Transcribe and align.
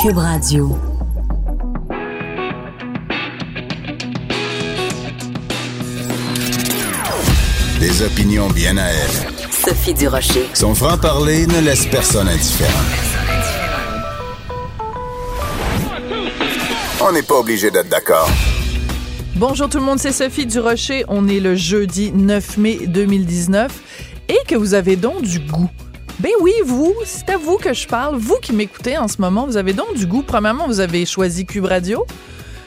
Cube 0.00 0.18
Radio. 0.18 0.78
Des 7.80 8.02
opinions 8.02 8.48
bien 8.50 8.76
à 8.76 8.84
elle. 8.90 9.50
Sophie 9.50 9.94
Durocher. 9.94 10.46
Son 10.54 10.76
franc-parler 10.76 11.48
ne 11.48 11.60
laisse 11.60 11.86
personne 11.86 12.28
indifférent. 12.28 12.70
On 17.00 17.10
n'est 17.10 17.22
pas 17.22 17.40
obligé 17.40 17.72
d'être 17.72 17.88
d'accord. 17.88 18.30
Bonjour 19.34 19.68
tout 19.68 19.78
le 19.78 19.84
monde, 19.84 19.98
c'est 19.98 20.12
Sophie 20.12 20.46
Durocher. 20.46 21.06
On 21.08 21.26
est 21.26 21.40
le 21.40 21.56
jeudi 21.56 22.12
9 22.12 22.56
mai 22.58 22.86
2019 22.86 23.72
et 24.28 24.38
que 24.46 24.54
vous 24.54 24.74
avez 24.74 24.94
donc 24.94 25.22
du 25.22 25.40
goût. 25.40 25.70
Ben 26.20 26.32
oui, 26.40 26.52
vous, 26.64 26.96
c'est 27.04 27.30
à 27.30 27.36
vous 27.36 27.58
que 27.58 27.72
je 27.72 27.86
parle. 27.86 28.16
Vous 28.16 28.38
qui 28.42 28.52
m'écoutez 28.52 28.98
en 28.98 29.06
ce 29.06 29.20
moment, 29.20 29.46
vous 29.46 29.56
avez 29.56 29.72
donc 29.72 29.94
du 29.94 30.04
goût. 30.04 30.24
Premièrement, 30.26 30.66
vous 30.66 30.80
avez 30.80 31.06
choisi 31.06 31.46
Cube 31.46 31.66
Radio. 31.66 32.04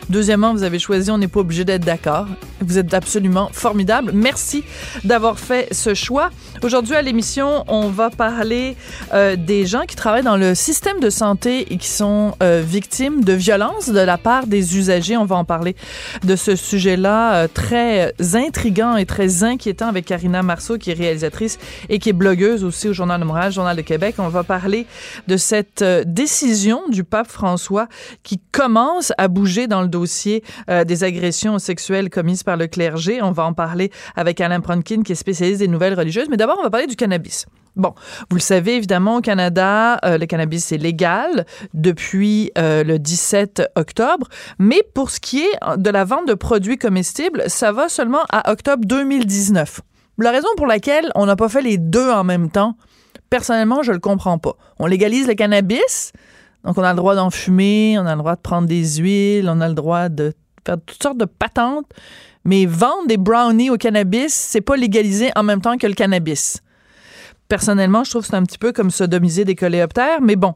Deuxièmement, 0.10 0.54
vous 0.54 0.64
avez 0.64 0.80
choisi 0.80 1.12
On 1.12 1.18
n'est 1.18 1.28
pas 1.28 1.42
obligé 1.42 1.66
d'être 1.66 1.84
d'accord. 1.84 2.28
Vous 2.62 2.78
êtes 2.78 2.94
absolument 2.94 3.50
formidable. 3.52 4.12
Merci 4.14 4.64
d'avoir 5.04 5.38
fait 5.38 5.68
ce 5.74 5.94
choix. 5.94 6.30
Aujourd'hui 6.64 6.96
à 6.96 7.02
l'émission, 7.02 7.64
on 7.70 7.88
va 7.88 8.12
parler 8.12 8.76
euh, 9.14 9.36
des 9.36 9.66
gens 9.66 9.82
qui 9.88 9.96
travaillent 9.96 10.22
dans 10.22 10.38
le 10.38 10.54
système 10.54 11.00
de 11.00 11.10
santé 11.10 11.74
et 11.74 11.78
qui 11.78 11.88
sont 11.88 12.36
euh, 12.44 12.62
victimes 12.64 13.24
de 13.24 13.34
violences 13.34 13.90
de 13.90 14.00
la 14.00 14.20
part 14.20 14.46
des 14.46 14.78
usagers. 14.78 15.18
On 15.18 15.26
va 15.26 15.38
en 15.38 15.46
parler 15.46 15.76
de 16.24 16.36
ce 16.36 16.56
sujet-là 16.56 17.34
euh, 17.34 17.48
très 17.52 18.14
intrigant 18.36 18.96
et 18.96 19.08
très 19.08 19.44
inquiétant 19.44 19.88
avec 19.88 20.06
Karina 20.06 20.44
Marceau, 20.44 20.78
qui 20.78 20.92
est 20.92 20.94
réalisatrice 20.94 21.58
et 21.90 21.98
qui 21.98 22.10
est 22.10 22.14
blogueuse 22.14 22.64
aussi 22.64 22.90
au 22.90 22.94
Journal 22.94 23.20
de 23.20 23.26
Montréal, 23.26 23.52
Journal 23.52 23.76
de 23.76 23.82
Québec. 23.82 24.16
On 24.20 24.28
va 24.28 24.44
parler 24.44 24.86
de 25.28 25.38
cette 25.38 25.84
décision 26.06 26.82
du 26.90 27.04
pape 27.04 27.32
François 27.32 27.88
qui 28.22 28.40
commence 28.52 29.14
à 29.18 29.30
bouger 29.30 29.66
dans 29.66 29.82
le 29.82 29.88
dossier 29.88 30.44
des 30.86 31.04
agressions 31.04 31.58
sexuelles 31.58 32.10
commises 32.10 32.44
par 32.44 32.58
le 32.58 32.68
clergé. 32.68 33.22
On 33.22 33.32
va 33.32 33.46
en 33.46 33.54
parler 33.54 33.92
avec 34.16 34.42
Alain 34.42 34.60
Pronkin, 34.60 35.02
qui 35.02 35.14
est 35.14 35.16
spécialiste 35.16 35.60
des 35.60 35.68
nouvelles 35.68 35.98
religieuses. 35.98 36.28
D'abord, 36.42 36.58
on 36.60 36.64
va 36.64 36.72
parler 36.72 36.88
du 36.88 36.96
cannabis. 36.96 37.46
Bon, 37.76 37.94
vous 38.30 38.36
le 38.36 38.42
savez 38.42 38.76
évidemment, 38.76 39.18
au 39.18 39.22
Canada, 39.22 40.00
euh, 40.04 40.18
le 40.18 40.26
cannabis 40.26 40.72
est 40.72 40.78
légal 40.78 41.46
depuis 41.76 42.52
euh, 42.58 42.84
le 42.84 42.98
17 42.98 43.72
octobre, 43.76 44.28
mais 44.58 44.82
pour 44.96 45.12
ce 45.12 45.20
qui 45.20 45.42
est 45.42 45.78
de 45.78 45.90
la 45.92 46.04
vente 46.04 46.28
de 46.28 46.34
produits 46.34 46.78
comestibles, 46.78 47.44
ça 47.48 47.72
va 47.72 47.88
seulement 47.90 48.24
à 48.32 48.52
octobre 48.52 48.84
2019. 48.86 49.82
La 50.18 50.32
raison 50.32 50.50
pour 50.58 50.66
laquelle 50.66 51.12
on 51.16 51.28
n'a 51.28 51.36
pas 51.36 51.48
fait 51.48 51.62
les 51.62 51.78
deux 51.78 52.10
en 52.10 52.24
même 52.24 52.50
temps, 52.50 52.76
personnellement, 53.30 53.84
je 53.84 53.92
le 53.92 54.00
comprends 54.00 54.40
pas. 54.40 54.56
On 54.80 54.88
légalise 54.88 55.28
le 55.28 55.36
cannabis, 55.36 56.12
donc 56.66 56.78
on 56.78 56.84
a 56.84 56.90
le 56.90 56.98
droit 56.98 57.16
d'en 57.16 57.30
fumer, 57.30 57.98
on 58.00 58.06
a 58.06 58.16
le 58.16 58.20
droit 58.20 58.36
de 58.36 58.42
prendre 58.42 58.68
des 58.68 58.98
huiles, 58.98 59.48
on 59.48 59.62
a 59.62 59.68
le 59.68 59.76
droit 59.76 60.10
de 60.10 60.34
faire 60.66 60.78
toutes 60.86 61.02
sortes 61.02 61.18
de 61.18 61.26
patentes, 61.26 61.88
mais 62.44 62.66
vendre 62.66 63.08
des 63.08 63.18
brownies 63.18 63.70
au 63.70 63.78
cannabis, 63.78 64.34
c'est 64.34 64.62
pas 64.62 64.76
légalisé 64.76 65.32
en 65.36 65.44
même 65.44 65.62
temps 65.62 65.78
que 65.78 65.88
le 65.88 65.94
cannabis 65.94 66.62
personnellement, 67.52 68.06
je 68.06 68.12
trouve 68.12 68.22
que 68.22 68.30
c'est 68.30 68.38
un 68.38 68.44
petit 68.44 68.58
peu 68.58 68.72
comme 68.72 68.90
sodomiser 68.92 69.44
des 69.44 69.56
coléoptères, 69.56 70.22
mais 70.22 70.38
bon, 70.38 70.54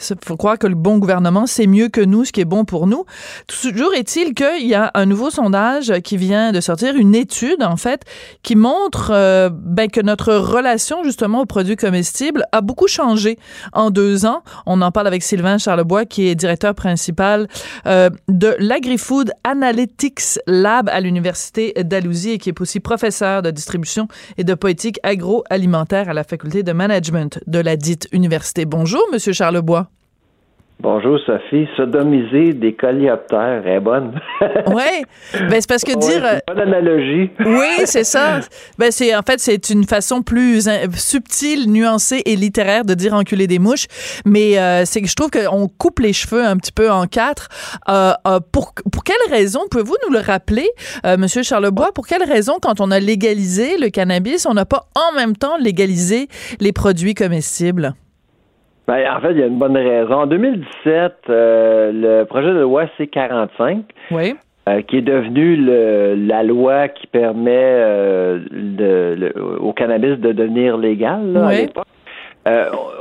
il 0.00 0.16
faut 0.24 0.38
croire 0.38 0.58
que 0.58 0.66
le 0.66 0.76
bon 0.76 0.96
gouvernement 0.96 1.46
sait 1.46 1.66
mieux 1.66 1.88
que 1.90 2.00
nous 2.00 2.24
ce 2.24 2.32
qui 2.32 2.40
est 2.40 2.46
bon 2.46 2.64
pour 2.64 2.86
nous. 2.86 3.04
Toujours 3.46 3.92
est-il 3.92 4.32
qu'il 4.32 4.66
y 4.66 4.74
a 4.74 4.90
un 4.94 5.04
nouveau 5.04 5.28
sondage 5.28 5.92
qui 6.02 6.16
vient 6.16 6.50
de 6.52 6.62
sortir, 6.62 6.94
une 6.96 7.14
étude 7.14 7.62
en 7.62 7.76
fait, 7.76 8.06
qui 8.42 8.56
montre 8.56 9.10
euh, 9.12 9.50
ben, 9.52 9.90
que 9.90 10.00
notre 10.00 10.32
relation 10.36 11.04
justement 11.04 11.42
aux 11.42 11.44
produits 11.44 11.76
comestibles 11.76 12.46
a 12.52 12.62
beaucoup 12.62 12.88
changé 12.88 13.38
en 13.74 13.90
deux 13.90 14.24
ans. 14.24 14.42
On 14.64 14.80
en 14.80 14.90
parle 14.90 15.06
avec 15.06 15.22
Sylvain 15.22 15.58
Charlebois, 15.58 16.06
qui 16.06 16.28
est 16.28 16.34
directeur 16.34 16.74
principal 16.74 17.46
euh, 17.86 18.08
de 18.28 18.56
l'AgriFood 18.58 19.32
Analytics 19.44 20.38
Lab 20.46 20.88
à 20.88 21.00
l'Université 21.00 21.74
d'Alousie 21.84 22.30
et 22.30 22.38
qui 22.38 22.48
est 22.48 22.58
aussi 22.58 22.80
professeur 22.80 23.42
de 23.42 23.50
distribution 23.50 24.08
et 24.38 24.44
de 24.44 24.54
politique 24.54 24.98
agroalimentaire 25.02 26.08
à 26.08 26.14
la 26.14 26.24
faculté 26.24 26.37
de 26.62 26.72
management 26.72 27.40
de 27.46 27.58
la 27.58 27.76
dite 27.76 28.08
université. 28.12 28.64
Bonjour, 28.64 29.02
Monsieur 29.12 29.32
Charlebois. 29.32 29.90
Bonjour 30.80 31.18
Sophie, 31.26 31.66
sodomiser 31.76 32.52
des 32.52 32.72
coléoptères 32.72 33.66
est 33.66 33.80
bonne. 33.80 34.12
oui, 34.68 35.02
ben 35.32 35.60
c'est 35.60 35.68
parce 35.68 35.82
que 35.82 35.98
dire 35.98 36.22
ouais, 36.22 36.40
pas 36.46 36.54
d'analogie. 36.54 37.30
oui, 37.44 37.84
c'est 37.84 38.04
ça. 38.04 38.38
Ben 38.78 38.92
c'est 38.92 39.16
en 39.16 39.22
fait 39.22 39.40
c'est 39.40 39.70
une 39.70 39.82
façon 39.82 40.22
plus 40.22 40.68
subtile, 40.94 41.68
nuancée 41.68 42.22
et 42.26 42.36
littéraire 42.36 42.84
de 42.84 42.94
dire 42.94 43.14
enculer 43.14 43.48
des 43.48 43.58
mouches, 43.58 43.86
mais 44.24 44.56
euh, 44.56 44.84
c'est 44.84 45.02
que 45.02 45.08
je 45.08 45.16
trouve 45.16 45.30
qu'on 45.30 45.66
coupe 45.66 45.98
les 45.98 46.12
cheveux 46.12 46.44
un 46.44 46.56
petit 46.56 46.72
peu 46.72 46.92
en 46.92 47.06
quatre. 47.06 47.48
Euh, 47.88 48.12
euh, 48.28 48.38
pour 48.52 48.72
pour 48.92 49.02
quelle 49.02 49.16
raison 49.30 49.62
pouvez-vous 49.68 49.96
nous 50.06 50.12
le 50.14 50.20
rappeler, 50.20 50.68
Monsieur 51.18 51.42
Charlebois 51.42 51.90
Pour 51.92 52.06
quelle 52.06 52.22
raison 52.22 52.58
quand 52.62 52.80
on 52.80 52.92
a 52.92 53.00
légalisé 53.00 53.78
le 53.78 53.88
cannabis, 53.88 54.46
on 54.46 54.54
n'a 54.54 54.64
pas 54.64 54.86
en 54.94 55.16
même 55.16 55.36
temps 55.36 55.56
légalisé 55.58 56.28
les 56.60 56.70
produits 56.70 57.14
comestibles? 57.14 57.94
Ben, 58.88 59.06
en 59.14 59.20
fait, 59.20 59.32
il 59.32 59.38
y 59.38 59.42
a 59.42 59.46
une 59.46 59.58
bonne 59.58 59.76
raison. 59.76 60.14
En 60.14 60.26
2017, 60.26 61.12
euh, 61.28 61.92
le 61.92 62.24
projet 62.24 62.48
de 62.48 62.60
loi 62.60 62.86
C-45, 62.96 63.82
oui. 64.10 64.34
Euh, 64.66 64.82
qui 64.82 64.98
est 64.98 65.02
devenu 65.02 65.56
le, 65.56 66.14
la 66.14 66.42
loi 66.42 66.88
qui 66.88 67.06
permet 67.06 67.50
euh, 67.54 68.38
de, 68.50 69.34
au 69.60 69.72
cannabis 69.72 70.18
de 70.18 70.32
devenir 70.32 70.76
légal 70.76 71.32
là, 71.32 71.46
à 71.46 71.52
l'époque. 71.54 71.86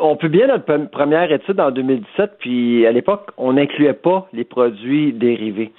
on 0.02 0.16
publiait 0.16 0.48
notre 0.48 0.88
première 0.88 1.32
étude 1.32 1.60
en 1.60 1.72
2017, 1.72 2.32
puis 2.40 2.86
à 2.86 2.92
l'époque, 2.92 3.32
on 3.38 3.54
n'incluait 3.54 3.94
pas 3.94 4.28
les 4.34 4.44
produits 4.46 5.14
dérivés. 5.14 5.72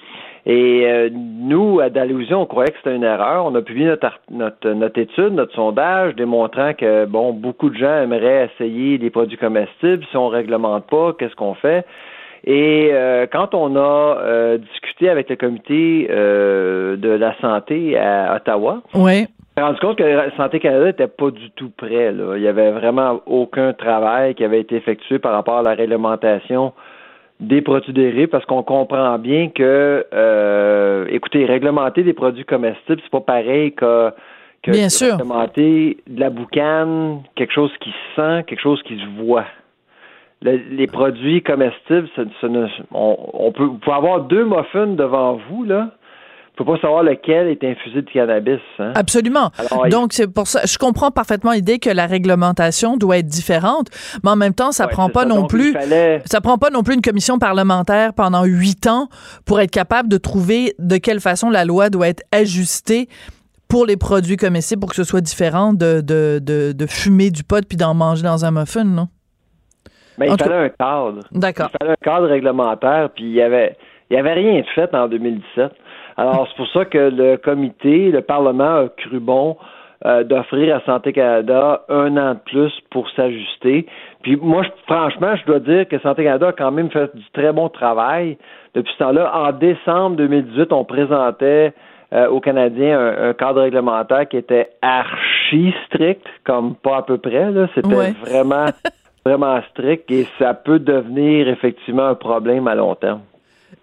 Et 0.51 0.81
euh, 0.87 1.09
nous, 1.13 1.79
à 1.79 1.91
Dalhousie, 1.91 2.33
on 2.33 2.47
croyait 2.47 2.71
que 2.71 2.77
c'était 2.77 2.95
une 2.95 3.03
erreur. 3.03 3.45
On 3.45 3.53
a 3.53 3.61
publié 3.61 3.85
notre, 3.85 4.19
notre, 4.31 4.67
notre, 4.71 4.99
étude, 4.99 5.33
notre 5.33 5.53
sondage, 5.53 6.15
démontrant 6.15 6.73
que 6.73 7.05
bon, 7.05 7.33
beaucoup 7.33 7.69
de 7.69 7.77
gens 7.77 8.01
aimeraient 8.01 8.49
essayer 8.51 8.97
des 8.97 9.11
produits 9.11 9.37
comestibles. 9.37 10.03
Si 10.09 10.17
on 10.17 10.27
réglemente 10.27 10.87
pas, 10.87 11.13
qu'est-ce 11.13 11.35
qu'on 11.35 11.53
fait? 11.53 11.85
Et 12.45 12.89
euh, 12.91 13.27
quand 13.31 13.53
on 13.53 13.75
a 13.75 14.17
euh, 14.23 14.57
discuté 14.57 15.07
avec 15.09 15.29
le 15.29 15.35
comité 15.35 16.07
de 16.09 17.09
la 17.09 17.35
santé 17.41 17.95
à 17.95 18.35
Ottawa, 18.35 18.81
oui. 18.95 19.27
on 19.55 19.59
s'est 19.59 19.65
rendu 19.67 19.79
compte 19.81 19.97
que 19.99 20.03
la 20.03 20.35
Santé 20.35 20.59
Canada 20.59 20.85
n'était 20.85 21.05
pas 21.05 21.29
du 21.29 21.51
tout 21.51 21.69
prêt. 21.69 22.11
Là. 22.11 22.37
Il 22.37 22.41
y 22.41 22.47
avait 22.47 22.71
vraiment 22.71 23.21
aucun 23.27 23.73
travail 23.73 24.33
qui 24.33 24.43
avait 24.43 24.61
été 24.61 24.77
effectué 24.77 25.19
par 25.19 25.33
rapport 25.33 25.59
à 25.59 25.61
la 25.61 25.75
réglementation 25.75 26.73
des 27.39 27.61
produits 27.61 27.93
dérivés 27.93 28.27
parce 28.27 28.45
qu'on 28.45 28.63
comprend 28.63 29.17
bien 29.17 29.49
que, 29.49 30.05
euh, 30.13 31.05
écoutez, 31.09 31.45
réglementer 31.45 32.03
des 32.03 32.13
produits 32.13 32.45
comestibles, 32.45 33.01
c'est 33.01 33.11
pas 33.11 33.21
pareil 33.21 33.71
que, 33.73 34.11
que 34.61 34.71
bien 34.71 34.89
sûr. 34.89 35.13
réglementer 35.13 35.97
de 36.07 36.19
la 36.19 36.29
boucane, 36.29 37.21
quelque 37.35 37.53
chose 37.53 37.71
qui 37.79 37.91
se 37.91 38.15
sent, 38.15 38.43
quelque 38.45 38.61
chose 38.61 38.81
qui 38.83 38.97
se 38.97 39.23
voit. 39.23 39.45
les 40.41 40.87
produits 40.87 41.41
comestibles, 41.41 42.09
on, 42.91 43.17
on, 43.33 43.51
peut, 43.51 43.63
vous 43.63 43.77
pouvez 43.77 43.95
avoir 43.95 44.21
deux 44.21 44.43
muffins 44.43 44.87
devant 44.87 45.39
vous, 45.49 45.63
là 45.63 45.91
faut 46.59 46.65
pas 46.65 46.79
savoir 46.81 47.03
lequel 47.03 47.47
est 47.47 47.63
infusé 47.63 48.01
de 48.01 48.09
cannabis. 48.11 48.59
Hein? 48.79 48.91
Absolument. 48.93 49.49
Donc 49.89 50.11
c'est 50.11 50.27
pour 50.27 50.45
ça, 50.45 50.65
je 50.65 50.77
comprends 50.77 51.09
parfaitement 51.09 51.53
l'idée 51.53 51.79
que 51.79 51.89
la 51.89 52.05
réglementation 52.05 52.97
doit 52.97 53.19
être 53.19 53.27
différente, 53.27 53.87
mais 54.23 54.29
en 54.29 54.35
même 54.35 54.53
temps, 54.53 54.73
ça 54.73 54.87
prend 54.87 55.09
pas 55.09 55.23
non 55.23 55.47
plus, 55.47 55.73
ça 56.25 56.41
prend 56.41 56.57
pas 56.57 56.69
non 56.69 56.83
plus 56.83 56.95
une 56.95 57.01
commission 57.01 57.39
parlementaire 57.39 58.13
pendant 58.13 58.43
huit 58.43 58.87
ans 58.87 59.07
pour 59.45 59.61
être 59.61 59.71
capable 59.71 60.09
de 60.09 60.17
trouver 60.17 60.73
de 60.79 60.97
quelle 60.97 61.21
façon 61.21 61.49
la 61.49 61.63
loi 61.63 61.89
doit 61.89 62.09
être 62.09 62.23
ajustée 62.33 63.07
pour 63.69 63.85
les 63.85 63.95
produits 63.95 64.35
comestibles 64.35 64.81
pour 64.81 64.89
que 64.89 64.97
ce 64.97 65.05
soit 65.05 65.21
différent 65.21 65.71
de, 65.71 66.01
de, 66.01 66.39
de, 66.41 66.85
fumer 66.87 67.29
du 67.29 67.43
pot 67.45 67.65
puis 67.65 67.77
d'en 67.77 67.93
manger 67.93 68.23
dans 68.23 68.43
un 68.43 68.51
muffin, 68.51 68.83
non? 68.83 69.07
Mais 70.17 70.27
il 70.27 70.37
fallait 70.37 70.65
un 70.65 70.69
cadre. 70.69 71.19
D'accord. 71.31 71.69
Il 71.73 71.77
fallait 71.79 71.93
un 71.93 72.03
cadre 72.03 72.27
réglementaire, 72.27 73.09
puis 73.15 73.23
il 73.23 73.33
y 73.33 73.41
avait, 73.41 73.77
il 74.09 74.17
y 74.17 74.19
avait 74.19 74.33
rien 74.33 74.59
de 74.59 74.65
fait 74.75 74.93
en 74.93 75.07
2017. 75.07 75.71
Alors, 76.19 76.49
c'est 76.49 76.57
pour 76.57 76.67
ça 76.73 76.83
que 76.83 76.97
le 76.97 77.37
comité, 77.37 78.11
le 78.11 78.21
Parlement 78.21 78.83
a 78.83 78.89
cru 78.89 79.21
bon 79.21 79.55
euh, 80.05 80.25
d'offrir 80.25 80.75
à 80.75 80.81
Santé 80.81 81.13
Canada 81.13 81.83
un 81.87 82.17
an 82.17 82.33
de 82.33 82.39
plus 82.39 82.73
pour 82.91 83.09
s'ajuster. 83.11 83.85
Puis 84.21 84.35
moi, 84.35 84.63
franchement, 84.85 85.37
je 85.37 85.45
dois 85.45 85.59
dire 85.59 85.87
que 85.87 85.97
Santé 85.99 86.25
Canada 86.25 86.49
a 86.49 86.51
quand 86.51 86.71
même 86.71 86.91
fait 86.91 87.15
du 87.15 87.23
très 87.31 87.53
bon 87.53 87.69
travail 87.69 88.37
depuis 88.75 88.91
ce 88.91 88.97
temps-là. 88.97 89.31
En 89.33 89.53
décembre 89.53 90.17
2018, 90.17 90.73
on 90.73 90.83
présentait 90.83 91.71
euh, 92.11 92.27
aux 92.27 92.41
Canadiens 92.41 92.99
un, 92.99 93.33
cadre 93.33 93.61
réglementaire 93.61 94.27
qui 94.27 94.35
était 94.35 94.71
archi 94.81 95.73
strict, 95.85 96.27
comme 96.43 96.75
pas 96.75 96.97
à 96.97 97.01
peu 97.03 97.17
près. 97.17 97.47
C'était 97.75 98.11
vraiment, 98.25 98.65
vraiment 99.25 99.61
strict 99.71 100.11
et 100.11 100.27
ça 100.37 100.53
peut 100.53 100.79
devenir 100.79 101.47
effectivement 101.47 102.07
un 102.07 102.15
problème 102.15 102.67
à 102.67 102.75
long 102.75 102.95
terme. 102.95 103.21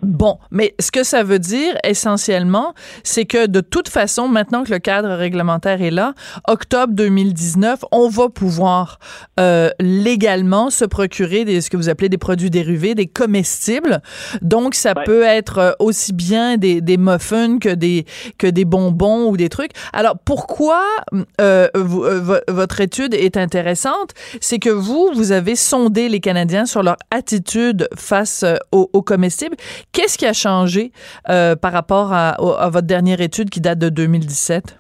Bon, 0.03 0.39
mais 0.51 0.75
ce 0.79 0.91
que 0.91 1.03
ça 1.05 1.23
veut 1.23 1.39
dire 1.39 1.75
essentiellement, 1.83 2.75
c'est 3.03 3.25
que 3.25 3.47
de 3.47 3.61
toute 3.61 3.89
façon, 3.89 4.29
maintenant 4.29 4.63
que 4.63 4.71
le 4.71 4.79
cadre 4.79 5.09
réglementaire 5.15 5.81
est 5.81 5.91
là, 5.91 6.13
octobre 6.47 6.93
2019, 6.93 7.83
on 7.93 8.09
va 8.09 8.29
pouvoir 8.29 8.99
euh, 9.41 9.71
légalement 9.81 10.69
se 10.69 10.85
procurer 10.85 11.47
des, 11.47 11.63
ce 11.63 11.71
que 11.71 11.79
vous 11.79 11.89
appelez 11.89 12.11
des 12.11 12.19
produits 12.19 12.51
dérivés, 12.51 12.95
des 12.95 13.07
comestibles. 13.07 14.03
Donc, 14.43 14.75
ça 14.75 14.95
peut 14.95 15.23
être 15.23 15.59
euh, 15.59 15.73
aussi 15.79 16.13
bien 16.13 16.59
des, 16.59 16.83
des 16.83 16.99
muffins 16.99 17.59
que 17.59 17.71
des, 17.71 18.05
que 18.37 18.47
des 18.47 18.67
bonbons 18.67 19.31
ou 19.31 19.39
des 19.39 19.49
trucs. 19.49 19.73
Alors, 19.95 20.19
pourquoi 20.25 20.83
euh, 21.41 21.69
votre 22.49 22.83
étude 22.83 23.15
est 23.15 23.39
intéressante? 23.39 24.11
C'est 24.43 24.59
que 24.59 24.71
vous, 24.71 25.11
vous 25.15 25.33
avez 25.33 25.57
sondé 25.57 26.11
les 26.11 26.21
Canadiens 26.21 26.67
sur 26.67 26.83
leur 26.83 26.97
attitude 27.11 27.89
face 27.97 28.45
aux, 28.73 28.91
aux 28.93 29.03
comestibles 29.03 29.57
Qu'est-ce 29.97 30.19
qui 30.19 30.27
a 30.27 30.35
changé 30.35 30.93
euh, 31.31 31.57
par 31.57 31.73
rapport 31.73 32.13
à, 32.13 32.37
votre 32.69 32.87
dernière 32.87 33.23
étude 33.23 33.49
qui 33.49 33.63
date 33.63 33.79
de 33.79 33.89
2017? 33.89 34.79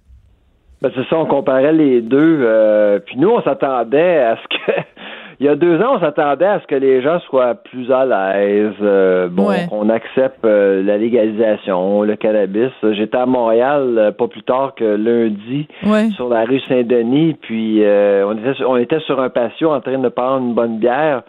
Ben 0.82 0.90
c'est 0.94 1.08
ça, 1.08 1.16
on 1.16 1.24
comparait 1.24 1.72
les 1.72 2.02
deux. 2.02 2.40
Euh, 2.42 2.98
puis 2.98 3.16
nous, 3.16 3.30
on 3.30 3.40
s'attendait 3.40 4.18
à 4.18 4.36
ce 4.36 4.42
que 4.42 4.72
il 5.40 5.46
y 5.46 5.48
a 5.48 5.54
deux 5.54 5.80
ans, 5.80 5.94
on 5.96 6.00
s'attendait 6.00 6.44
à 6.44 6.60
ce 6.60 6.66
que 6.66 6.74
les 6.74 7.00
gens 7.00 7.18
soient 7.20 7.54
plus 7.54 7.90
à 7.90 8.04
l'aise, 8.04 8.74
euh, 8.82 9.28
bon, 9.30 9.48
qu'on 9.70 9.88
accepte 9.88 10.44
la 10.44 10.98
légalisation, 10.98 12.02
le 12.02 12.16
cannabis. 12.16 12.72
J'étais 12.82 13.16
à 13.16 13.24
Montréal 13.24 14.14
pas 14.18 14.28
plus 14.28 14.42
tard 14.42 14.74
que 14.74 14.84
lundi 14.84 15.66
sur 16.14 16.28
la 16.28 16.44
rue 16.44 16.60
Saint-Denis, 16.68 17.38
puis 17.40 17.82
on, 17.82 18.32
était, 18.32 18.62
on 18.66 18.76
était 18.76 19.00
sur 19.00 19.18
un 19.22 19.30
patio 19.30 19.72
en 19.72 19.80
train 19.80 19.98
de 19.98 20.08
prendre 20.10 20.46
une 20.46 20.54
bonne 20.54 20.76
bière 20.76 21.22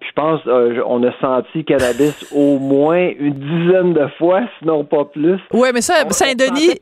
je 0.00 0.12
pense 0.14 0.40
euh, 0.46 0.82
on 0.86 1.02
a 1.04 1.12
senti 1.20 1.64
cannabis 1.64 2.26
au 2.32 2.58
moins 2.58 3.10
une 3.18 3.34
dizaine 3.34 3.92
de 3.92 4.06
fois, 4.18 4.40
sinon 4.58 4.84
pas 4.84 5.04
plus. 5.04 5.38
Oui, 5.52 5.68
mais 5.74 5.82
ça, 5.82 6.08
Saint-Denis. 6.10 6.80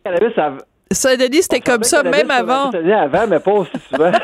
Saint-Denis, 0.90 1.42
c'était 1.42 1.60
comme 1.60 1.82
ça 1.82 2.02
même 2.02 2.30
avant. 2.30 2.70
Saint-Denis 2.72 2.92
avant, 2.92 3.26
mais 3.26 3.40
pas 3.40 3.52
aussi 3.52 3.72
souvent. 3.92 4.10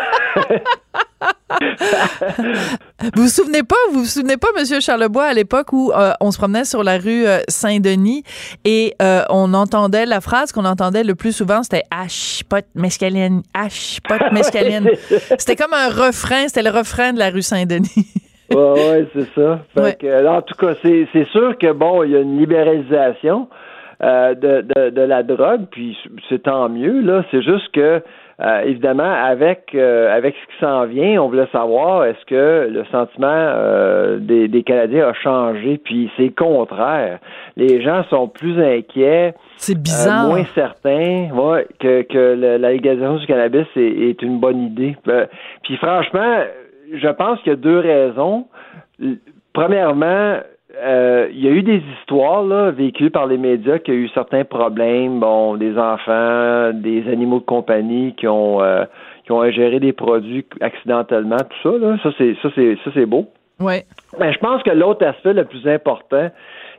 vous 3.14 3.22
vous 3.22 3.28
souvenez 3.28 3.62
pas, 3.62 3.76
vous 3.90 4.00
vous 4.00 4.06
souvenez 4.06 4.38
pas, 4.38 4.48
Monsieur 4.56 4.80
Charlebois, 4.80 5.24
à 5.24 5.34
l'époque 5.34 5.74
où 5.74 5.92
euh, 5.92 6.12
on 6.20 6.30
se 6.30 6.38
promenait 6.38 6.64
sur 6.64 6.82
la 6.82 6.96
rue 6.96 7.26
euh, 7.26 7.40
Saint-Denis 7.48 8.22
et 8.64 8.94
on 9.28 9.52
entendait 9.52 10.06
la 10.06 10.22
phrase 10.22 10.52
qu'on 10.52 10.64
entendait 10.64 11.04
le 11.04 11.14
plus 11.14 11.32
souvent, 11.32 11.62
c'était 11.62 11.84
H 11.92 12.44
pot 12.44 12.64
mescaline, 12.74 13.42
H 13.54 13.98
pot 14.00 14.32
mescaline. 14.32 14.88
c'était 15.38 15.56
comme 15.56 15.74
un 15.74 15.88
refrain, 15.88 16.46
c'était 16.46 16.62
le 16.62 16.70
refrain 16.70 17.12
de 17.12 17.18
la 17.18 17.28
rue 17.30 17.42
Saint-Denis 17.42 18.06
ouais, 18.50 18.56
ouais, 18.56 19.06
c'est 19.14 19.28
ça. 19.34 19.60
Fait 19.76 19.98
que, 19.98 20.26
en 20.26 20.42
tout 20.42 20.54
cas, 20.54 20.74
c'est, 20.82 21.06
c'est 21.12 21.26
sûr 21.28 21.56
que 21.58 21.72
bon, 21.72 22.02
il 22.02 22.10
y 22.12 22.16
a 22.16 22.20
une 22.20 22.38
libéralisation 22.38 23.48
euh, 24.02 24.34
de, 24.34 24.62
de, 24.62 24.90
de, 24.90 25.00
la 25.02 25.22
drogue, 25.22 25.66
puis 25.70 25.96
c'est 26.28 26.42
tant 26.42 26.68
mieux, 26.68 27.00
là. 27.00 27.24
C'est 27.30 27.42
juste 27.42 27.70
que 27.72 28.02
euh, 28.40 28.62
évidemment, 28.62 29.12
avec 29.12 29.70
euh, 29.76 30.12
avec 30.14 30.34
ce 30.34 30.52
qui 30.52 30.60
s'en 30.60 30.86
vient, 30.86 31.22
on 31.22 31.28
voulait 31.28 31.46
savoir 31.52 32.04
est-ce 32.04 32.24
que 32.26 32.68
le 32.68 32.84
sentiment 32.86 33.28
euh, 33.30 34.18
des, 34.18 34.48
des 34.48 34.64
Canadiens 34.64 35.08
a 35.08 35.12
changé, 35.12 35.78
puis 35.78 36.10
c'est 36.16 36.34
contraire. 36.34 37.20
Les 37.56 37.80
gens 37.80 38.02
sont 38.10 38.26
plus 38.26 38.60
inquiets. 38.60 39.34
C'est 39.56 39.80
bizarre. 39.80 40.26
moins 40.26 40.44
certains 40.52 41.28
ouais, 41.32 41.68
que, 41.78 42.02
que 42.02 42.58
la 42.58 42.72
légalisation 42.72 43.18
du 43.18 43.26
cannabis 43.26 43.66
est, 43.76 43.80
est 43.80 44.22
une 44.22 44.40
bonne 44.40 44.62
idée. 44.62 44.96
puis 45.62 45.76
franchement, 45.76 46.42
je 46.92 47.08
pense 47.08 47.40
qu'il 47.40 47.50
y 47.50 47.52
a 47.52 47.56
deux 47.56 47.78
raisons. 47.78 48.46
Premièrement, 49.52 50.38
euh, 50.82 51.28
il 51.30 51.44
y 51.44 51.48
a 51.48 51.50
eu 51.50 51.62
des 51.62 51.82
histoires 51.98 52.42
là, 52.42 52.70
véhiculées 52.70 53.10
par 53.10 53.26
les 53.26 53.38
médias 53.38 53.78
qu'il 53.78 53.94
y 53.94 53.96
a 53.96 54.00
eu 54.00 54.08
certains 54.08 54.44
problèmes, 54.44 55.20
bon, 55.20 55.56
des 55.56 55.78
enfants, 55.78 56.72
des 56.72 57.08
animaux 57.10 57.40
de 57.40 57.44
compagnie 57.44 58.14
qui 58.14 58.26
ont 58.26 58.62
euh, 58.62 58.84
qui 59.24 59.32
ont 59.32 59.42
ingéré 59.42 59.80
des 59.80 59.92
produits 59.92 60.44
accidentellement, 60.60 61.36
tout 61.36 61.70
ça, 61.70 61.78
là, 61.78 61.96
ça 62.02 62.10
c'est 62.18 62.36
ça 62.42 62.48
c'est 62.54 62.76
ça 62.84 62.90
c'est 62.94 63.06
beau. 63.06 63.26
Ouais. 63.60 63.84
Mais 64.18 64.32
je 64.32 64.38
pense 64.38 64.62
que 64.64 64.70
l'autre 64.70 65.06
aspect 65.06 65.32
le 65.32 65.44
plus 65.44 65.66
important, 65.68 66.28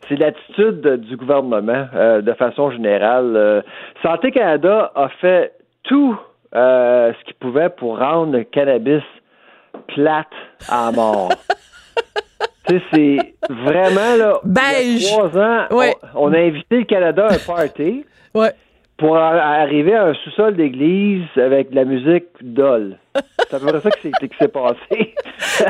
c'est 0.07 0.17
l'attitude 0.17 0.81
du 0.97 1.15
gouvernement 1.15 1.85
euh, 1.95 2.21
de 2.21 2.33
façon 2.33 2.71
générale. 2.71 3.63
Santé 4.03 4.31
Canada 4.31 4.91
a 4.95 5.07
fait 5.21 5.53
tout 5.83 6.17
ce 6.53 7.23
qu'il 7.25 7.35
pouvait 7.35 7.69
pour 7.69 7.99
rendre 7.99 8.31
le 8.31 8.43
cannabis 8.43 9.03
plate 9.88 10.27
à 10.69 10.92
mort. 10.92 11.31
tu 12.68 12.80
sais, 12.80 12.83
c'est 12.94 13.36
vraiment 13.50 14.16
là. 14.18 14.39
Il 14.80 15.01
y 15.01 15.07
a 15.07 15.12
trois 15.12 15.38
ans, 15.38 15.92
on, 16.16 16.33
a 16.33 16.39
invité 16.39 16.77
le 16.77 16.83
Canada 16.86 17.27
à 17.27 17.33
un 17.33 17.38
party. 17.38 18.06
Ouais 18.33 18.51
pour 18.98 19.18
arriver 19.18 19.94
à 19.94 20.06
un 20.07 20.13
sous-sol 20.13 20.56
d'église 20.56 21.25
avec 21.36 21.72
de 21.72 21.75
la 21.75 21.86
musique 21.86 22.25
dolle. 22.42 22.98
C'est 23.50 23.56
à 23.56 23.59
peu 23.59 23.67
près 23.67 23.81
ça 23.81 23.89
qui 23.91 24.12
s'est 24.39 24.47
passé. 24.47 25.15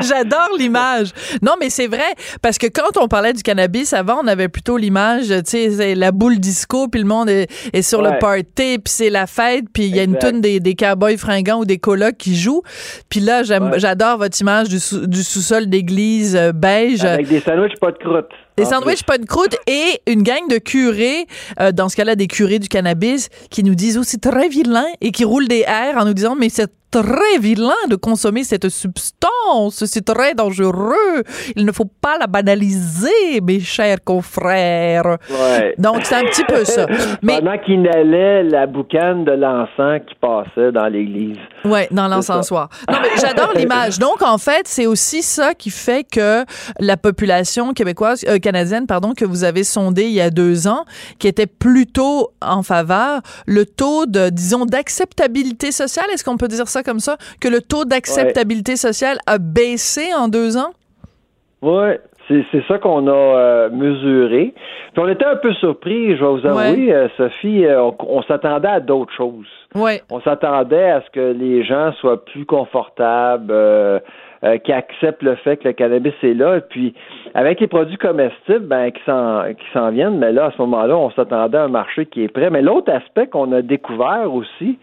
J'adore 0.00 0.50
l'image. 0.58 1.08
Non, 1.42 1.52
mais 1.60 1.70
c'est 1.70 1.86
vrai, 1.86 2.14
parce 2.42 2.58
que 2.58 2.66
quand 2.66 3.00
on 3.00 3.08
parlait 3.08 3.32
du 3.32 3.42
cannabis 3.42 3.92
avant, 3.92 4.20
on 4.22 4.26
avait 4.26 4.48
plutôt 4.48 4.76
l'image, 4.76 5.28
tu 5.28 5.70
sais, 5.70 5.94
la 5.94 6.12
boule 6.12 6.38
disco, 6.38 6.88
puis 6.88 7.00
le 7.00 7.06
monde 7.06 7.28
est, 7.28 7.82
sur 7.82 8.02
le 8.02 8.18
party, 8.18 8.78
puis 8.78 8.80
c'est 8.86 9.10
la 9.10 9.26
fête, 9.26 9.64
puis 9.72 9.84
il 9.84 9.96
y 9.96 10.00
a 10.00 10.04
une 10.04 10.18
tonne 10.18 10.40
des, 10.40 10.60
des 10.60 10.74
cowboys 10.74 11.16
fringants 11.16 11.60
ou 11.60 11.64
des 11.64 11.78
colocs 11.78 12.16
qui 12.16 12.36
jouent. 12.36 12.62
Puis 13.08 13.20
là, 13.20 13.42
j'adore 13.42 14.18
votre 14.18 14.40
image 14.40 14.68
du, 14.68 14.78
sous-sol 14.78 15.66
d'église 15.66 16.36
euh, 16.36 16.52
beige. 16.52 17.04
Avec 17.04 17.28
des 17.28 17.40
sandwichs 17.40 17.78
pas 17.80 17.92
de 17.92 17.98
croûte. 17.98 18.30
Des 18.56 18.64
sandwichs 18.64 19.04
pas 19.04 19.18
de 19.18 19.26
croûte 19.26 19.56
et 19.66 20.00
une 20.06 20.22
gang 20.22 20.48
de 20.48 20.58
curés, 20.58 21.26
euh, 21.60 21.72
dans 21.72 21.88
ce 21.88 21.96
cas-là 21.96 22.16
des 22.16 22.26
curés 22.26 22.58
du 22.58 22.68
cannabis, 22.68 23.28
qui 23.50 23.62
nous 23.62 23.74
disent 23.74 23.98
aussi 23.98 24.18
très 24.18 24.48
vilain 24.48 24.86
et 25.00 25.12
qui 25.12 25.24
roulent 25.24 25.48
des 25.48 25.60
airs 25.60 25.96
en 25.98 26.04
nous 26.04 26.14
disant 26.14 26.36
mais 26.38 26.48
c'est 26.48 26.70
très 27.02 27.38
vilain 27.40 27.74
de 27.88 27.96
consommer 27.96 28.44
cette 28.44 28.68
substance, 28.68 29.84
c'est 29.84 30.04
très 30.04 30.34
dangereux. 30.34 31.22
Il 31.54 31.64
ne 31.64 31.72
faut 31.72 31.90
pas 32.00 32.18
la 32.18 32.26
banaliser, 32.26 33.40
mes 33.42 33.60
chers 33.60 34.02
confrères. 34.04 35.18
Donc, 35.78 36.04
c'est 36.04 36.14
un 36.14 36.24
petit 36.24 36.44
peu 36.44 36.64
ça. 36.64 36.86
Mais... 37.22 37.38
Pendant 37.38 37.58
qu'il 37.58 37.74
inhalait 37.74 38.44
la 38.44 38.66
boucane 38.66 39.24
de 39.24 39.32
l'encens 39.32 40.00
qui 40.08 40.14
passait 40.20 40.72
dans 40.72 40.86
l'église. 40.86 41.36
Oui, 41.64 41.80
dans 41.90 42.08
l'encensoir. 42.08 42.68
Non, 42.90 42.98
mais 43.02 43.08
j'adore 43.20 43.52
l'image. 43.56 43.98
Donc, 43.98 44.22
en 44.22 44.38
fait, 44.38 44.62
c'est 44.66 44.86
aussi 44.86 45.22
ça 45.22 45.54
qui 45.54 45.70
fait 45.70 46.04
que 46.04 46.44
la 46.78 46.96
population 46.96 47.72
québécoise, 47.72 48.24
euh, 48.28 48.38
canadienne, 48.38 48.86
pardon, 48.86 49.12
que 49.14 49.24
vous 49.24 49.44
avez 49.44 49.64
sondée 49.64 50.04
il 50.04 50.12
y 50.12 50.20
a 50.20 50.30
deux 50.30 50.68
ans, 50.68 50.84
qui 51.18 51.28
était 51.28 51.46
plutôt 51.46 52.30
en 52.40 52.62
faveur, 52.62 53.20
le 53.46 53.66
taux 53.66 54.06
de, 54.06 54.30
disons, 54.30 54.64
d'acceptabilité 54.64 55.72
sociale, 55.72 56.06
est-ce 56.12 56.24
qu'on 56.24 56.36
peut 56.36 56.48
dire 56.48 56.68
ça 56.68 56.82
comme 56.86 57.00
ça, 57.00 57.16
que 57.40 57.48
le 57.48 57.60
taux 57.60 57.84
d'acceptabilité 57.84 58.76
sociale 58.76 59.18
a 59.26 59.38
baissé 59.38 60.14
en 60.14 60.28
deux 60.28 60.56
ans? 60.56 60.72
Oui, 61.62 61.96
c'est 62.28 62.66
ça 62.66 62.78
qu'on 62.78 63.06
a 63.06 63.12
euh, 63.12 63.70
mesuré. 63.70 64.52
Puis 64.92 65.02
on 65.02 65.08
était 65.08 65.24
un 65.24 65.36
peu 65.36 65.52
surpris, 65.54 66.16
je 66.16 66.24
vais 66.24 66.30
vous 66.30 66.46
avouer, 66.46 66.92
euh, 66.92 67.08
Sophie, 67.16 67.64
euh, 67.64 67.90
on, 68.00 68.22
s'attendait 68.22 68.68
à 68.68 68.80
d'autres 68.80 69.12
choses. 69.12 69.46
Ouais. 69.74 70.02
On 70.10 70.20
s'attendait 70.20 70.90
à 70.90 71.02
ce 71.02 71.10
que 71.10 71.32
les 71.32 71.64
gens 71.64 71.92
soient 71.94 72.24
plus 72.24 72.44
confortables, 72.44 73.52
qui 74.64 74.72
acceptent 74.72 75.22
le 75.22 75.34
fait 75.36 75.56
que 75.56 75.68
le 75.68 75.72
cannabis 75.72 76.12
est 76.22 76.34
là. 76.34 76.58
Et 76.58 76.60
puis, 76.60 76.94
avec 77.34 77.58
les 77.58 77.66
produits 77.66 77.96
comestibles 77.96 78.66
ben, 78.66 78.90
qui 78.92 79.02
s'en 79.04 79.90
viennent, 79.90 80.18
mais 80.18 80.32
là, 80.32 80.46
à 80.46 80.50
ce 80.52 80.58
moment-là, 80.58 80.96
on 80.96 81.10
s'attendait 81.10 81.58
à 81.58 81.64
un 81.64 81.68
marché 81.68 82.06
qui 82.06 82.22
est 82.22 82.28
prêt. 82.28 82.48
Mais 82.50 82.62
l'autre 82.62 82.92
aspect 82.92 83.26
qu'on 83.26 83.50
a 83.52 83.62
découvert 83.62 84.32
aussi, 84.32 84.78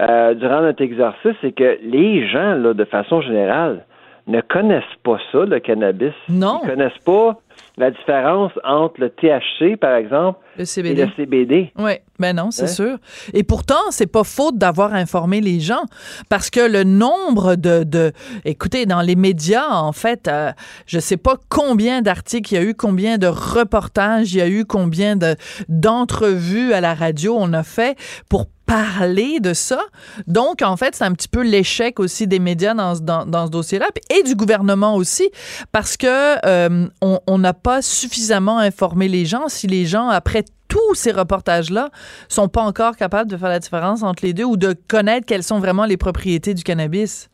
euh, 0.00 0.34
durant 0.34 0.62
notre 0.62 0.82
exercice, 0.82 1.36
c'est 1.40 1.52
que 1.52 1.78
les 1.82 2.26
gens, 2.28 2.54
là, 2.54 2.74
de 2.74 2.84
façon 2.84 3.20
générale, 3.20 3.84
ne 4.26 4.40
connaissent 4.40 4.82
pas 5.02 5.18
ça, 5.30 5.44
le 5.44 5.60
cannabis. 5.60 6.14
Non. 6.28 6.60
Ils 6.62 6.68
connaissent 6.70 7.04
pas 7.04 7.36
la 7.76 7.90
différence 7.90 8.52
entre 8.64 9.00
le 9.00 9.10
THC, 9.10 9.76
par 9.76 9.94
exemple, 9.94 10.38
et 10.56 10.62
le 11.06 11.12
CBD. 11.16 11.72
Oui. 11.78 11.92
Ben 12.18 12.36
non, 12.36 12.50
c'est 12.50 12.64
hein? 12.64 12.66
sûr. 12.68 12.98
Et 13.32 13.42
pourtant, 13.42 13.80
c'est 13.90 14.06
pas 14.06 14.24
faute 14.24 14.56
d'avoir 14.56 14.94
informé 14.94 15.40
les 15.40 15.58
gens 15.60 15.82
parce 16.28 16.50
que 16.50 16.60
le 16.60 16.84
nombre 16.84 17.56
de, 17.56 17.82
de 17.82 18.12
écoutez, 18.44 18.86
dans 18.86 19.00
les 19.00 19.16
médias, 19.16 19.68
en 19.68 19.92
fait, 19.92 20.28
euh, 20.28 20.52
je 20.86 21.00
sais 21.00 21.16
pas 21.16 21.36
combien 21.48 22.02
d'articles 22.02 22.52
il 22.52 22.56
y 22.56 22.58
a 22.58 22.62
eu, 22.62 22.74
combien 22.74 23.18
de 23.18 23.26
reportages 23.26 24.32
il 24.32 24.38
y 24.38 24.42
a 24.42 24.48
eu, 24.48 24.64
combien 24.64 25.16
de 25.16 25.36
d'entrevues 25.68 26.72
à 26.72 26.80
la 26.80 26.94
radio 26.94 27.36
on 27.38 27.52
a 27.52 27.62
fait 27.62 27.96
pour 28.28 28.46
parler 28.66 29.40
de 29.40 29.52
ça. 29.52 29.80
Donc, 30.26 30.62
en 30.62 30.76
fait, 30.76 30.94
c'est 30.94 31.04
un 31.04 31.12
petit 31.12 31.28
peu 31.28 31.42
l'échec 31.42 32.00
aussi 32.00 32.26
des 32.26 32.38
médias 32.38 32.74
dans, 32.74 33.26
dans, 33.26 33.46
ce 33.46 33.50
dossier-là 33.50 33.88
et 34.10 34.22
du 34.22 34.34
gouvernement 34.34 34.96
aussi, 34.96 35.30
parce 35.72 35.96
que 35.96 36.06
euh, 36.46 36.88
on 37.00 37.38
n'a 37.38 37.52
pas 37.52 37.82
suffisamment 37.82 38.58
informé 38.58 39.08
les 39.08 39.26
gens. 39.26 39.48
Si 39.48 39.66
les 39.66 39.86
gens, 39.86 40.08
après 40.08 40.43
tous 40.74 40.94
ces 40.94 41.12
reportages-là, 41.12 41.90
sont 42.28 42.48
pas 42.48 42.62
encore 42.62 42.96
capables 42.96 43.30
de 43.30 43.36
faire 43.36 43.48
la 43.48 43.60
différence 43.60 44.02
entre 44.02 44.24
les 44.24 44.32
deux 44.32 44.44
ou 44.44 44.56
de 44.56 44.74
connaître 44.88 45.24
quelles 45.26 45.44
sont 45.44 45.60
vraiment 45.60 45.84
les 45.84 45.96
propriétés 45.96 46.52
du 46.52 46.64
cannabis? 46.64 47.30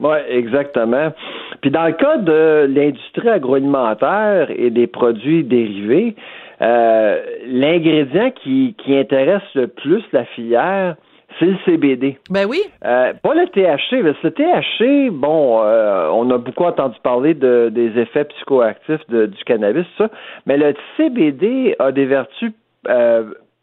Oui, 0.00 0.16
exactement. 0.28 1.12
Puis 1.60 1.70
dans 1.70 1.86
le 1.86 1.92
cas 1.92 2.16
de 2.16 2.66
l'industrie 2.68 3.28
agroalimentaire 3.28 4.50
et 4.50 4.70
des 4.70 4.86
produits 4.86 5.44
dérivés, 5.44 6.16
euh, 6.62 7.22
l'ingrédient 7.46 8.30
qui, 8.30 8.74
qui 8.82 8.96
intéresse 8.96 9.42
le 9.54 9.66
plus 9.68 10.02
la 10.12 10.24
filière, 10.24 10.96
c'est 11.38 11.46
le 11.46 11.56
CBD. 11.64 12.18
Ben 12.30 12.46
oui. 12.46 12.62
Euh, 12.84 13.12
pas 13.22 13.34
le 13.34 13.46
THC. 13.48 14.02
Mais 14.02 14.14
le 14.22 14.30
THC, 14.30 15.10
bon, 15.12 15.62
euh, 15.62 16.08
on 16.12 16.30
a 16.30 16.38
beaucoup 16.38 16.64
entendu 16.64 16.96
parler 17.02 17.34
de, 17.34 17.70
des 17.72 17.98
effets 18.00 18.24
psychoactifs 18.24 19.06
du 19.08 19.44
cannabis, 19.44 19.86
ça. 19.98 20.08
Mais 20.46 20.56
le 20.56 20.74
CBD 20.96 21.76
a 21.78 21.92
des 21.92 22.06
vertus 22.06 22.52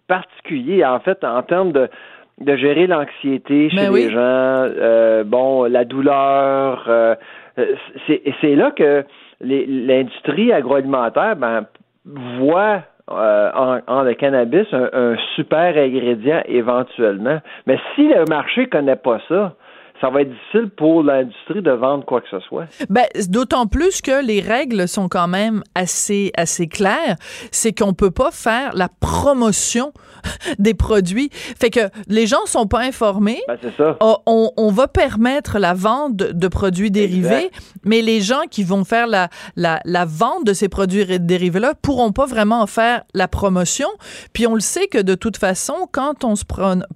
particulières, 0.08 0.92
en 0.92 1.00
fait, 1.00 1.24
en 1.24 1.42
termes 1.44 1.72
de, 1.72 1.88
de 2.42 2.56
gérer 2.58 2.88
l'anxiété 2.88 3.70
chez 3.70 3.75
ben 3.77 3.94
les 3.94 4.12
gens, 4.12 5.24
bon, 5.25 5.63
la 5.63 5.86
douleur. 5.86 7.18
c'est 8.08 8.56
là 8.56 8.72
que 8.72 9.06
l'industrie 9.42 10.51
agroalimentaire 10.51 11.36
ben, 11.36 11.65
voit 12.06 12.84
euh, 13.12 13.80
en, 13.88 14.04
le 14.04 14.14
cannabis 14.14 14.66
un, 14.72 15.16
super 15.36 15.78
ingrédient 15.78 16.42
éventuellement. 16.46 17.40
Mais 17.68 17.78
si 17.96 18.08
le 18.08 18.24
marché 18.30 18.68
connaît 18.68 18.96
pas 18.96 19.20
ça, 19.28 19.54
ça 20.04 20.10
va 20.10 20.22
être 20.22 20.30
difficile 20.30 20.70
pour 20.76 21.02
l'industrie 21.02 21.62
de 21.62 21.72
vendre 21.72 22.04
quoi 22.04 22.20
que 22.20 22.28
ce 22.30 22.40
soit. 22.42 22.66
Ben, 22.90 23.06
d'autant 23.30 23.68
plus 23.68 24.02
que 24.02 24.26
les 24.26 24.42
règles 24.42 24.86
sont 24.90 25.08
quand 25.08 25.30
même 25.30 25.64
assez, 25.76 26.34
assez 26.36 26.68
claires. 26.68 27.16
C'est 27.52 27.72
qu'on 27.72 27.94
peut 27.94 28.12
pas 28.12 28.30
faire 28.32 28.74
la 28.74 28.90
promotion 28.90 29.94
des 30.60 30.74
produits. 30.74 31.30
Fait 31.32 31.70
que 31.70 31.80
les 32.10 32.28
gens 32.28 32.46
sont 32.46 32.68
pas 32.68 32.82
informés. 32.82 33.42
Ben, 33.48 33.58
c'est 33.62 33.78
ça. 33.78 33.96
Ah, 34.02 34.18
on, 34.26 34.52
on, 34.58 34.72
va 34.72 34.90
permettre 34.90 35.58
la 35.58 35.74
vente 35.74 36.18
de 36.18 36.48
produits 36.50 36.92
dérivés, 36.92 37.50
mais 37.86 38.02
les 38.02 38.20
gens 38.20 38.42
qui 38.52 38.66
vont 38.66 38.84
faire 38.84 39.08
la, 39.08 39.30
la, 39.56 39.80
la 39.86 40.04
vente 40.04 40.46
de 40.46 40.52
ces 40.52 40.68
produits 40.68 41.18
dérivés-là 41.18 41.76
pourront 41.82 42.12
pas 42.12 42.26
vraiment 42.26 42.68
faire 42.68 43.04
la 43.14 43.30
promotion. 43.30 43.88
Puis 44.34 44.48
on 44.48 44.54
le 44.54 44.60
sait 44.60 44.88
que 44.88 45.02
de 45.02 45.16
toute 45.16 45.38
façon, 45.38 45.88
quand 45.94 46.26
on 46.26 46.36
se 46.36 46.44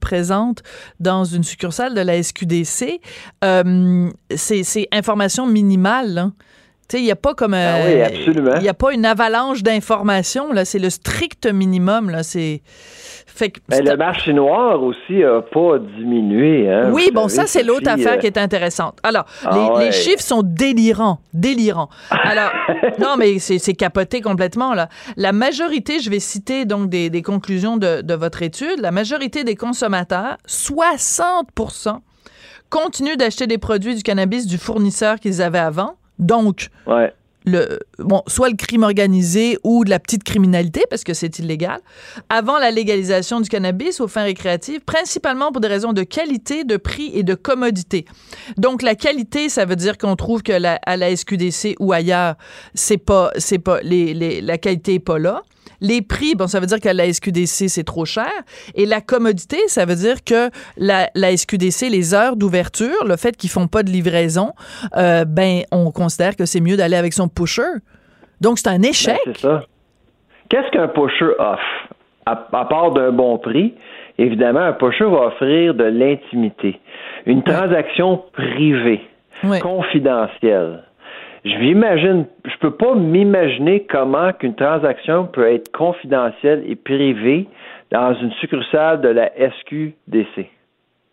présente 0.02 0.62
dans 1.00 1.24
une 1.24 1.44
succursale 1.44 1.94
de 1.94 2.02
la 2.02 2.22
SQDC, 2.22 2.97
euh, 3.44 4.10
c'est 4.36 4.88
information 4.92 5.48
minimale. 5.48 6.32
il 6.94 7.04
n'y 7.04 7.12
a 7.12 7.16
pas 7.16 7.34
comme 7.34 7.54
ah 7.54 7.89
il 7.89 8.63
y 8.63 8.70
a 8.70 8.74
pas 8.74 8.94
une 8.94 9.06
avalanche 9.06 9.63
d'informations 9.63 10.54
là, 10.54 10.66
c'est 10.66 10.80
le 10.80 10.89
strict 10.89 11.46
minimum 11.46 12.10
là, 12.10 12.24
c'est 12.24 12.62
fait 13.38 13.54
ben, 13.70 13.86
le 13.86 13.96
marché 13.96 14.34
noir 14.34 14.82
aussi 14.84 15.20
n'a 15.20 15.42
pas 15.42 15.77
diminué. 15.80 16.70
Hein, 16.70 16.92
oui, 16.92 17.10
bon, 17.13 17.27
ça, 17.27 17.46
c'est 17.46 17.63
l'autre 17.63 17.89
affaire 17.89 18.13
euh, 18.13 18.18
qui 18.18 18.25
est 18.25 18.38
intéressante. 18.38 18.98
Alors, 19.04 19.25
ah 19.46 19.80
les, 19.80 19.92
chiffres 19.92 20.22
sont 20.22 20.42
délirants. 20.44 21.20
Délirants. 21.34 21.89
Alors, 22.10 22.51
non, 23.00 23.16
mais 23.18 23.39
c'est 23.39 23.74
capoté 23.74 24.22
complètement, 24.22 24.74
là. 24.74 24.89
La 25.16 25.32
majorité, 25.32 26.00
je 26.00 26.10
vais 26.10 26.20
citer 26.20 26.66
donc 26.66 26.89
des, 26.89 27.10
des 27.10 27.22
conclusions 27.22 27.77
de, 27.77 28.01
de 28.01 28.13
votre 28.13 28.42
étude, 28.42 28.80
la 28.80 28.92
majorité 28.92 29.44
des 29.44 29.56
consommateurs, 29.56 30.38
60 30.48 31.48
continuent 32.69 33.17
d'acheter 33.17 33.47
des 33.47 33.57
produits 33.57 33.95
du 33.95 34.03
cannabis 34.03 34.45
du 34.45 34.57
fournisseur 34.57 35.19
qu'ils 35.19 35.41
avaient 35.41 35.59
avant. 35.59 35.95
Donc, 36.19 36.69
le, 37.47 37.79
bon, 38.00 38.24
soit 38.27 38.50
le 38.50 38.55
crime 38.55 38.83
organisé 38.83 39.57
ou 39.63 39.86
de 39.86 39.89
la 39.89 40.00
petite 40.00 40.24
criminalité, 40.24 40.83
parce 40.89 41.03
que 41.03 41.13
c'est 41.13 41.39
illégal, 41.39 41.79
avant 42.29 42.59
la 42.59 42.71
légalisation 42.71 43.39
du 43.39 43.47
cannabis 43.47 44.01
aux 44.01 44.07
fins 44.07 44.24
récréatives, 44.24 44.81
principalement 44.81 45.51
pour 45.51 45.62
des 45.62 45.69
raisons 45.69 45.93
de 45.93 46.03
qualité, 46.03 46.65
de 46.65 46.75
prix 46.75 47.12
et 47.13 47.24
de 47.24 47.36
commodité. 47.36 48.05
Donc, 48.57 48.81
la 48.81 48.95
qualité, 48.95 49.47
ça 49.47 49.65
veut 49.65 49.77
dire 49.77 49.97
qu'on 49.97 50.15
trouve 50.15 50.43
que 50.43 50.51
la, 50.51 50.79
à 50.86 50.97
la 50.97 51.15
SQDC 51.15 51.77
ou 51.79 51.93
ailleurs, 51.93 52.36
c'est 52.74 52.97
pas, 52.97 53.31
c'est 53.38 53.59
pas, 53.59 53.79
les, 53.81 54.13
les, 54.13 54.41
la 54.41 54.57
qualité 54.57 54.95
est 54.95 55.00
pas 55.00 55.17
là. 55.17 55.43
Les 55.81 56.01
prix, 56.01 56.36
bon, 56.36 56.47
ça 56.47 56.59
veut 56.59 56.65
dire 56.65 56.79
que 56.79 56.89
la 56.89 57.12
SQDC, 57.12 57.69
c'est 57.69 57.83
trop 57.83 58.05
cher. 58.05 58.31
Et 58.75 58.86
la 58.86 59.01
commodité, 59.01 59.57
ça 59.67 59.86
veut 59.86 59.95
dire 59.95 60.24
que 60.24 60.50
la, 60.77 61.09
la 61.15 61.36
SQDC, 61.36 61.89
les 61.89 62.13
heures 62.13 62.36
d'ouverture, 62.36 63.05
le 63.05 63.15
fait 63.17 63.36
qu'ils 63.36 63.50
font 63.50 63.67
pas 63.67 63.83
de 63.83 63.89
livraison, 63.89 64.53
euh, 64.95 65.25
ben, 65.25 65.62
on 65.71 65.91
considère 65.91 66.36
que 66.36 66.45
c'est 66.45 66.62
mieux 66.62 66.77
d'aller 66.77 66.97
avec 66.97 67.13
son 67.13 67.27
pusher. 67.27 67.62
Donc, 68.41 68.59
c'est 68.59 68.69
un 68.69 68.79
ben, 68.79 68.89
échec. 68.89 69.19
c'est 69.25 69.38
ça. 69.38 69.63
Qu'est-ce 70.50 70.71
qu'un 70.71 70.88
pusher 70.88 71.33
offre? 71.39 71.89
À, 72.25 72.36
part 72.36 72.91
d'un 72.91 73.12
bon 73.12 73.38
prix, 73.38 73.74
évidemment, 74.17 74.59
un 74.59 74.74
pusher 74.74 75.05
va 75.05 75.27
offrir 75.27 75.74
de 75.74 75.86
l'intimité, 75.86 76.77
une 77.25 77.41
transaction 77.41 78.21
privée, 78.33 79.01
confidentielle 79.62 80.83
je 81.46 81.58
m'imagine, 81.58 82.25
je 82.46 82.58
peux 82.60 82.72
pas 82.72 82.96
m'imaginer 82.96 83.86
comment 83.89 84.34
qu'une 84.34 84.56
transaction 84.56 85.25
peut 85.25 85.51
être 85.51 85.72
confidentielle 85.72 86.63
et 86.67 86.75
privée 86.75 87.48
dans 87.91 88.13
une 88.15 88.32
succursale 88.34 89.01
de 89.01 89.10
la 89.10 89.29
SQDC. 89.38 90.50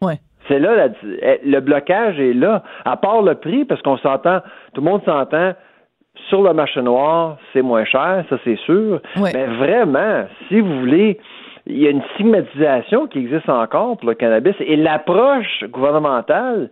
Ouais. 0.02 0.19
C'est 0.49 0.59
là, 0.59 0.88
eh, 1.23 1.40
le 1.45 1.61
blocage 1.61 2.19
est 2.19 2.35
là. 2.35 2.62
À 2.85 2.97
part 2.97 3.23
le 3.23 3.35
prix, 3.35 3.64
parce 3.64 3.81
qu'on 3.83 3.97
s'entend, 3.99 4.40
tout 4.75 4.83
le 4.83 4.90
monde 4.90 5.02
s'entend, 5.04 5.52
sur 6.28 6.43
le 6.43 6.52
marché 6.52 6.81
noir, 6.83 7.38
c'est 7.52 7.62
moins 7.62 7.85
cher, 7.85 8.25
ça 8.28 8.37
c'est 8.45 8.59
sûr. 8.61 9.00
Mais 9.16 9.47
vraiment, 9.47 10.25
si 10.49 10.61
vous 10.61 10.81
voulez, 10.81 11.19
il 11.66 11.78
y 11.78 11.87
a 11.87 11.90
une 11.90 12.02
stigmatisation 12.14 13.07
qui 13.07 13.19
existe 13.19 13.49
encore 13.49 13.97
pour 13.97 14.09
le 14.09 14.14
cannabis 14.14 14.54
et 14.61 14.76
l'approche 14.76 15.64
gouvernementale 15.71 16.71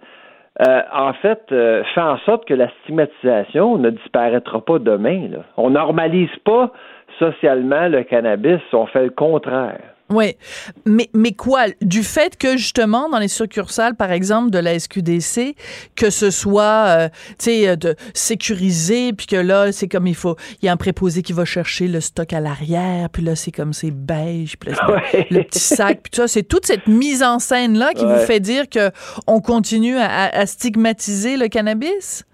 euh, 0.60 0.82
en 0.92 1.14
fait, 1.14 1.40
euh, 1.50 1.82
fait 1.94 2.00
en 2.00 2.18
sorte 2.18 2.44
que 2.44 2.54
la 2.54 2.68
stigmatisation 2.82 3.78
ne 3.78 3.90
disparaîtra 3.90 4.60
pas 4.60 4.78
demain. 4.78 5.28
Là. 5.30 5.38
On 5.56 5.70
normalise 5.70 6.34
pas 6.44 6.70
socialement 7.18 7.88
le 7.88 8.02
cannabis, 8.02 8.60
on 8.72 8.86
fait 8.86 9.04
le 9.04 9.10
contraire. 9.10 9.80
Oui, 10.12 10.36
mais, 10.84 11.08
mais 11.14 11.32
quoi? 11.32 11.66
Du 11.80 12.02
fait 12.02 12.36
que 12.36 12.56
justement, 12.56 13.08
dans 13.08 13.18
les 13.18 13.28
succursales, 13.28 13.94
par 13.94 14.12
exemple, 14.12 14.50
de 14.50 14.58
la 14.58 14.78
SQDC, 14.78 15.54
que 15.96 16.10
ce 16.10 16.30
soit, 16.30 16.86
euh, 16.86 17.08
tu 17.08 17.34
sais, 17.38 17.68
euh, 17.68 17.76
de 17.76 17.94
sécuriser, 18.14 19.12
puis 19.12 19.26
que 19.26 19.36
là, 19.36 19.72
c'est 19.72 19.88
comme 19.88 20.06
il 20.06 20.14
faut, 20.14 20.36
il 20.60 20.66
y 20.66 20.68
a 20.68 20.72
un 20.72 20.76
préposé 20.76 21.22
qui 21.22 21.32
va 21.32 21.44
chercher 21.44 21.88
le 21.88 22.00
stock 22.00 22.32
à 22.32 22.40
l'arrière, 22.40 23.08
puis 23.10 23.22
là, 23.22 23.34
c'est 23.34 23.52
comme 23.52 23.72
c'est 23.72 23.90
beige, 23.90 24.58
puis 24.58 24.70
là, 24.70 25.02
le 25.30 25.42
petit 25.42 25.58
sac, 25.58 26.00
puis 26.02 26.12
ça, 26.14 26.28
c'est 26.28 26.42
toute 26.42 26.66
cette 26.66 26.86
mise 26.86 27.22
en 27.22 27.38
scène-là 27.38 27.92
qui 27.94 28.04
vous 28.04 28.18
fait 28.18 28.40
dire 28.40 28.68
que 28.68 28.90
on 29.26 29.40
continue 29.40 29.96
à, 29.98 30.46
stigmatiser 30.46 31.36
le 31.36 31.48
cannabis? 31.48 32.24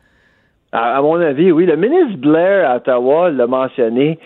À, 0.73 0.99
à, 0.99 1.03
mon 1.03 1.21
avis, 1.21 1.53
oui. 1.53 1.67
Le 1.67 1.77
ministre 1.77 2.19
Blair 2.19 2.71
à 2.71 2.77
Ottawa 2.77 3.31
l'a 3.31 3.47
mentionné. 3.47 4.19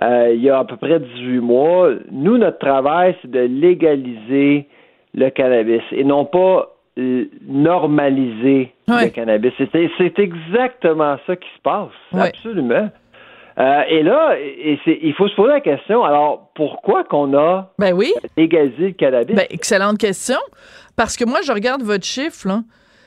Euh, 0.00 0.32
il 0.34 0.42
y 0.42 0.50
a 0.50 0.58
à 0.58 0.64
peu 0.64 0.76
près 0.76 1.00
18 1.00 1.40
mois. 1.40 1.90
Nous, 2.10 2.38
notre 2.38 2.58
travail, 2.58 3.16
c'est 3.20 3.30
de 3.30 3.40
légaliser 3.40 4.66
le 5.14 5.28
cannabis 5.30 5.82
et 5.92 6.04
non 6.04 6.24
pas 6.24 6.74
euh, 6.98 7.26
normaliser 7.46 8.72
le 8.88 9.08
cannabis. 9.08 9.52
C'est 9.58 10.18
exactement 10.18 11.16
ça 11.26 11.36
qui 11.36 11.48
se 11.56 11.62
passe. 11.62 11.90
Absolument. 12.12 12.88
Euh, 13.58 13.82
et 13.88 14.02
là, 14.02 14.34
il 14.86 15.12
faut 15.14 15.28
se 15.28 15.34
poser 15.34 15.52
la 15.52 15.60
question, 15.60 16.02
alors 16.04 16.50
pourquoi 16.54 17.04
qu'on 17.04 17.36
a 17.36 17.70
ben 17.78 17.92
oui. 17.92 18.12
légalisé 18.36 18.88
le 18.88 18.92
cannabis? 18.92 19.36
Ben, 19.36 19.46
excellente 19.50 19.98
question. 19.98 20.38
Parce 20.96 21.16
que 21.16 21.24
moi, 21.24 21.40
je 21.44 21.52
regarde 21.52 21.82
votre 21.82 22.04
chiffre, 22.04 22.48
là. 22.48 22.62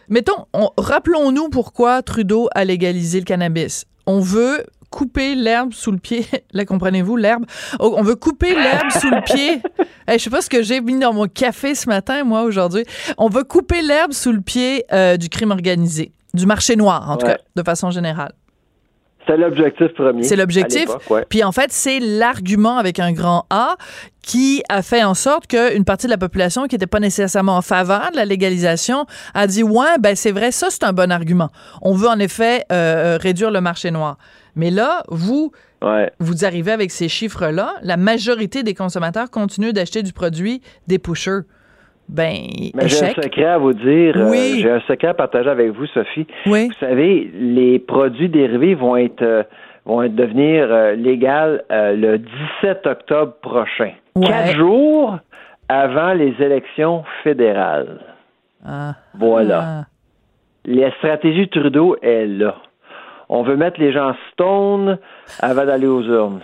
Mettons, 0.08 0.46
rappelons-nous 0.78 1.50
pourquoi 1.50 2.04
Trudeau 2.04 2.48
a 2.54 2.64
légalisé 2.64 3.20
le 3.20 3.26
cannabis. 3.26 3.86
On 4.06 4.20
veut 4.20 4.66
couper 4.96 5.36
l'herbe 5.36 5.74
sous 5.74 5.92
le 5.92 5.98
pied. 5.98 6.26
Là, 6.54 6.64
comprenez-vous, 6.64 7.18
l'herbe. 7.18 7.44
Oh, 7.80 7.96
on 7.98 8.02
veut 8.02 8.16
couper 8.16 8.56
l'herbe 8.56 8.90
sous 8.92 9.10
le 9.10 9.22
pied. 9.22 9.62
je 10.08 10.18
sais 10.18 10.30
pas 10.30 10.42
ce 10.42 10.50
que 10.50 10.64
j'ai 10.64 10.80
mis 10.80 10.98
dans 10.98 11.12
mon 11.12 11.28
café 11.28 11.76
ce 11.76 11.90
matin, 11.90 12.24
moi, 12.24 12.44
aujourd'hui. 12.44 12.86
On 13.18 13.28
veut 13.28 13.44
couper 13.44 13.82
l'herbe 13.82 14.14
sous 14.14 14.32
le 14.32 14.40
pied 14.40 14.86
euh, 14.94 15.18
du 15.18 15.28
crime 15.28 15.52
organisé, 15.52 16.14
du 16.34 16.46
marché 16.46 16.78
noir, 16.78 17.12
en 17.12 17.18
tout 17.18 17.28
cas, 17.28 17.38
de 17.58 17.64
façon 17.64 17.92
générale. 17.92 18.32
C'est 19.28 19.38
l'objectif 19.38 19.94
premier. 19.96 20.24
C'est 20.24 20.36
l'objectif. 20.36 20.88
Puis 21.30 21.44
en 21.44 21.52
fait, 21.52 21.72
c'est 21.72 22.00
l'argument 22.00 22.78
avec 22.78 23.00
un 23.00 23.12
grand 23.12 23.46
A 23.50 23.76
qui 24.22 24.64
a 24.70 24.82
fait 24.82 25.04
en 25.04 25.14
sorte 25.14 25.48
qu'une 25.48 25.84
partie 25.84 26.06
de 26.06 26.12
la 26.12 26.18
population 26.18 26.68
qui 26.68 26.76
n'était 26.76 26.88
pas 26.88 27.00
nécessairement 27.00 27.58
en 27.58 27.62
faveur 27.62 28.12
de 28.12 28.18
la 28.18 28.26
légalisation 28.26 29.06
a 29.34 29.48
dit 29.48 29.64
ouais 29.64 29.98
ben 30.00 30.16
c'est 30.16 30.32
vrai 30.32 30.52
ça 30.52 30.68
c'est 30.70 30.84
un 30.84 30.94
bon 30.94 31.12
argument. 31.12 31.50
On 31.82 31.94
veut 31.94 32.08
en 32.08 32.20
effet 32.20 32.66
euh, 32.72 33.18
réduire 33.20 33.52
le 33.52 33.62
marché 33.62 33.92
noir. 33.92 34.18
Mais 34.56 34.72
là 34.72 35.04
vous 35.10 35.52
vous 36.20 36.46
arrivez 36.46 36.72
avec 36.72 36.92
ces 36.92 37.08
chiffres 37.10 37.48
là, 37.48 37.74
la 37.84 37.98
majorité 37.98 38.64
des 38.64 38.74
consommateurs 38.74 39.30
continuent 39.30 39.74
d'acheter 39.74 40.02
du 40.04 40.14
produit 40.14 40.62
des 40.88 41.00
pushers. 41.00 41.42
Ben, 42.08 42.34
j'ai 42.84 43.04
un 43.04 43.14
secret 43.14 43.46
à 43.46 43.58
vous 43.58 43.74
dire. 43.74 44.16
Euh, 44.16 44.30
oui. 44.30 44.60
j'ai 44.62 44.70
un 44.70 44.82
secret 44.82 45.08
à 45.08 45.14
partager 45.16 45.50
avec 45.50 45.72
vous, 45.72 45.88
Sophie. 45.88 46.28
Oui. 46.46 46.68
Vous 46.68 46.74
savez, 46.80 47.32
les 47.34 47.80
produits 47.80 48.30
dérivés 48.30 48.76
vont 48.76 48.96
être 48.96 49.24
euh, 49.24 49.44
vont 49.86 50.08
devenir 50.08 50.68
euh, 50.72 50.94
légaux 50.94 51.60
le 51.70 52.18
17 52.18 52.86
octobre 52.86 53.34
prochain. 53.42 53.94
Quatre 54.22 54.56
jours 54.56 55.18
avant 55.68 56.14
les 56.14 56.36
élections 56.40 57.04
fédérales. 57.24 58.00
Ah. 58.64 58.94
Voilà. 59.18 59.64
Ah. 59.64 59.86
La 60.66 60.92
stratégie 60.98 61.48
Trudeau 61.50 61.96
est 62.02 62.26
là. 62.26 62.56
On 63.30 63.44
veut 63.44 63.58
mettre 63.58 63.80
les 63.80 63.92
gens 63.92 64.14
stone 64.32 65.00
avant 65.40 65.66
d'aller 65.66 65.88
aux 65.88 66.04
urnes. 66.04 66.42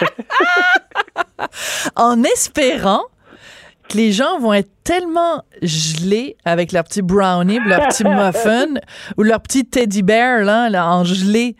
en 1.96 2.22
espérant 2.22 3.02
que 3.88 3.96
les 3.96 4.12
gens 4.12 4.38
vont 4.38 4.52
être 4.52 4.70
tellement 4.84 5.42
gelés 5.62 6.36
avec 6.44 6.72
leur 6.72 6.84
petit 6.84 7.02
brownie, 7.02 7.58
leur 7.66 7.88
petit 7.88 8.04
muffin 8.04 8.74
ou 9.16 9.22
leur 9.22 9.40
petit 9.40 9.64
teddy 9.64 10.02
bear 10.02 10.44
là, 10.44 10.86
en 10.86 11.04
gelé. 11.04 11.56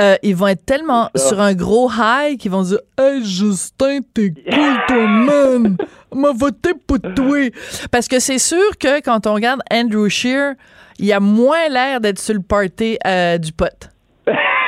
Euh, 0.00 0.14
ils 0.22 0.36
vont 0.36 0.46
être 0.46 0.64
tellement 0.64 1.10
sur 1.16 1.40
un 1.40 1.54
gros 1.54 1.90
high 1.90 2.38
qu'ils 2.38 2.52
vont 2.52 2.62
dire 2.62 2.78
Hey 2.96 3.24
Justin, 3.24 3.98
t'es 4.14 4.30
cool 4.30 4.76
toi 4.86 5.06
man, 5.08 5.76
m'a 6.14 6.30
voté 6.32 6.70
pour 6.86 7.00
toi. 7.00 7.50
Parce 7.90 8.06
que 8.06 8.20
c'est 8.20 8.38
sûr 8.38 8.78
que 8.78 9.00
quand 9.00 9.26
on 9.26 9.34
regarde 9.34 9.60
Andrew 9.72 10.08
Shear, 10.08 10.54
il 10.98 11.12
a 11.12 11.20
moins 11.20 11.68
l'air 11.68 12.00
d'être 12.00 12.18
sur 12.18 12.34
le 12.34 12.42
party 12.42 12.98
euh, 13.06 13.38
du 13.38 13.52
pote. 13.52 13.90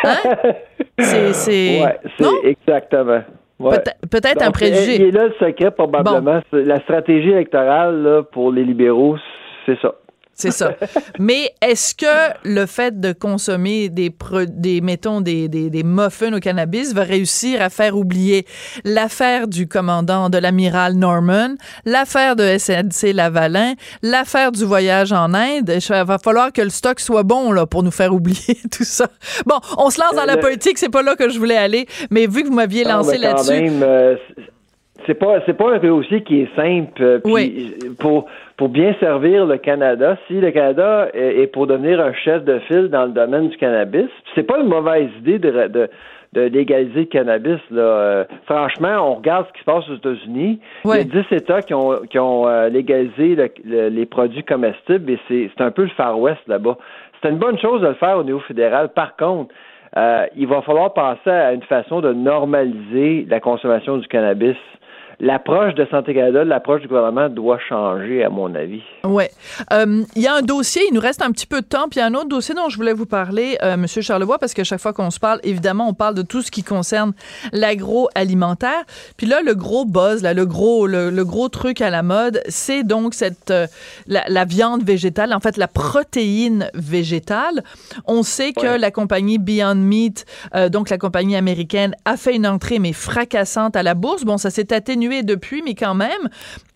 Hein? 0.05 0.17
C'est. 0.99 1.83
Ouais, 1.83 1.99
c'est 2.19 2.45
exactement. 2.45 3.23
Peut-être 4.11 4.43
un 4.43 4.51
préjugé. 4.51 4.97
Il 4.97 5.03
est 5.03 5.11
là 5.11 5.29
le 5.29 5.35
secret, 5.41 5.71
probablement. 5.71 6.43
La 6.53 6.81
stratégie 6.81 7.31
électorale 7.31 8.25
pour 8.33 8.53
les 8.53 8.65
libéraux, 8.65 9.17
c'est 9.65 9.79
ça. 9.81 9.95
C'est 10.41 10.51
ça. 10.51 10.75
Mais 11.19 11.53
est-ce 11.61 11.95
que 11.95 12.35
le 12.45 12.67
fait 12.67 12.99
de 12.99 13.13
consommer 13.13 13.89
des, 13.89 14.11
des 14.49 14.81
mettons, 14.81 15.21
des, 15.21 15.49
des, 15.49 15.83
muffins 15.83 16.33
au 16.33 16.41
cannabis 16.41 16.95
va 16.95 17.03
réussir 17.03 17.61
à 17.61 17.69
faire 17.69 17.97
oublier 17.97 18.47
l'affaire 18.85 19.49
du 19.49 19.69
commandant 19.69 20.31
de 20.31 20.39
l'amiral 20.39 20.95
Norman, 20.95 21.55
l'affaire 21.85 22.37
de 22.37 22.57
SNC 22.59 23.13
Lavalin, 23.13 23.75
l'affaire 24.03 24.53
du 24.53 24.65
voyage 24.65 25.13
en 25.13 25.35
Inde? 25.35 25.71
Il 25.71 26.05
va 26.05 26.19
falloir 26.19 26.53
que 26.53 26.63
le 26.63 26.71
stock 26.71 27.01
soit 27.01 27.23
bon 27.23 27.53
là, 27.53 27.67
pour 27.67 27.83
nous 27.83 27.91
faire 27.91 28.15
oublier 28.15 28.57
tout 28.73 28.85
ça. 28.85 29.09
Bon, 29.47 29.57
on 29.77 29.91
se 29.91 30.01
lance 30.01 30.15
dans 30.15 30.25
la 30.25 30.39
euh, 30.39 30.41
politique, 30.41 30.79
c'est 30.79 30.91
pas 30.91 31.03
là 31.03 31.17
que 31.17 31.29
je 31.29 31.39
voulais 31.39 31.57
aller, 31.57 31.87
mais 32.11 32.27
vu 32.27 32.43
que 32.43 32.49
vous 32.49 32.55
m'aviez 32.55 32.85
lancé 32.85 33.19
là-dessus. 33.19 33.69
Euh, 33.83 34.17
c'est 35.07 35.15
pas 35.15 35.41
pas 35.41 35.75
un 35.75 35.79
dossier 35.79 36.23
qui 36.23 36.43
est 36.43 36.55
simple. 36.55 37.03
Euh, 37.03 37.21
oui. 37.25 37.75
Pour 37.99 38.27
pour 38.61 38.69
bien 38.69 38.95
servir 39.01 39.47
le 39.47 39.57
Canada, 39.57 40.19
si 40.27 40.35
le 40.35 40.51
Canada 40.51 41.09
est, 41.15 41.47
pour 41.47 41.67
devenir 41.67 41.99
un 41.99 42.13
chef 42.13 42.45
de 42.45 42.59
file 42.59 42.89
dans 42.89 43.07
le 43.07 43.13
domaine 43.13 43.49
du 43.49 43.57
cannabis, 43.57 44.11
c'est 44.35 44.43
pas 44.43 44.59
une 44.59 44.69
mauvaise 44.69 45.09
idée 45.19 45.39
de, 45.39 45.69
de 45.69 45.89
de 46.35 46.43
légaliser 46.43 47.01
le 47.01 47.07
cannabis. 47.07 47.59
Là. 47.71 47.81
Euh, 47.81 48.25
franchement, 48.45 48.99
on 49.01 49.15
regarde 49.15 49.47
ce 49.49 49.53
qui 49.55 49.61
se 49.61 49.65
passe 49.65 49.89
aux 49.89 49.97
États-Unis. 49.97 50.61
Il 50.85 50.91
y 50.91 50.93
a 50.93 51.05
10 51.05 51.25
États 51.33 51.63
qui 51.63 51.73
ont, 51.73 52.03
qui 52.09 52.19
ont 52.19 52.47
euh, 52.47 52.69
légalisé 52.69 53.35
les 53.65 54.07
produits 54.07 54.45
comestibles 54.45 55.11
et 55.11 55.19
c'est 55.27 55.61
un 55.61 55.71
peu 55.71 55.83
le 55.83 55.89
Far 55.97 56.21
West 56.21 56.41
là-bas. 56.47 56.77
C'est 57.21 57.31
une 57.31 57.39
bonne 57.39 57.59
chose 57.59 57.81
de 57.81 57.89
le 57.89 57.95
faire 57.95 58.19
au 58.19 58.23
niveau 58.23 58.41
fédéral. 58.41 58.91
Par 58.91 59.17
contre, 59.17 59.53
euh, 59.97 60.27
il 60.37 60.47
va 60.47 60.63
falloir 60.63 60.93
penser 60.93 61.31
à 61.31 61.53
une 61.53 61.63
façon 61.63 62.01
de 62.01 62.13
normaliser 62.13 63.27
la 63.29 63.41
consommation 63.41 63.97
du 63.97 64.07
cannabis 64.07 64.57
l'approche 65.21 65.75
de 65.75 65.87
Santé 65.91 66.15
Canada, 66.15 66.45
l'approche 66.45 66.81
du 66.81 66.89
gouvernement 66.89 67.29
doit 67.29 67.59
changer, 67.69 68.25
à 68.25 68.31
mon 68.31 68.55
avis. 68.55 68.83
Oui. 69.05 69.25
Euh, 69.73 70.03
il 70.17 70.23
y 70.23 70.27
a 70.27 70.35
un 70.35 70.43
dossier, 70.43 70.83
il 70.89 70.95
nous 70.95 71.01
reste 71.01 71.23
un 71.23 71.31
petit 71.31 71.47
peu 71.47 71.61
de 71.61 71.67
temps, 71.67 71.89
puis 71.89 71.99
il 71.99 72.01
y 72.01 72.03
a 72.03 72.07
un 72.07 72.15
autre 72.15 72.29
dossier 72.29 72.55
dont 72.55 72.69
je 72.69 72.77
voulais 72.77 72.95
vous 72.95 73.07
parler, 73.07 73.59
euh, 73.63 73.77
Monsieur 73.77 74.01
Charlevoix, 74.01 74.39
parce 74.39 74.55
que 74.55 74.65
chaque 74.65 74.81
fois 74.81 74.93
qu'on 74.93 75.11
se 75.11 75.21
parle, 75.21 75.39
évidemment, 75.43 75.89
on 75.89 75.95
parle 75.95 76.15
de 76.15 76.23
tout 76.23 76.41
ce 76.41 76.51
qui 76.51 76.63
concerne 76.63 77.13
l'agroalimentaire. 77.53 78.83
Puis 79.19 79.27
là, 79.27 79.43
le 79.43 79.55
gros 79.55 79.85
buzz, 79.85 80.23
là, 80.23 80.33
le 80.33 80.47
gros, 80.47 80.87
le, 80.87 81.11
gros 81.25 81.49
truc 81.51 81.83
à 81.83 81.91
la 81.91 82.03
mode, 82.03 82.41
c'est 82.49 82.83
donc 82.83 83.13
cette 83.13 83.51
euh, 83.51 83.67
la, 84.07 84.45
viande 84.47 84.83
végétale, 84.83 85.35
en 85.35 85.41
fait, 85.41 85.59
la 85.59 85.69
protéine 85.69 86.71
végétale. 86.73 87.63
On 88.07 88.23
sait 88.23 88.53
que 88.53 88.79
la 88.79 88.91
compagnie 88.91 89.39
Beyond 89.39 89.75
Meat, 89.75 90.25
euh, 90.55 90.71
donc 90.71 90.89
la 90.89 90.97
compagnie 90.97 91.37
américaine, 91.37 91.95
a 92.07 92.17
fait 92.17 92.35
une 92.35 92.47
entrée 92.47 92.79
mais 92.79 92.95
fracassante 92.95 93.77
à 93.77 93.83
la 93.83 93.95
bourse. 93.95 94.25
Bon, 94.25 94.39
ça 94.39 94.49
s'est 94.49 94.73
atténué 94.73 95.10
depuis, 95.23 95.63
mais 95.63 95.75
quand 95.75 95.95
même. 95.95 96.29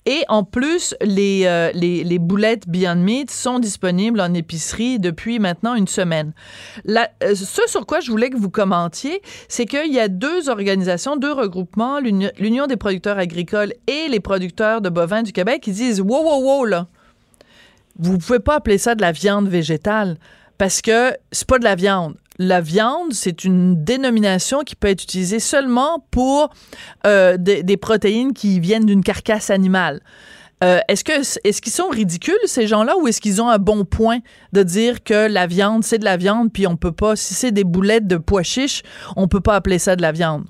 Et 0.07 0.23
en 0.29 0.45
plus, 0.45 0.95
les, 1.01 1.45
euh, 1.47 1.71
les, 1.73 2.19
boulettes 2.19 2.69
Beyond 2.69 2.97
Meat 2.97 3.31
sont 3.31 3.59
disponibles 3.59 4.21
en 4.21 4.35
épicerie 4.35 4.99
depuis 4.99 5.39
maintenant 5.39 5.75
une 5.75 5.89
semaine. 5.89 6.35
Euh, 6.87 7.35
ce 7.35 7.63
sur 7.67 7.87
quoi 7.87 8.01
je 8.01 8.11
voulais 8.11 8.29
que 8.29 8.37
vous 8.37 8.51
commentiez, 8.51 9.23
c'est 9.49 9.65
qu'il 9.65 9.93
y 9.93 9.99
a 9.99 10.09
deux 10.09 10.51
organisations, 10.51 11.17
deux 11.17 11.33
regroupements, 11.33 12.01
l'Union 12.01 12.67
des 12.67 12.77
producteurs 12.77 13.19
agricoles 13.19 13.73
et 13.87 14.09
les 14.11 14.21
producteurs 14.21 14.83
de 14.83 14.91
bovins 14.91 15.23
du 15.23 15.33
Québec, 15.33 15.63
qui 15.63 15.73
disent 15.73 16.03
Wow, 16.03 16.23
wow, 16.23 16.43
wow, 16.43 16.65
là, 16.67 16.87
vous 17.99 18.19
pouvez 18.19 18.41
pas 18.41 18.57
appeler 18.57 18.77
ça 18.77 18.95
de 18.95 19.01
la 19.01 19.13
viande 19.13 19.49
végétale 19.49 20.19
parce 20.59 20.83
que 20.83 21.13
c'est 21.33 21.49
pas 21.49 21.59
de 21.59 21.65
la 21.65 21.77
viande 21.77 22.17
la 22.39 22.61
viande, 22.61 23.13
c'est 23.13 23.45
une 23.45 23.85
dénomination 23.85 24.61
qui 24.61 24.77
peut 24.77 24.89
être 24.89 25.03
utilisée 25.03 25.39
seulement 25.39 26.05
pour 26.11 26.51
euh, 27.07 27.37
des, 27.39 27.77
protéines 27.77 28.33
qui 28.33 28.61
viennent 28.61 28.87
d'une 28.87 29.03
carcasse 29.03 29.51
animale. 29.51 30.01
Euh, 30.63 30.79
est-ce 30.89 31.05
que 31.05 31.13
est-ce 31.47 31.61
qu'ils 31.61 31.73
sont 31.73 31.89
ridicules 31.89 32.35
ces 32.45 32.67
gens-là 32.67 32.95
ou 32.97 33.09
est-ce 33.09 33.21
qu'ils 33.21 33.43
ont 33.43 33.49
un 33.49 33.59
bon 33.59 33.85
point 33.85 34.19
de 34.53 34.63
dire 34.63 35.03
que 35.03 35.31
la 35.31 35.47
viande 35.47 35.83
c'est 35.83 35.99
de 35.99 36.05
la 36.05 36.17
viande 36.17 36.53
puis 36.53 36.67
on 36.67 36.77
peut 36.77 36.93
pas 36.93 37.17
si 37.17 37.35
c'est 37.35 37.51
des 37.51 37.65
boulettes 37.65 38.07
de 38.07 38.17
pois 38.17 38.45
chiches 38.45 38.83
on 39.17 39.27
peut 39.27 39.41
pas 39.41 39.57
appeler 39.57 39.79
ça 39.79 39.97
de 39.97 40.03
la 40.03 40.13
viande? 40.13 40.45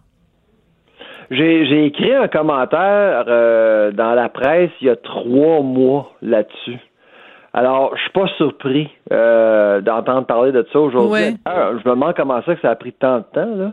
J'ai 1.30 1.86
écrit 1.86 2.12
un 2.12 2.28
commentaire 2.28 3.24
euh, 3.28 3.92
dans 3.92 4.14
la 4.14 4.28
presse 4.28 4.70
il 4.80 4.88
y 4.88 4.90
a 4.90 4.96
trois 4.96 5.62
mois 5.62 6.12
là-dessus. 6.20 6.78
Alors, 7.54 7.96
je 7.96 8.02
suis 8.02 8.10
pas 8.10 8.26
surpris 8.36 8.90
euh, 9.12 9.80
d'entendre 9.80 10.26
parler 10.26 10.50
de 10.50 10.66
ça 10.72 10.80
aujourd'hui. 10.80 11.36
je 11.46 11.88
me 11.88 11.94
demande 11.94 12.14
comment 12.16 12.42
ça 12.42 12.56
que 12.56 12.60
ça 12.60 12.70
a 12.70 12.74
pris 12.74 12.92
tant 12.92 13.18
de 13.18 13.24
temps. 13.32 13.54
Là. 13.54 13.72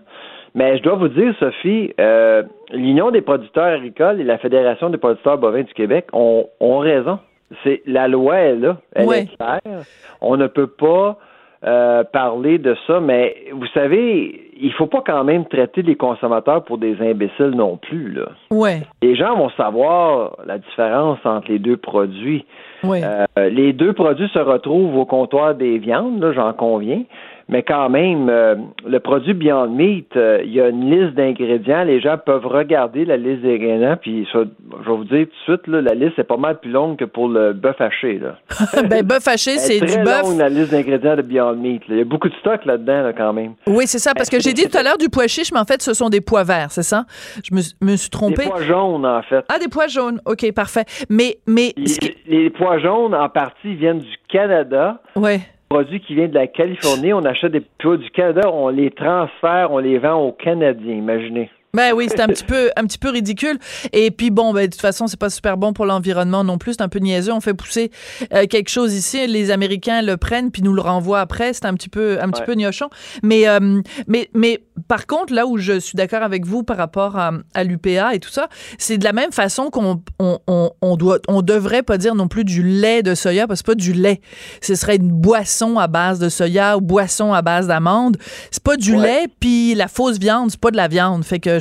Mais 0.53 0.77
je 0.77 0.83
dois 0.83 0.95
vous 0.95 1.07
dire, 1.07 1.33
Sophie, 1.39 1.91
euh, 1.99 2.43
l'Union 2.71 3.09
des 3.09 3.21
producteurs 3.21 3.73
agricoles 3.73 4.21
et 4.21 4.23
la 4.23 4.37
Fédération 4.37 4.91
des 4.91 4.99
producteurs 4.99 5.39
bovins 5.39 5.63
du 5.63 5.73
Québec 5.73 6.07
ont, 6.13 6.47
ont 6.59 6.77
raison. 6.77 7.17
C'est 7.63 7.81
la 7.87 8.07
loi 8.07 8.37
est 8.37 8.55
là, 8.55 8.77
elle 8.93 9.11
est 9.11 9.35
claire. 9.35 9.83
On 10.21 10.37
ne 10.37 10.47
peut 10.47 10.67
pas 10.67 11.17
euh, 11.63 12.03
parler 12.03 12.57
de 12.57 12.75
ça, 12.87 12.99
mais 12.99 13.35
vous 13.53 13.67
savez, 13.67 14.51
il 14.59 14.73
faut 14.73 14.87
pas 14.87 15.03
quand 15.05 15.23
même 15.23 15.45
traiter 15.45 15.81
les 15.81 15.95
consommateurs 15.95 16.63
pour 16.63 16.77
des 16.77 16.99
imbéciles 17.01 17.51
non 17.55 17.77
plus. 17.77 18.11
Là. 18.13 18.29
Ouais. 18.49 18.81
Les 19.01 19.15
gens 19.15 19.35
vont 19.35 19.49
savoir 19.51 20.37
la 20.45 20.57
différence 20.57 21.19
entre 21.23 21.51
les 21.51 21.59
deux 21.59 21.77
produits. 21.77 22.45
Euh, 22.83 23.25
les 23.37 23.73
deux 23.73 23.93
produits 23.93 24.29
se 24.29 24.39
retrouvent 24.39 24.97
au 24.97 25.05
comptoir 25.05 25.53
des 25.53 25.77
viandes, 25.77 26.19
là, 26.19 26.31
j'en 26.33 26.53
conviens, 26.53 27.03
mais 27.51 27.63
quand 27.63 27.89
même, 27.89 28.29
euh, 28.29 28.55
le 28.87 28.99
produit 29.01 29.33
Beyond 29.33 29.67
Meat, 29.67 30.15
euh, 30.15 30.41
il 30.43 30.53
y 30.53 30.61
a 30.61 30.69
une 30.69 30.89
liste 30.89 31.15
d'ingrédients. 31.15 31.83
Les 31.83 31.99
gens 31.99 32.17
peuvent 32.17 32.45
regarder 32.45 33.03
la 33.03 33.17
liste 33.17 33.41
d'ingrédients, 33.41 33.97
puis 34.01 34.25
je 34.33 34.39
vais 34.39 34.45
vous 34.85 35.03
dire 35.03 35.25
tout 35.25 35.51
de 35.51 35.57
suite, 35.57 35.67
là, 35.67 35.81
la 35.81 35.93
liste 35.93 36.17
est 36.17 36.23
pas 36.23 36.37
mal 36.37 36.61
plus 36.61 36.71
longue 36.71 36.97
que 36.97 37.03
pour 37.03 37.27
le 37.27 37.51
bœuf 37.51 37.79
haché. 37.81 38.19
Là. 38.19 38.37
ben, 38.89 39.05
bœuf 39.05 39.27
haché, 39.27 39.57
c'est 39.57 39.81
du 39.81 40.01
bœuf. 40.01 40.23
longue, 40.23 40.37
la 40.37 40.47
liste 40.47 40.71
d'ingrédients 40.71 41.17
de 41.17 41.23
Beyond 41.23 41.57
Meat. 41.57 41.83
Il 41.89 41.97
y 41.97 42.01
a 42.01 42.05
beaucoup 42.05 42.29
de 42.29 42.35
stock 42.35 42.63
là-dedans, 42.63 43.03
là, 43.03 43.13
quand 43.13 43.33
même. 43.33 43.55
Oui, 43.67 43.85
c'est 43.85 43.99
ça, 43.99 44.13
parce 44.15 44.29
que 44.29 44.39
j'ai 44.39 44.53
dit 44.53 44.69
tout 44.69 44.77
à 44.77 44.83
l'heure 44.83 44.97
du 44.97 45.09
pois 45.09 45.27
chiche, 45.27 45.51
mais 45.51 45.59
en 45.59 45.65
fait, 45.65 45.81
ce 45.81 45.93
sont 45.93 46.07
des 46.07 46.21
pois 46.21 46.45
verts, 46.45 46.71
c'est 46.71 46.83
ça? 46.83 47.03
Je 47.43 47.53
me, 47.53 47.95
suis 47.97 48.09
trompé. 48.09 48.43
Des 48.43 48.49
pois 48.49 48.63
jaunes, 48.63 49.05
en 49.05 49.21
fait. 49.23 49.43
Ah, 49.49 49.59
des 49.59 49.67
pois 49.67 49.87
jaunes. 49.87 50.21
OK, 50.25 50.49
parfait. 50.53 50.85
Mais. 51.09 51.35
mais 51.45 51.73
les, 51.75 52.15
les 52.27 52.49
pois 52.49 52.79
jaunes, 52.79 53.13
en 53.13 53.27
partie, 53.27 53.75
viennent 53.75 53.99
du 53.99 54.15
Canada. 54.29 55.01
Oui 55.17 55.41
produits 55.71 56.01
qui 56.01 56.15
viennent 56.15 56.31
de 56.31 56.35
la 56.35 56.47
Californie, 56.47 57.13
on 57.13 57.23
achète 57.23 57.53
des 57.53 57.61
produits 57.61 58.03
du 58.03 58.11
Canada, 58.11 58.51
on 58.51 58.67
les 58.67 58.91
transfère, 58.91 59.71
on 59.71 59.77
les 59.77 59.99
vend 59.99 60.15
aux 60.15 60.33
Canadiens, 60.33 60.95
imaginez. 60.95 61.49
Ben 61.73 61.93
oui, 61.93 62.07
c'est 62.09 62.19
un 62.19 62.27
petit 62.27 62.43
peu 62.43 62.69
un 62.75 62.85
petit 62.85 62.97
peu 62.97 63.09
ridicule. 63.09 63.57
Et 63.93 64.11
puis 64.11 64.29
bon, 64.29 64.53
ben 64.53 64.65
de 64.65 64.71
toute 64.71 64.81
façon, 64.81 65.07
c'est 65.07 65.19
pas 65.19 65.29
super 65.29 65.57
bon 65.57 65.71
pour 65.71 65.85
l'environnement 65.85 66.43
non 66.43 66.57
plus. 66.57 66.73
C'est 66.73 66.81
un 66.81 66.89
peu 66.89 66.99
niaiseux. 66.99 67.31
On 67.31 67.39
fait 67.39 67.53
pousser 67.53 67.91
euh, 68.33 68.45
quelque 68.45 68.69
chose 68.69 68.93
ici, 68.93 69.25
les 69.27 69.51
Américains 69.51 70.01
le 70.01 70.17
prennent 70.17 70.51
puis 70.51 70.61
nous 70.61 70.73
le 70.73 70.81
renvoient 70.81 71.21
après. 71.21 71.53
C'est 71.53 71.65
un 71.65 71.73
petit 71.73 71.89
peu 71.89 72.19
un 72.21 72.29
petit 72.29 72.43
peu 72.43 72.55
gnochon. 72.55 72.89
Mais 73.23 73.47
euh, 73.47 73.81
mais 74.07 74.29
mais 74.33 74.63
par 74.87 75.07
contre, 75.07 75.33
là 75.33 75.47
où 75.47 75.57
je 75.57 75.79
suis 75.79 75.95
d'accord 75.95 76.23
avec 76.23 76.45
vous 76.45 76.63
par 76.63 76.75
rapport 76.75 77.17
à, 77.17 77.31
à 77.53 77.63
l'UPA 77.63 78.15
et 78.15 78.19
tout 78.19 78.29
ça, 78.29 78.49
c'est 78.77 78.97
de 78.97 79.03
la 79.05 79.13
même 79.13 79.31
façon 79.31 79.69
qu'on 79.69 80.01
on, 80.19 80.39
on, 80.47 80.71
on, 80.81 80.97
doit 80.97 81.19
on 81.29 81.41
devrait 81.41 81.83
pas 81.83 81.97
dire 81.97 82.15
non 82.15 82.27
plus 82.27 82.43
du 82.43 82.63
lait 82.63 83.01
de 83.01 83.15
soya 83.15 83.47
parce 83.47 83.61
que 83.61 83.71
c'est 83.71 83.77
pas 83.77 83.81
du 83.81 83.93
lait. 83.93 84.19
Ce 84.61 84.75
serait 84.75 84.97
une 84.97 85.11
boisson 85.11 85.79
à 85.79 85.87
base 85.87 86.19
de 86.19 86.27
soya 86.27 86.77
ou 86.77 86.81
boisson 86.81 87.33
à 87.33 87.41
base 87.41 87.67
d'amande. 87.67 88.17
C'est 88.49 88.63
pas 88.63 88.75
du 88.75 88.97
lait 88.97 89.27
puis 89.39 89.73
la 89.75 89.87
fausse 89.87 90.17
viande, 90.17 90.51
c'est 90.51 90.59
pas 90.59 90.71
de 90.71 90.77
la 90.77 90.89
viande. 90.89 91.23
Fait 91.23 91.39
que 91.39 91.60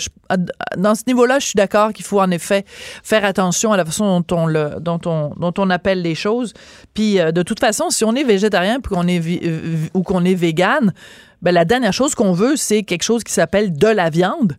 dans 0.76 0.94
ce 0.94 1.02
niveau-là, 1.06 1.38
je 1.38 1.46
suis 1.46 1.56
d'accord 1.56 1.92
qu'il 1.92 2.04
faut 2.04 2.20
en 2.20 2.30
effet 2.30 2.64
faire 3.02 3.24
attention 3.24 3.72
à 3.72 3.76
la 3.76 3.84
façon 3.84 4.20
dont 4.20 4.36
on, 4.36 4.46
le, 4.46 4.76
dont 4.80 5.00
on, 5.06 5.34
dont 5.36 5.54
on 5.58 5.70
appelle 5.70 6.02
les 6.02 6.14
choses. 6.14 6.52
Puis 6.94 7.20
euh, 7.20 7.32
de 7.32 7.42
toute 7.42 7.60
façon, 7.60 7.90
si 7.90 8.04
on 8.04 8.14
est 8.14 8.24
végétarien 8.24 8.80
qu'on 8.80 9.06
est 9.08 9.20
ou 9.94 10.02
qu'on 10.02 10.24
est 10.24 10.34
vegan, 10.34 10.92
ben 11.42 11.52
la 11.52 11.64
dernière 11.64 11.92
chose 11.92 12.14
qu'on 12.14 12.32
veut, 12.32 12.56
c'est 12.56 12.82
quelque 12.82 13.02
chose 13.02 13.24
qui 13.24 13.32
s'appelle 13.32 13.76
de 13.76 13.88
la 13.88 14.10
viande. 14.10 14.56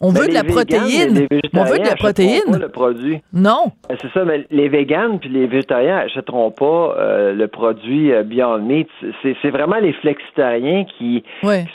On 0.00 0.10
veut 0.10 0.28
de 0.28 0.34
la 0.34 0.44
protéine. 0.44 1.26
on 1.54 1.64
veut 1.64 1.78
de 1.78 1.84
la 1.84 1.96
protéine. 1.96 2.42
Pas 2.50 2.58
le 2.58 2.68
produit. 2.68 3.22
Non. 3.32 3.72
Ben, 3.88 3.96
c'est 4.00 4.12
ça, 4.12 4.24
mais 4.26 4.46
les 4.50 4.68
véganes 4.68 5.18
puis 5.18 5.30
les 5.30 5.46
végétariens 5.46 5.96
n'achèteront 5.96 6.50
pas 6.50 6.94
euh, 6.98 7.32
le 7.32 7.48
produit 7.48 8.12
euh, 8.12 8.22
Beyond 8.22 8.58
Meat. 8.58 8.88
C'est 9.22 9.50
vraiment 9.50 9.76
les 9.76 9.94
flexitariens 9.94 10.84
qui, 10.98 11.24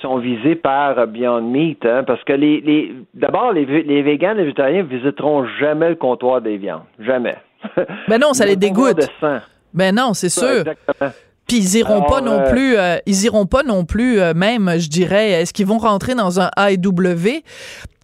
sont 0.01 0.19
visés 0.19 0.55
par 0.55 0.99
euh, 0.99 1.05
Beyond 1.07 1.41
Meat, 1.41 1.83
hein, 1.83 2.03
parce 2.05 2.23
que 2.23 2.33
les, 2.33 2.61
les 2.61 2.93
d'abord 3.15 3.53
les, 3.53 3.65
les 3.65 4.03
véganes 4.03 4.37
et 4.37 4.41
les 4.41 4.45
végétariens 4.45 4.83
visiteront 4.83 5.47
jamais 5.59 5.89
le 5.89 5.95
comptoir 5.95 6.41
des 6.41 6.57
viandes, 6.57 6.83
jamais. 6.99 7.35
Ben 8.07 8.19
non, 8.19 8.33
ça 8.33 8.45
les 8.47 8.55
dégoûte. 8.55 8.97
De 8.97 9.39
Ben 9.73 9.95
non, 9.95 10.13
c'est 10.13 10.29
sûr. 10.29 10.59
Exactement. 10.59 11.11
Puis 11.47 11.57
ils 11.57 11.79
iront 11.79 12.03
pas 12.03 12.21
non 12.21 12.43
plus, 12.49 12.75
ils 13.05 13.25
iront 13.25 13.45
pas 13.45 13.63
non 13.63 13.83
plus, 13.83 14.19
même, 14.35 14.71
je 14.77 14.87
dirais, 14.87 15.31
est-ce 15.31 15.51
qu'ils 15.51 15.65
vont 15.65 15.79
rentrer 15.79 16.15
dans 16.15 16.39
un 16.39 16.49
AEW 16.57 17.41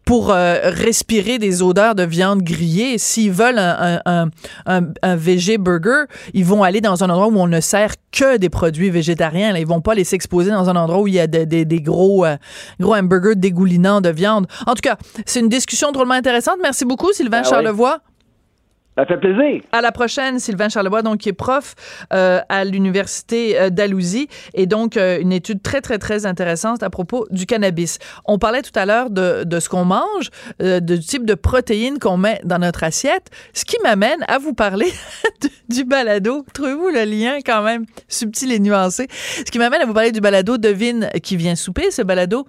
pour 0.08 0.32
euh, 0.32 0.60
respirer 0.64 1.38
des 1.38 1.62
odeurs 1.62 1.94
de 1.94 2.04
viande 2.04 2.42
grillée. 2.42 2.98
S'ils 2.98 3.30
veulent 3.30 3.60
un, 3.60 4.00
un, 4.06 4.30
un, 4.66 4.82
un, 5.02 5.16
VG 5.18 5.58
burger, 5.58 6.06
ils 6.34 6.46
vont 6.46 6.64
aller 6.64 6.80
dans 6.80 7.04
un 7.04 7.10
endroit 7.10 7.28
où 7.28 7.38
on 7.38 7.48
ne 7.48 7.60
sert 7.60 7.92
que 8.14 8.38
des 8.38 8.48
produits 8.48 8.90
végétariens. 8.90 9.52
Là. 9.52 9.60
Ils 9.60 9.68
vont 9.68 9.82
pas 9.82 9.96
les 9.96 10.06
s'exposer 10.06 10.50
dans 10.50 10.70
un 10.70 10.78
endroit 10.78 11.02
où 11.02 11.08
il 11.10 11.16
y 11.16 11.20
a 11.20 11.28
des, 11.28 11.46
des, 11.46 11.66
des 11.66 11.82
gros, 11.82 12.26
euh, 12.26 12.38
gros 12.80 12.96
hamburgers 12.96 13.36
dégoulinants 13.36 14.00
de 14.00 14.08
viande. 14.10 14.48
En 14.66 14.76
tout 14.76 14.82
cas, 14.82 14.96
c'est 15.26 15.42
une 15.42 15.50
discussion 15.50 15.92
drôlement 15.92 16.14
intéressante. 16.14 16.56
Merci 16.64 16.86
beaucoup, 16.86 17.12
Sylvain 17.12 17.42
ah 17.44 17.50
Charlevoix. 17.50 18.00
Ça 18.98 19.06
fait 19.06 19.18
plaisir. 19.18 19.62
À 19.72 19.82
la 19.82 19.92
prochaine, 19.92 20.40
Sylvain 20.40 20.70
Charlebois, 20.70 21.04
donc 21.04 21.20
qui 21.20 21.30
est 21.30 21.34
prof 21.34 21.76
euh, 22.14 22.40
à 22.50 22.66
l'université 22.66 23.60
euh, 23.60 23.70
d'Alousie, 23.70 24.28
et 24.56 24.66
donc 24.66 24.98
euh, 24.98 25.20
une 25.22 25.32
étude 25.32 25.62
très 25.62 25.82
très 25.82 26.00
très 26.00 26.26
intéressante 26.26 26.82
à 26.82 26.90
propos 26.90 27.28
du 27.30 27.46
cannabis. 27.46 28.00
On 28.26 28.40
parlait 28.40 28.64
tout 28.64 28.72
à 28.74 28.88
l'heure 28.88 29.12
de, 29.12 29.44
de 29.44 29.60
ce 29.60 29.70
qu'on 29.70 29.86
mange, 29.86 30.32
du 30.60 31.00
type 31.00 31.26
de 31.26 31.36
protéines 31.36 32.00
qu'on 32.00 32.18
met 32.18 32.42
dans 32.44 32.58
notre 32.58 32.84
assiette, 32.84 33.30
ce 33.54 33.66
qui 33.66 33.78
m'amène 33.84 34.26
à 34.28 34.40
vous 34.40 34.56
parler 34.56 34.92
du, 35.70 35.84
balado. 35.84 36.44
Trouvez-vous 36.54 36.90
le 36.90 37.04
lien 37.04 37.38
quand 37.46 37.62
même 37.62 37.86
subtil 38.08 38.52
et 38.52 38.60
nuancé 38.60 39.08
Ce 39.12 39.44
qui 39.44 39.60
m'amène 39.60 39.82
à 39.82 39.86
vous 39.86 39.94
parler 39.94 40.12
du 40.12 40.22
balado 40.22 40.58
Devine 40.58 41.10
qui 41.22 41.38
vient 41.38 41.56
souper. 41.56 41.92
Ce 41.92 42.02
balado 42.02 42.48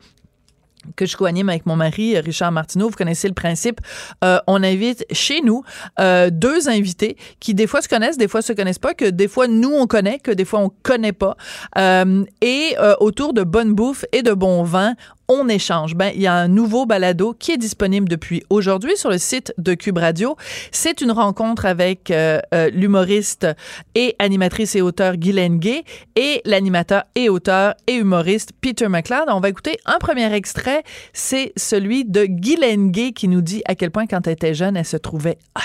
que 0.96 1.06
je 1.06 1.16
co-anime 1.16 1.48
avec 1.48 1.66
mon 1.66 1.76
mari 1.76 2.18
Richard 2.18 2.52
Martineau. 2.52 2.88
Vous 2.88 2.96
connaissez 2.96 3.28
le 3.28 3.34
principe. 3.34 3.80
Euh, 4.24 4.38
on 4.46 4.62
invite 4.62 5.04
chez 5.12 5.40
nous 5.40 5.62
euh, 6.00 6.30
deux 6.30 6.68
invités 6.68 7.16
qui 7.40 7.54
des 7.54 7.66
fois 7.66 7.82
se 7.82 7.88
connaissent, 7.88 8.18
des 8.18 8.28
fois 8.28 8.42
se 8.42 8.52
connaissent 8.52 8.78
pas, 8.78 8.94
que 8.94 9.06
des 9.06 9.28
fois 9.28 9.48
nous 9.48 9.72
on 9.72 9.86
connaît, 9.86 10.18
que 10.18 10.30
des 10.30 10.44
fois 10.44 10.60
on 10.60 10.70
connaît 10.82 11.12
pas. 11.12 11.36
Euh, 11.76 12.24
et 12.40 12.74
euh, 12.78 12.94
autour 13.00 13.32
de 13.32 13.42
bonne 13.42 13.74
bouffe 13.74 14.04
et 14.12 14.22
de 14.22 14.32
bon 14.32 14.62
vin, 14.62 14.94
on 15.28 15.48
échange. 15.48 15.94
Ben, 15.94 16.10
il 16.14 16.22
y 16.22 16.26
a 16.26 16.34
un 16.34 16.48
nouveau 16.48 16.86
balado 16.86 17.34
qui 17.38 17.52
est 17.52 17.58
disponible 17.58 18.08
depuis 18.08 18.42
aujourd'hui 18.50 18.96
sur 18.96 19.10
le 19.10 19.18
site 19.18 19.52
de 19.58 19.74
Cube 19.74 19.98
Radio. 19.98 20.36
C'est 20.72 21.00
une 21.00 21.12
rencontre 21.12 21.66
avec 21.66 22.10
euh, 22.10 22.40
euh, 22.54 22.70
l'humoriste 22.70 23.46
et 23.94 24.16
animatrice 24.18 24.74
et 24.74 24.80
auteur 24.80 25.16
Guylaine 25.16 25.58
Gay 25.58 25.84
et 26.16 26.40
l'animateur 26.44 27.04
et 27.14 27.28
auteur 27.28 27.74
et 27.86 27.94
humoriste 27.94 28.52
Peter 28.60 28.88
McLeod. 28.88 29.28
On 29.28 29.40
va 29.40 29.50
écouter 29.50 29.76
un 29.84 29.98
premier 29.98 30.32
extrait. 30.32 30.82
C'est 31.12 31.52
celui 31.56 32.04
de 32.04 32.24
Guylaine 32.24 32.90
Gay 32.90 33.12
qui 33.12 33.28
nous 33.28 33.42
dit 33.42 33.62
à 33.66 33.74
quel 33.74 33.90
point 33.90 34.06
quand 34.06 34.26
elle 34.26 34.32
était 34.32 34.54
jeune, 34.54 34.76
elle 34.76 34.84
se 34.84 34.96
trouvait 34.96 35.38
hot. 35.56 35.60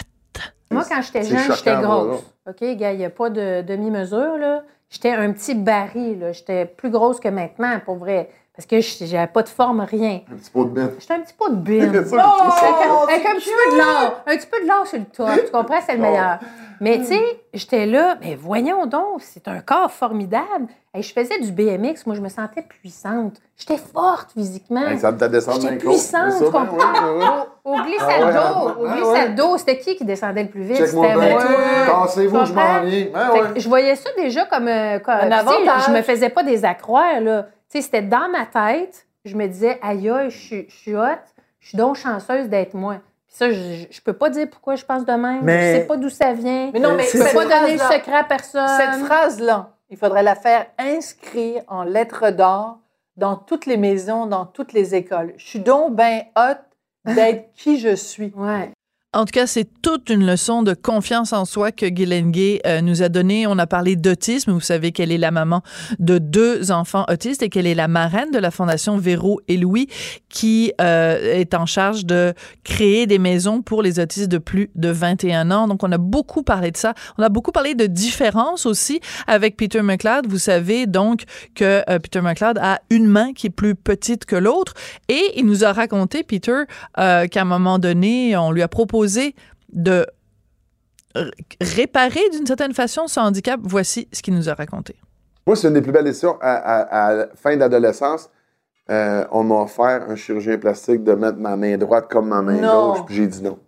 Moi, 0.72 0.84
quand 0.90 1.02
j'étais 1.02 1.24
jeune, 1.24 1.56
j'étais 1.56 1.76
grosse. 1.76 2.24
OK, 2.48 2.58
il 2.62 2.78
n'y 2.78 3.06
a 3.06 3.10
pas 3.10 3.30
de 3.30 3.62
demi-mesure, 3.62 4.38
là. 4.38 4.64
J'étais 4.90 5.12
un 5.12 5.32
petit 5.32 5.56
baril, 5.56 6.30
J'étais 6.34 6.66
plus 6.66 6.92
grosse 6.92 7.20
que 7.20 7.30
maintenant, 7.30 7.80
pour 7.84 7.96
vrai. 7.96 8.30
Parce 8.56 8.68
que 8.68 8.80
j'avais 8.82 9.26
pas 9.26 9.42
de 9.42 9.50
forme, 9.50 9.82
rien. 9.82 10.22
Un 10.32 10.36
petit 10.36 10.52
pot 10.52 10.66
de 10.66 10.70
bine. 10.70 10.92
J'étais 11.00 11.14
un 11.16 11.22
petit 11.22 11.34
pot 11.34 11.50
de 11.50 11.56
bine. 11.56 12.06
oh, 12.14 13.08
avec, 13.10 13.26
un 13.26 13.36
petit 13.36 13.50
peu 13.50 13.72
de 13.72 13.78
l'or. 13.80 14.24
Un 14.28 14.38
petit 14.38 14.46
peu 14.46 14.62
de 14.62 14.68
l'or 14.68 14.86
sur 14.86 15.00
le 15.00 15.06
top. 15.06 15.28
Tu 15.44 15.52
comprends? 15.52 15.82
C'est 15.84 15.96
le 15.96 16.02
meilleur. 16.02 16.38
Mais 16.80 17.00
tu 17.00 17.06
sais, 17.06 17.42
j'étais 17.54 17.88
là, 17.88 18.18
mais 18.22 18.36
voyons 18.36 18.86
donc, 18.86 19.22
c'est 19.22 19.48
un 19.48 19.62
corps 19.62 19.92
formidable. 19.92 20.68
Et 20.94 21.02
je 21.02 21.12
faisais 21.12 21.40
du 21.40 21.52
BMX, 21.52 22.06
moi 22.06 22.16
je 22.16 22.22
me 22.22 22.30
sentais 22.30 22.62
puissante. 22.62 23.38
J'étais 23.58 23.78
forte 23.78 24.34
physiquement. 24.34 24.96
ça 25.00 25.12
me 25.12 25.28
descendu 25.30 25.62
J'étais 25.62 25.78
puissante. 25.78 26.34
Oui, 26.40 26.50
oui, 26.52 27.26
Au, 27.64 27.82
glissade 27.82 28.34
d'eau, 28.34 28.84
au 28.84 28.88
glissade 28.88 29.36
d'eau, 29.36 29.58
c'était 29.58 29.80
qui 29.80 29.96
qui 29.96 30.06
descendait 30.06 30.44
le 30.44 30.50
plus 30.50 30.64
vite? 30.64 30.86
C'était 30.86 31.16
moi. 31.16 31.42
Cassez-vous, 31.88 32.46
je 32.46 32.54
m'en 32.54 32.84
viens. 32.84 33.08
Je 33.56 33.68
voyais 33.68 33.96
ça 33.96 34.10
déjà 34.16 34.46
comme, 34.46 34.68
euh, 34.68 35.00
comme 35.00 35.16
un 35.16 35.32
avantage. 35.32 35.86
Je 35.88 35.92
me 35.92 36.02
faisais 36.04 36.30
pas 36.30 36.44
des 36.44 36.64
accroires, 36.64 37.20
là 37.22 37.48
c'était 37.82 38.02
dans 38.02 38.30
ma 38.30 38.46
tête. 38.46 39.08
Je 39.26 39.36
me 39.36 39.48
disais, 39.48 39.80
aïe, 39.82 40.12
je 40.30 40.66
suis, 40.70 40.96
hot, 40.96 41.06
je 41.60 41.70
suis 41.70 41.78
donc 41.78 41.96
chanceuse 41.96 42.50
d'être 42.50 42.74
moi. 42.74 42.96
Puis 43.26 43.36
ça, 43.38 43.52
je, 43.52 43.86
je 43.90 44.02
peux 44.02 44.14
pas 44.14 44.30
dire 44.30 44.50
pourquoi 44.50 44.76
je 44.76 44.84
pense 44.84 45.06
de 45.06 45.14
même. 45.14 45.44
Mais... 45.44 45.76
Je 45.76 45.80
sais 45.80 45.88
pas 45.88 45.98
d'où 45.98 46.10
ça 46.10 46.34
vient. 46.34 46.72
Mais 46.74 46.80
non, 46.80 46.96
mais 46.96 47.06
je 47.06 47.18
peux 47.18 47.34
pas 47.34 47.46
donner 47.46 47.74
le 47.74 47.80
secret 47.80 48.18
à 48.18 48.24
personne. 48.24 48.68
Cette 48.68 49.06
phrase-là, 49.06 49.72
il 49.90 49.98
faudrait 49.98 50.24
la 50.24 50.36
faire 50.36 50.68
inscrire 50.78 51.64
en 51.68 51.84
lettres 51.84 52.32
d'or 52.32 52.80
dans 53.16 53.36
toutes 53.36 53.66
les 53.66 53.78
maisons, 53.78 54.26
dans 54.26 54.46
toutes 54.46 54.74
les 54.74 54.96
écoles. 54.96 55.34
Je 55.38 55.46
suis 55.46 55.60
donc 55.60 55.96
bien 55.96 56.24
hot 56.36 56.60
d'être 57.06 57.54
qui 57.54 57.80
je 57.80 57.96
suis. 57.96 58.34
Ouais. 58.36 58.72
En 59.16 59.26
tout 59.26 59.32
cas, 59.32 59.46
c'est 59.46 59.68
toute 59.84 60.10
une 60.10 60.26
leçon 60.26 60.64
de 60.64 60.74
confiance 60.74 61.34
en 61.34 61.46
soi 61.46 61.72
que 61.72 61.86
Guylaine 61.86 62.32
Gay 62.32 62.60
euh, 62.66 62.82
nous 62.82 63.04
a 63.04 63.10
donnée. 63.10 63.46
On 63.46 63.60
a 63.60 63.68
parlé 63.68 63.96
d'autisme. 63.96 64.52
Vous 64.52 64.60
savez 64.60 64.92
qu'elle 64.92 65.12
est 65.12 65.20
la 65.20 65.30
maman 65.30 65.62
de 66.00 66.18
deux 66.18 66.72
enfants 66.72 67.06
autistes 67.08 67.44
et 67.44 67.50
qu'elle 67.50 67.68
est 67.68 67.76
la 67.76 67.88
marraine 67.88 68.32
de 68.32 68.40
la 68.40 68.50
Fondation 68.50 68.98
Véro 68.98 69.40
et 69.48 69.58
Louis 69.58 69.88
qui 70.30 70.74
euh, 70.82 71.36
est 71.36 71.54
en 71.54 71.68
charge 71.68 72.08
de 72.08 72.34
créer 72.64 73.06
des 73.06 73.20
maisons 73.20 73.62
pour 73.62 73.84
les 73.84 74.00
autistes 74.00 74.30
de 74.30 74.40
plus 74.40 74.72
de 74.74 74.90
21 74.90 75.52
ans. 75.52 75.68
Donc, 75.68 75.84
on 75.84 75.92
a 75.92 76.00
beaucoup 76.00 76.42
parlé 76.42 76.72
de 76.72 76.78
ça. 76.78 76.96
On 77.20 77.22
a 77.22 77.30
beaucoup 77.30 77.52
parlé 77.52 77.76
de 77.76 77.86
différence 77.86 78.66
aussi 78.66 79.00
avec 79.28 79.58
Peter 79.58 79.84
McLeod. 79.84 80.26
Vous 80.28 80.40
savez 80.40 80.88
donc 80.88 81.26
que 81.54 81.84
euh, 81.88 82.00
Peter 82.00 82.22
McLeod 82.22 82.58
a 82.58 82.80
une 82.90 83.06
main 83.06 83.34
qui 83.34 83.46
est 83.46 83.52
plus 83.52 83.76
petite 83.76 84.26
que 84.26 84.36
l'autre 84.36 84.74
et 85.08 85.34
il 85.36 85.46
nous 85.46 85.64
a 85.64 85.72
raconté, 85.72 86.24
Peter, 86.24 86.64
qu'à 86.96 87.28
un 87.36 87.46
moment 87.46 87.78
donné, 87.78 88.36
on 88.36 88.52
lui 88.52 88.64
a 88.64 88.68
proposé 88.68 89.03
de 89.72 90.06
réparer 91.62 92.30
d'une 92.32 92.46
certaine 92.46 92.74
façon 92.74 93.08
son 93.08 93.22
handicap. 93.22 93.60
Voici 93.64 94.08
ce 94.12 94.22
qu'il 94.22 94.34
nous 94.36 94.50
a 94.50 94.54
raconté. 94.54 94.96
Moi, 95.46 95.56
c'est 95.56 95.68
une 95.68 95.74
des 95.74 95.82
plus 95.82 95.92
belles 95.92 96.06
décisions. 96.06 96.38
À, 96.42 97.14
la 97.14 97.28
fin 97.36 97.56
d'adolescence, 97.58 98.30
euh, 98.90 99.26
on 99.32 99.44
m'a 99.44 99.62
offert 99.62 100.10
un 100.10 100.16
chirurgien 100.16 100.58
plastique 100.58 101.04
de 101.04 101.14
mettre 101.14 101.38
ma 101.38 101.56
main 101.56 101.78
droite 101.78 102.08
comme 102.10 102.30
ma 102.30 102.42
main 102.42 102.60
gauche, 102.62 103.06
puis 103.06 103.16
j'ai 103.16 103.28
dit 103.28 103.42
non. 103.42 103.60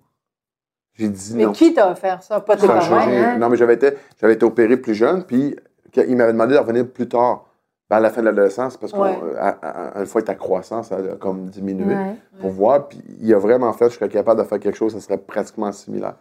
J'ai 0.93 1.09
dit 1.09 1.35
non. 1.35 1.49
Mais 1.49 1.53
qui 1.53 1.73
t'a 1.73 1.91
offert 1.91 2.23
ça? 2.23 2.39
Pas 2.39 2.55
tes 2.55 2.67
parents, 2.67 2.97
hein? 2.97 3.37
Non, 3.37 3.49
mais 3.49 3.57
j'avais 3.57 3.75
été, 3.75 3.91
été 4.21 4.45
opéré 4.45 4.77
plus 4.77 4.95
jeune, 4.95 5.23
puis 5.25 5.55
il 5.95 6.15
m'avait 6.15 6.33
demandé 6.33 6.53
de 6.53 6.59
revenir 6.59 6.87
plus 6.87 7.07
tard. 7.07 7.45
Ben, 7.89 7.97
à 7.97 7.99
la 7.99 8.09
fin 8.09 8.21
de 8.21 8.25
l'adolescence, 8.25 8.77
parce 8.77 8.91
qu'une 8.91 10.05
fois 10.07 10.21
que 10.21 10.25
ta 10.25 10.33
croissance 10.33 10.91
a 10.91 10.97
comme 11.19 11.49
diminué, 11.49 11.95
pour 12.39 12.49
voir. 12.49 12.87
Puis 12.87 12.99
il 13.21 13.31
a 13.33 13.37
vraiment 13.37 13.71
fait, 13.73 13.89
je 13.89 13.95
serais 13.95 14.09
capable 14.09 14.41
de 14.41 14.47
faire 14.47 14.59
quelque 14.59 14.77
chose, 14.77 14.93
ça 14.93 14.99
serait 14.99 15.19
pratiquement 15.19 15.71
similaire. 15.71 16.15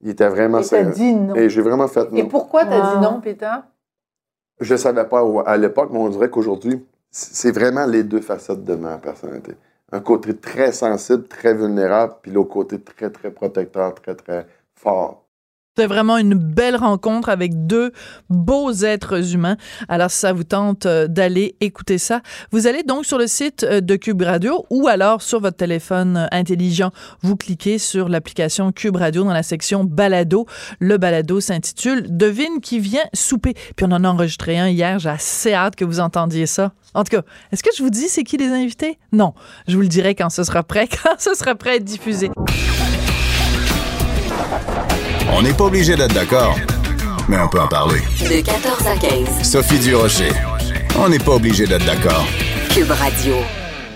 Il 0.00 0.10
était 0.10 0.28
vraiment 0.28 0.58
Et 0.58 0.66
t'as 0.66 0.82
dit 0.82 1.14
non. 1.14 1.36
Et 1.36 1.48
j'ai 1.48 1.62
vraiment 1.62 1.86
fait 1.86 2.10
non. 2.10 2.16
Et 2.16 2.24
pourquoi 2.24 2.64
t'as 2.64 2.94
dit 2.94 3.02
non, 3.02 3.20
Peter? 3.20 3.54
Je 4.60 4.76
savais 4.76 5.04
pas 5.04 5.22
à 5.46 5.56
l'époque, 5.56 5.90
mais 5.92 5.98
on 5.98 6.08
dirait 6.08 6.30
qu'aujourd'hui, 6.30 6.84
c'est 7.10 7.52
vraiment 7.52 7.86
les 7.86 8.02
deux 8.02 8.20
facettes 8.20 8.64
de 8.64 8.74
ma 8.74 8.98
personnalité. 8.98 9.52
Un 9.92 10.00
côté 10.00 10.36
très 10.36 10.72
sensible, 10.72 11.28
très 11.28 11.54
vulnérable, 11.54 12.14
puis 12.22 12.32
l'autre 12.32 12.50
côté 12.50 12.80
très, 12.80 13.10
très 13.10 13.30
protecteur, 13.30 13.94
très, 13.94 14.16
très 14.16 14.46
fort. 14.74 15.23
C'est 15.76 15.88
vraiment 15.88 16.18
une 16.18 16.34
belle 16.34 16.76
rencontre 16.76 17.28
avec 17.28 17.66
deux 17.66 17.90
beaux 18.30 18.72
êtres 18.72 19.34
humains. 19.34 19.56
Alors, 19.88 20.08
si 20.08 20.20
ça 20.20 20.32
vous 20.32 20.44
tente 20.44 20.86
euh, 20.86 21.08
d'aller 21.08 21.56
écouter 21.60 21.98
ça, 21.98 22.20
vous 22.52 22.68
allez 22.68 22.84
donc 22.84 23.04
sur 23.04 23.18
le 23.18 23.26
site 23.26 23.64
euh, 23.64 23.80
de 23.80 23.96
Cube 23.96 24.22
Radio 24.22 24.66
ou 24.70 24.86
alors 24.86 25.20
sur 25.20 25.40
votre 25.40 25.56
téléphone 25.56 26.16
euh, 26.16 26.26
intelligent, 26.30 26.92
vous 27.22 27.34
cliquez 27.34 27.78
sur 27.78 28.08
l'application 28.08 28.70
Cube 28.70 28.94
Radio 28.94 29.24
dans 29.24 29.32
la 29.32 29.42
section 29.42 29.82
Balado. 29.82 30.46
Le 30.78 30.96
balado 30.96 31.40
s'intitule 31.40 32.06
Devine 32.08 32.60
qui 32.62 32.78
vient 32.78 33.04
souper. 33.12 33.54
Puis 33.74 33.84
on 33.84 33.90
en 33.90 34.04
a 34.04 34.08
enregistré 34.08 34.56
un 34.56 34.68
hier. 34.68 35.00
J'ai 35.00 35.08
assez 35.08 35.54
hâte 35.54 35.74
que 35.74 35.84
vous 35.84 35.98
entendiez 35.98 36.46
ça. 36.46 36.72
En 36.94 37.02
tout 37.02 37.16
cas, 37.16 37.22
est-ce 37.50 37.64
que 37.64 37.70
je 37.76 37.82
vous 37.82 37.90
dis 37.90 38.08
c'est 38.08 38.22
qui 38.22 38.36
les 38.36 38.50
invités? 38.50 38.96
Non. 39.10 39.34
Je 39.66 39.74
vous 39.74 39.82
le 39.82 39.88
dirai 39.88 40.14
quand 40.14 40.30
ce 40.30 40.44
sera 40.44 40.62
prêt, 40.62 40.86
quand 41.02 41.16
ce 41.18 41.34
sera 41.34 41.56
prêt 41.56 41.70
à 41.70 41.74
être 41.74 41.84
diffusé. 41.84 42.30
On 45.32 45.42
n'est 45.42 45.52
pas 45.52 45.64
obligé 45.64 45.96
d'être 45.96 46.14
d'accord, 46.14 46.56
mais 47.28 47.36
on 47.38 47.48
peut 47.48 47.60
en 47.60 47.68
parler. 47.68 48.00
De 48.20 48.44
14 48.44 48.86
à 48.86 48.96
15. 48.96 49.42
Sophie 49.42 49.78
Durocher. 49.78 50.30
On 50.98 51.08
n'est 51.08 51.18
pas 51.18 51.32
obligé 51.32 51.66
d'être 51.66 51.84
d'accord. 51.86 52.26
Cube 52.70 52.90
Radio. 52.90 53.34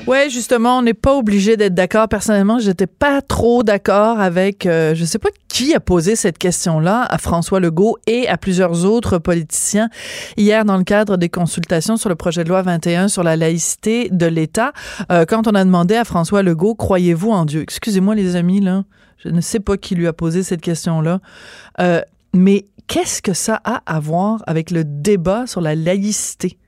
Ouais, 0.07 0.31
justement, 0.31 0.79
on 0.79 0.83
n'est 0.83 0.95
pas 0.95 1.14
obligé 1.14 1.59
d'être 1.59 1.75
d'accord. 1.75 2.09
Personnellement, 2.09 2.59
j'étais 2.59 2.87
pas 2.87 3.21
trop 3.21 3.62
d'accord 3.62 4.21
avec, 4.21 4.64
euh, 4.64 4.95
je 4.95 5.05
sais 5.05 5.19
pas 5.19 5.29
qui 5.49 5.75
a 5.75 5.81
posé 5.81 6.17
cette 6.17 6.38
question-là 6.38 7.03
à 7.03 7.19
François 7.19 7.61
Legault 7.61 7.99
et 8.07 8.27
à 8.29 8.38
plusieurs 8.38 8.85
autres 8.85 9.19
politiciens 9.19 9.91
hier 10.37 10.64
dans 10.64 10.77
le 10.77 10.85
cadre 10.85 11.17
des 11.17 11.29
consultations 11.29 11.97
sur 11.97 12.09
le 12.09 12.14
projet 12.14 12.45
de 12.45 12.49
loi 12.49 12.62
21 12.62 13.09
sur 13.09 13.23
la 13.23 13.37
laïcité 13.37 14.09
de 14.11 14.27
l'État. 14.27 14.73
Euh, 15.12 15.25
quand 15.29 15.47
on 15.47 15.55
a 15.55 15.64
demandé 15.64 15.95
à 15.95 16.05
François 16.05 16.43
Legault, 16.43 16.75
croyez-vous 16.75 17.31
en 17.31 17.45
Dieu? 17.45 17.62
Excusez-moi 17.62 18.14
les 18.14 18.37
amis 18.37 18.61
là, 18.61 18.85
je 19.18 19.28
ne 19.28 19.40
sais 19.40 19.61
pas 19.61 19.76
qui 19.76 19.94
lui 19.94 20.07
a 20.07 20.12
posé 20.12 20.42
cette 20.42 20.61
question-là. 20.61 21.20
Euh, 21.81 22.00
mais 22.35 22.66
qu'est-ce 22.87 23.22
que 23.22 23.33
ça 23.33 23.61
a 23.64 23.83
à 23.87 24.00
voir 24.00 24.42
avec 24.46 24.70
le 24.70 24.85
débat 24.85 25.46
sur 25.46 25.61
la 25.61 25.74
laïcité? 25.74 26.59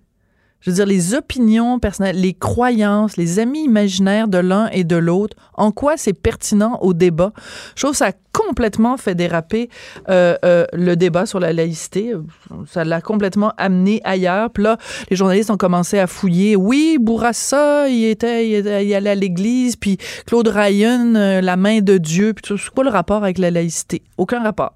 Je 0.60 0.70
veux 0.70 0.74
dire, 0.74 0.86
les 0.86 1.14
opinions 1.14 1.78
personnelles, 1.78 2.20
les 2.20 2.34
croyances, 2.34 3.16
les 3.16 3.38
amis 3.38 3.64
imaginaires 3.64 4.28
de 4.28 4.38
l'un 4.38 4.68
et 4.68 4.84
de 4.84 4.96
l'autre, 4.96 5.36
en 5.54 5.72
quoi 5.72 5.96
c'est 5.96 6.12
pertinent 6.12 6.78
au 6.82 6.92
débat? 6.92 7.32
Je 7.76 7.82
trouve 7.82 7.92
que 7.92 7.98
ça 7.98 8.08
a 8.08 8.12
complètement 8.32 8.96
fait 8.96 9.14
déraper 9.14 9.70
euh, 10.08 10.36
euh, 10.44 10.66
le 10.72 10.96
débat 10.96 11.26
sur 11.26 11.40
la 11.40 11.52
laïcité. 11.52 12.12
Ça 12.66 12.84
l'a 12.84 13.00
complètement 13.00 13.52
amené 13.56 14.00
ailleurs. 14.04 14.50
Puis 14.50 14.62
là, 14.62 14.76
les 15.08 15.16
journalistes 15.16 15.50
ont 15.50 15.56
commencé 15.56 15.98
à 15.98 16.06
fouiller. 16.06 16.56
Oui, 16.56 16.98
Bourassa, 17.00 17.88
il 17.88 18.04
était, 18.04 18.48
il, 18.48 18.94
allait 18.94 19.10
à 19.10 19.14
l'église, 19.14 19.76
puis 19.76 19.96
Claude 20.26 20.48
Ryan, 20.48 21.14
euh, 21.14 21.40
la 21.40 21.56
main 21.56 21.80
de 21.80 21.96
Dieu. 21.96 22.34
Puis 22.34 22.54
c'est 22.58 22.70
quoi 22.70 22.84
le 22.84 22.90
rapport 22.90 23.22
avec 23.22 23.38
la 23.38 23.50
laïcité? 23.50 24.02
Aucun 24.18 24.42
rapport. 24.42 24.74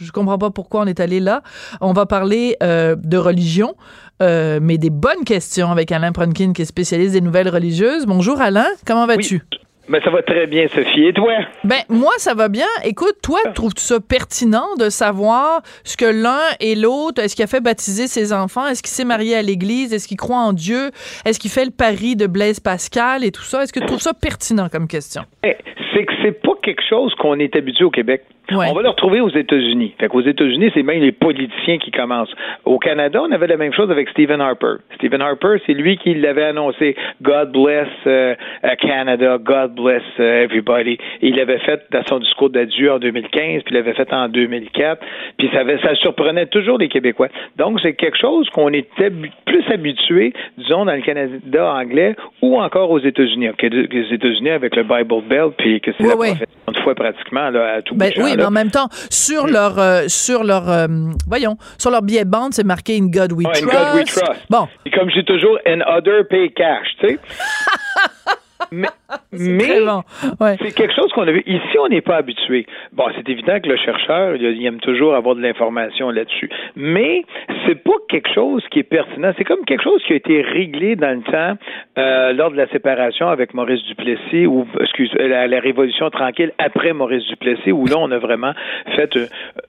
Je 0.00 0.10
comprends 0.10 0.38
pas 0.38 0.50
pourquoi 0.50 0.82
on 0.82 0.86
est 0.86 1.00
allé 1.00 1.20
là. 1.20 1.42
On 1.80 1.92
va 1.92 2.06
parler 2.06 2.56
euh, 2.62 2.96
de 2.96 3.16
religion, 3.16 3.74
euh, 4.22 4.58
mais 4.60 4.78
des 4.78 4.90
bonnes 4.90 5.24
questions 5.24 5.70
avec 5.70 5.92
Alain 5.92 6.12
Pronkin, 6.12 6.52
qui 6.52 6.62
est 6.62 6.66
spécialiste 6.66 7.12
des 7.12 7.20
nouvelles 7.20 7.48
religieuses. 7.48 8.06
Bonjour 8.06 8.40
Alain, 8.40 8.66
comment 8.86 9.06
vas-tu? 9.06 9.42
Ben, 9.88 10.00
ça 10.04 10.10
va 10.10 10.22
très 10.22 10.46
bien, 10.46 10.68
Sophie. 10.68 11.06
Et 11.06 11.12
toi? 11.12 11.32
Ben, 11.64 11.80
moi, 11.88 12.12
ça 12.18 12.34
va 12.34 12.48
bien. 12.48 12.66
Écoute, 12.84 13.16
toi, 13.22 13.40
trouves-tu 13.54 13.82
ça 13.82 13.98
pertinent 14.00 14.76
de 14.78 14.88
savoir 14.88 15.62
ce 15.84 15.96
que 15.96 16.04
l'un 16.04 16.40
et 16.60 16.76
l'autre, 16.76 17.20
est-ce 17.20 17.34
qu'il 17.34 17.44
a 17.44 17.48
fait 17.48 17.60
baptiser 17.60 18.06
ses 18.06 18.32
enfants? 18.32 18.66
Est-ce 18.66 18.82
qu'il 18.82 18.90
s'est 18.90 19.04
marié 19.04 19.34
à 19.34 19.42
l'église? 19.42 19.92
Est-ce 19.92 20.06
qu'il 20.06 20.16
croit 20.16 20.36
en 20.38 20.52
Dieu? 20.52 20.90
Est-ce 21.26 21.40
qu'il 21.40 21.50
fait 21.50 21.64
le 21.64 21.72
pari 21.72 22.14
de 22.14 22.26
Blaise 22.26 22.60
Pascal 22.60 23.24
et 23.24 23.32
tout 23.32 23.42
ça? 23.42 23.64
Est-ce 23.64 23.72
que 23.72 23.80
tu 23.80 23.86
trouves 23.86 24.00
ça 24.00 24.14
pertinent 24.14 24.68
comme 24.70 24.86
question? 24.86 25.22
Eh, 25.42 25.56
c'est 25.92 26.04
que 26.04 26.12
c'est 26.22 26.40
pas 26.40 26.54
quelque 26.62 26.82
chose 26.88 27.14
qu'on 27.16 27.38
est 27.38 27.56
habitué 27.56 27.84
au 27.84 27.90
Québec. 27.90 28.22
Ouais. 28.50 28.66
On 28.68 28.74
va 28.74 28.82
le 28.82 28.88
retrouver 28.88 29.20
aux 29.20 29.30
États-Unis. 29.30 29.94
Fait 29.98 30.08
qu'aux 30.08 30.20
États-Unis, 30.20 30.70
c'est 30.74 30.82
même 30.82 31.00
les 31.00 31.12
politiciens 31.12 31.78
qui 31.78 31.90
commencent. 31.90 32.32
Au 32.64 32.78
Canada, 32.78 33.20
on 33.22 33.30
avait 33.30 33.46
la 33.46 33.56
même 33.56 33.72
chose 33.72 33.90
avec 33.90 34.08
Stephen 34.10 34.40
Harper. 34.40 34.74
Stephen 34.96 35.22
Harper, 35.22 35.56
c'est 35.64 35.72
lui 35.72 35.96
qui 35.96 36.14
l'avait 36.14 36.44
annoncé. 36.44 36.96
God 37.22 37.52
bless 37.52 37.88
uh, 38.04 38.34
Canada, 38.80 39.38
God 39.38 39.71
bless 39.74 40.02
uh, 40.18 40.22
everybody. 40.44 40.98
Il 41.20 41.36
l'avait 41.36 41.58
fait 41.60 41.82
dans 41.90 42.02
son 42.08 42.18
discours 42.18 42.50
d'adieu 42.50 42.92
en 42.92 42.98
2015, 42.98 43.62
puis 43.62 43.64
il 43.70 43.74
l'avait 43.74 43.94
fait 43.94 44.12
en 44.12 44.28
2004. 44.28 45.00
Puis 45.38 45.50
ça, 45.52 45.60
avait, 45.60 45.78
ça 45.80 45.94
surprenait 45.96 46.46
toujours 46.46 46.78
les 46.78 46.88
Québécois. 46.88 47.28
Donc, 47.56 47.80
c'est 47.82 47.94
quelque 47.94 48.18
chose 48.18 48.48
qu'on 48.50 48.72
était 48.72 49.10
plus 49.46 49.64
habitué, 49.70 50.32
disons, 50.58 50.84
dans 50.84 50.94
le 50.94 51.02
Canada 51.02 51.72
anglais 51.74 52.16
ou 52.40 52.60
encore 52.60 52.90
aux 52.90 53.00
États-Unis. 53.00 53.48
Les 53.62 54.12
États-Unis 54.14 54.50
avec 54.50 54.76
le 54.76 54.82
Bible 54.84 55.22
Belt, 55.28 55.54
puis 55.58 55.80
que 55.80 55.90
c'est 55.98 56.02
Oui, 56.04 56.08
la 56.10 56.16
oui. 56.16 56.28
profession 56.28 56.72
de 56.72 56.78
foi 56.80 56.94
pratiquement 56.94 57.50
là, 57.50 57.74
à 57.74 57.82
tout 57.82 57.94
Ben 57.94 58.06
bout 58.08 58.10
de 58.10 58.14
champ, 58.16 58.24
oui, 58.24 58.30
là. 58.30 58.36
mais 58.38 58.44
en 58.44 58.50
même 58.50 58.70
temps, 58.70 58.88
sur 59.10 59.46
leur, 59.46 59.78
euh, 59.78 60.02
sur 60.08 60.44
leur, 60.44 60.68
euh, 60.70 60.86
voyons, 61.28 61.56
sur 61.78 61.90
leur 61.90 62.02
billet 62.02 62.24
de 62.24 62.30
bande, 62.30 62.52
c'est 62.52 62.66
marqué 62.66 62.96
In 62.98 63.06
God 63.06 63.32
We 63.32 63.46
in 63.46 63.50
Trust. 63.52 63.64
God 63.64 63.94
we 63.96 64.04
trust. 64.04 64.46
Bon, 64.50 64.68
Et 64.86 64.90
comme 64.90 65.08
dis 65.10 65.24
toujours, 65.24 65.58
and 65.66 65.80
other 65.86 66.26
pay 66.28 66.50
cash, 66.50 66.86
tu 67.00 67.08
sais. 67.08 67.18
mais 68.70 68.88
mais 69.32 69.58
très 69.58 69.80
bon. 69.84 70.02
Ouais. 70.40 70.56
c'est 70.60 70.74
quelque 70.74 70.94
chose 70.94 71.10
qu'on 71.12 71.26
a 71.26 71.32
vu. 71.32 71.42
Ici, 71.46 71.78
on 71.82 71.88
n'est 71.88 72.00
pas 72.00 72.16
habitué. 72.16 72.66
Bon, 72.92 73.04
c'est 73.16 73.28
évident 73.28 73.58
que 73.60 73.68
le 73.68 73.76
chercheur, 73.76 74.36
il, 74.36 74.42
il 74.42 74.66
aime 74.66 74.80
toujours 74.80 75.14
avoir 75.14 75.34
de 75.34 75.40
l'information 75.42 76.10
là-dessus. 76.10 76.48
Mais 76.76 77.24
c'est 77.66 77.82
pas 77.82 77.92
quelque 78.08 78.32
chose 78.32 78.62
qui 78.70 78.78
est 78.78 78.82
pertinent. 78.84 79.32
C'est 79.36 79.44
comme 79.44 79.64
quelque 79.64 79.82
chose 79.82 80.02
qui 80.06 80.12
a 80.12 80.16
été 80.16 80.42
réglé 80.42 80.96
dans 80.96 81.16
le 81.16 81.22
temps 81.22 81.58
euh, 81.98 82.32
lors 82.32 82.50
de 82.50 82.56
la 82.56 82.66
séparation 82.68 83.28
avec 83.28 83.54
Maurice 83.54 83.82
Duplessis 83.84 84.46
ou, 84.46 84.66
excuse, 84.80 85.10
la, 85.18 85.46
la 85.46 85.60
Révolution 85.60 86.08
tranquille 86.10 86.52
après 86.58 86.92
Maurice 86.92 87.26
Duplessis, 87.26 87.72
où 87.72 87.86
là, 87.86 87.96
on 87.98 88.10
a 88.10 88.18
vraiment 88.18 88.52
fait, 88.96 89.16
euh, 89.16 89.26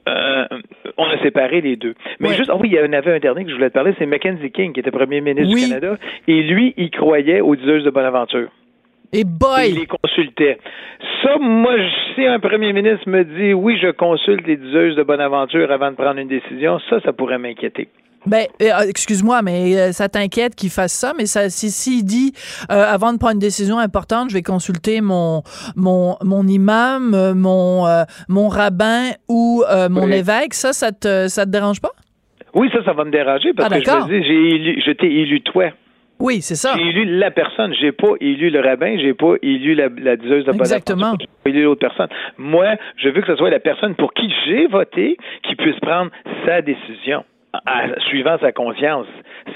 euh, 0.08 0.46
on 0.98 1.06
a 1.06 1.18
séparé 1.22 1.62
les 1.62 1.76
deux. 1.76 1.96
Mais 2.20 2.30
Ouais. 2.30 2.36
juste, 2.36 2.50
ah 2.52 2.58
oui, 2.60 2.70
il 2.72 2.76
y 2.76 2.80
en 2.80 2.94
avait 2.94 3.16
un 3.16 3.20
dernier 3.20 3.44
que 3.44 3.50
je 3.50 3.56
voulais 3.56 3.70
te 3.70 3.74
parler, 3.76 3.94
c'est 4.00 4.06
Mackenzie 4.06 4.52
King, 4.52 4.74
qui 4.74 4.80
était 4.80 4.92
premier 4.92 5.22
ministre 5.22 5.54
Oui. 5.54 5.64
du 5.66 5.70
Canada, 5.70 5.98
et 6.28 6.42
lui, 6.44 6.74
il 6.78 6.90
croyait 6.92 7.42
aux 7.42 7.56
diseuses 7.56 7.84
de 7.84 7.90
Bonaventure. 7.90 8.50
Et 9.14 9.20
Et 9.20 9.24
boy! 9.24 9.70
il 9.70 9.76
les 9.80 9.88
consultait. 9.88 10.58
Ça, 11.22 11.38
moi, 11.40 11.74
si 12.16 12.26
un 12.26 12.40
premier 12.40 12.74
ministre 12.74 13.08
me 13.08 13.24
dit 13.24 13.54
oui, 13.54 13.78
je 13.82 13.92
consulte 13.92 14.46
les 14.48 14.58
diseuses 14.58 14.96
de 14.96 15.04
Bonaventure 15.04 15.72
avant 15.72 15.92
de 15.92 15.96
prendre 15.96 16.20
une 16.20 16.28
décision, 16.28 16.80
ça, 16.90 17.00
ça 17.02 17.14
pourrait 17.14 17.38
m'inquiéter. 17.38 17.88
Ben, 18.26 18.46
euh, 18.62 18.88
excuse-moi, 18.88 19.42
mais 19.42 19.76
euh, 19.78 19.92
ça 19.92 20.08
t'inquiète 20.08 20.56
qu'il 20.56 20.70
fasse 20.70 20.94
ça, 20.94 21.12
mais 21.18 21.26
ça, 21.26 21.50
si 21.50 21.70
s'il 21.70 22.06
dit 22.06 22.32
euh, 22.72 22.86
avant 22.88 23.12
de 23.12 23.18
prendre 23.18 23.34
une 23.34 23.40
décision 23.40 23.78
importante, 23.80 24.30
je 24.30 24.36
vais 24.36 24.42
consulter 24.42 25.02
mon 25.02 25.44
mon 25.76 26.16
mon 26.24 26.48
imam, 26.48 27.34
mon 27.36 27.86
euh, 27.86 28.04
mon 28.30 28.48
rabbin 28.48 29.10
ou 29.28 29.64
euh, 29.70 29.90
mon 29.90 30.06
Oui. 30.06 30.14
évêque, 30.14 30.54
ça, 30.54 30.72
ça 30.72 30.94
te 30.94 31.28
ça 31.28 31.46
te 31.46 31.52
dérange 31.52 31.82
pas? 31.82 31.92
Oui, 32.56 32.70
ça, 32.72 32.82
ça 32.86 32.94
va 32.94 33.04
me 33.04 33.12
déranger 33.12 33.52
parce 33.54 33.70
Ah, 33.74 33.80
que 33.80 33.86
je 33.86 33.92
me 33.92 34.22
dis, 34.22 34.26
j'ai 34.28 34.56
élu, 34.56 34.82
je 34.86 34.92
t'ai 34.92 35.08
élu 35.08 35.42
toi. 35.42 35.66
Oui, 36.24 36.42
c'est 36.42 36.56
ça. 36.56 36.74
J'ai 36.78 36.88
élu 36.90 37.06
la 37.06 37.30
personne. 37.32 37.74
J'ai 37.80 37.92
pas 37.92 38.14
élu 38.22 38.50
le 38.50 38.62
rabbin, 38.62 38.98
j'ai 38.98 39.14
pas 39.14 39.34
élu 39.44 39.76
la, 39.76 39.90
la 39.98 40.16
diseuse 40.16 40.46
de. 40.46 40.52
Exactement. 40.52 41.14
J'ai 41.20 41.28
pas 41.44 41.50
élu 41.50 41.64
l'autre 41.64 41.82
personne. 41.88 42.08
Moi, 42.38 42.76
je 42.98 43.10
veux 43.10 43.22
que 43.22 43.28
ce 43.28 43.36
soit 43.36 43.50
la 43.50 43.60
personne 43.60 43.94
pour 43.96 44.14
qui 44.14 44.34
j'ai 44.46 44.66
voté 44.68 45.18
qui 45.44 45.56
puisse 45.56 45.80
prendre 45.82 46.10
sa 46.46 46.62
décision. 46.62 47.24
à- 47.68 48.00
suivant 48.08 48.36
sa 48.42 48.52
conscience, 48.52 49.06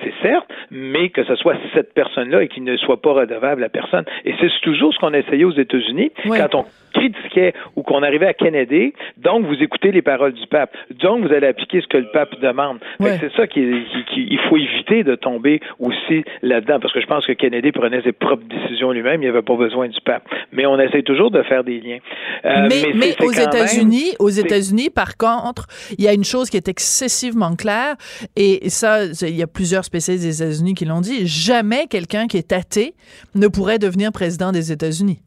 c'est 0.03 0.13
certes, 0.21 0.45
mais 0.69 1.09
que 1.09 1.23
ce 1.23 1.35
soit 1.35 1.55
cette 1.73 1.95
personne-là 1.95 2.43
et 2.43 2.47
qu'il 2.47 2.63
ne 2.63 2.77
soit 2.77 3.01
pas 3.01 3.11
redevable 3.11 3.63
à 3.63 3.69
personne. 3.69 4.05
Et 4.23 4.35
c'est 4.39 4.49
toujours 4.61 4.93
ce 4.93 4.99
qu'on 4.99 5.15
a 5.15 5.17
essayé 5.17 5.45
aux 5.45 5.51
États-Unis 5.65 6.11
Oui. 6.25 6.37
quand 6.37 6.53
on 6.59 6.65
critiquait 6.97 7.53
ou 7.75 7.83
qu'on 7.83 8.03
arrivait 8.03 8.27
à 8.27 8.33
Kennedy. 8.33 8.93
Donc, 9.17 9.45
vous 9.45 9.55
écoutez 9.61 9.91
les 9.91 10.01
paroles 10.01 10.33
du 10.33 10.47
pape. 10.47 10.75
Donc, 11.01 11.25
vous 11.25 11.33
allez 11.33 11.47
appliquer 11.47 11.81
ce 11.81 11.87
que 11.87 11.97
le 11.97 12.09
pape 12.11 12.39
demande. 12.41 12.79
Ouais. 12.99 13.17
C'est 13.19 13.31
ça 13.35 13.47
qu'il 13.47 13.83
qui, 13.91 14.03
qui- 14.13 14.27
il 14.29 14.39
faut 14.49 14.57
éviter 14.57 15.03
de 15.03 15.15
tomber 15.15 15.59
aussi 15.79 16.23
là-dedans, 16.41 16.79
parce 16.79 16.93
que 16.93 17.01
je 17.01 17.05
pense 17.07 17.25
que 17.25 17.33
Kennedy 17.33 17.71
prenait 17.71 18.01
ses 18.01 18.11
propres 18.11 18.43
décisions 18.47 18.91
lui-même. 18.91 19.21
Il 19.21 19.25
n'y 19.25 19.29
avait 19.29 19.41
pas 19.41 19.55
besoin 19.55 19.87
du 19.87 19.99
pape. 20.01 20.23
Mais 20.51 20.65
on 20.65 20.79
essaie 20.79 21.03
toujours 21.03 21.31
de 21.31 21.41
faire 21.43 21.63
des 21.63 21.79
liens. 21.79 21.99
Euh, 22.45 22.67
mais 22.69 23.15
aux 23.25 23.31
États-Unis, 23.31 24.15
aux 24.19 24.29
États-Unis, 24.29 24.89
par 24.89 25.17
contre, 25.17 25.67
il 25.97 26.03
y 26.03 26.07
a 26.07 26.13
une 26.13 26.23
chose 26.23 26.49
qui 26.49 26.57
est 26.57 26.67
excessivement 26.67 27.55
claire, 27.55 27.95
et 28.35 28.69
ça, 28.69 29.05
il 29.21 29.35
y 29.35 29.43
a 29.43 29.47
plusieurs 29.47 29.83
spécialistes 29.85 30.25
des 30.25 30.41
États-Unis 30.43 30.73
qui 30.73 30.85
l'ont 30.85 31.01
dit. 31.01 31.27
Jamais 31.27 31.85
quelqu'un 31.89 32.27
qui 32.27 32.37
est 32.37 32.51
athée 32.51 32.93
ne 33.35 33.47
pourrait 33.47 33.79
devenir 33.79 34.11
président 34.11 34.51
des 34.51 34.71
États-Unis. 34.71 35.19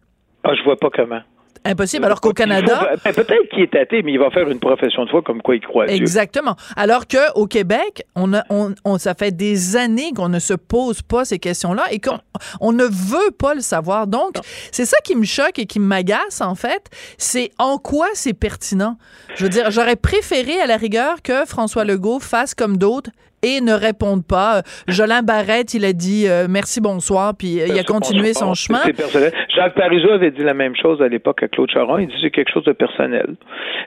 Ah, 0.44 0.54
je 0.54 0.62
vois 0.62 0.76
pas 0.76 0.88
comment. 0.90 1.20
Impossible. 1.64 2.04
Alors 2.06 2.20
qu'au 2.20 2.32
Canada, 2.32 2.90
ben, 3.04 3.12
peut-être 3.12 3.48
qu'il 3.50 3.60
est 3.60 3.74
athée, 3.76 4.02
mais 4.02 4.12
il 4.12 4.18
va 4.18 4.30
faire 4.30 4.48
une 4.48 4.60
profession 4.60 5.04
de 5.04 5.10
foi 5.10 5.20
comme 5.22 5.42
quoi 5.42 5.56
il 5.56 5.60
croit 5.60 5.84
à 5.84 5.86
Dieu. 5.88 5.96
Exactement. 5.96 6.56
Alors 6.76 7.06
que 7.06 7.18
au 7.34 7.46
Québec, 7.46 8.04
on 8.16 8.32
a, 8.32 8.42
on, 8.50 8.74
on- 8.84 8.98
ça 8.98 9.14
fait 9.14 9.30
des 9.36 9.76
années 9.76 10.12
qu'on 10.16 10.28
ne 10.30 10.38
se 10.38 10.54
pose 10.54 11.02
pas 11.02 11.24
ces 11.24 11.38
questions-là 11.38 11.84
et 11.90 11.98
qu'on 12.00 12.18
on 12.60 12.72
ne 12.72 12.84
veut 12.84 13.30
pas 13.38 13.54
le 13.54 13.60
savoir. 13.60 14.06
Donc, 14.06 14.36
c'est 14.72 14.86
ça 14.86 14.96
qui 15.04 15.14
me 15.16 15.24
choque 15.24 15.58
et 15.58 15.66
qui 15.66 15.80
m'agace 15.80 16.40
en 16.40 16.54
fait. 16.54 16.84
C'est 17.18 17.50
en 17.58 17.76
quoi 17.78 18.06
c'est 18.14 18.32
pertinent? 18.34 18.96
Je 19.34 19.42
veux 19.44 19.50
dire, 19.50 19.70
j'aurais 19.70 19.96
préféré 19.96 20.60
à 20.60 20.66
la 20.66 20.76
rigueur 20.78 21.22
que 21.22 21.44
François 21.44 21.84
Legault 21.84 22.20
fasse 22.20 22.54
comme 22.54 22.76
d'autres 22.78 23.10
et 23.42 23.61
ne 23.61 23.72
répondent 23.72 24.26
pas. 24.26 24.62
Jolin 24.88 25.22
Barrette, 25.22 25.74
il 25.74 25.85
a 25.85 25.92
dit 25.92 26.26
euh, 26.29 26.46
merci, 26.48 26.81
bonsoir, 26.81 27.35
puis 27.37 27.61
il 27.66 27.79
a 27.79 27.83
continué 27.83 28.35
son 28.35 28.55
chemin. 28.55 28.81
C'est 28.85 28.92
personnel. 28.92 29.33
Jacques 29.55 29.74
Parizeau 29.74 30.11
avait 30.11 30.31
dit 30.31 30.42
la 30.42 30.55
même 30.55 30.76
chose 30.76 31.00
à 31.03 31.09
l'époque 31.09 31.42
à 31.42 31.48
Claude 31.48 31.70
Charon. 31.70 31.98
Il 31.98 32.09
dit 32.09 32.14
c'est 32.20 32.31
quelque 32.31 32.53
chose 32.53 32.64
de 32.64 32.72
personnel. 32.72 33.35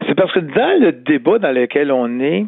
C'est 0.08 0.16
parce 0.16 0.32
que 0.32 0.40
dans 0.40 0.82
le 0.82 0.92
débat 0.92 1.40
dans 1.40 1.52
lequel 1.52 1.92
on 1.92 2.20
est, 2.20 2.46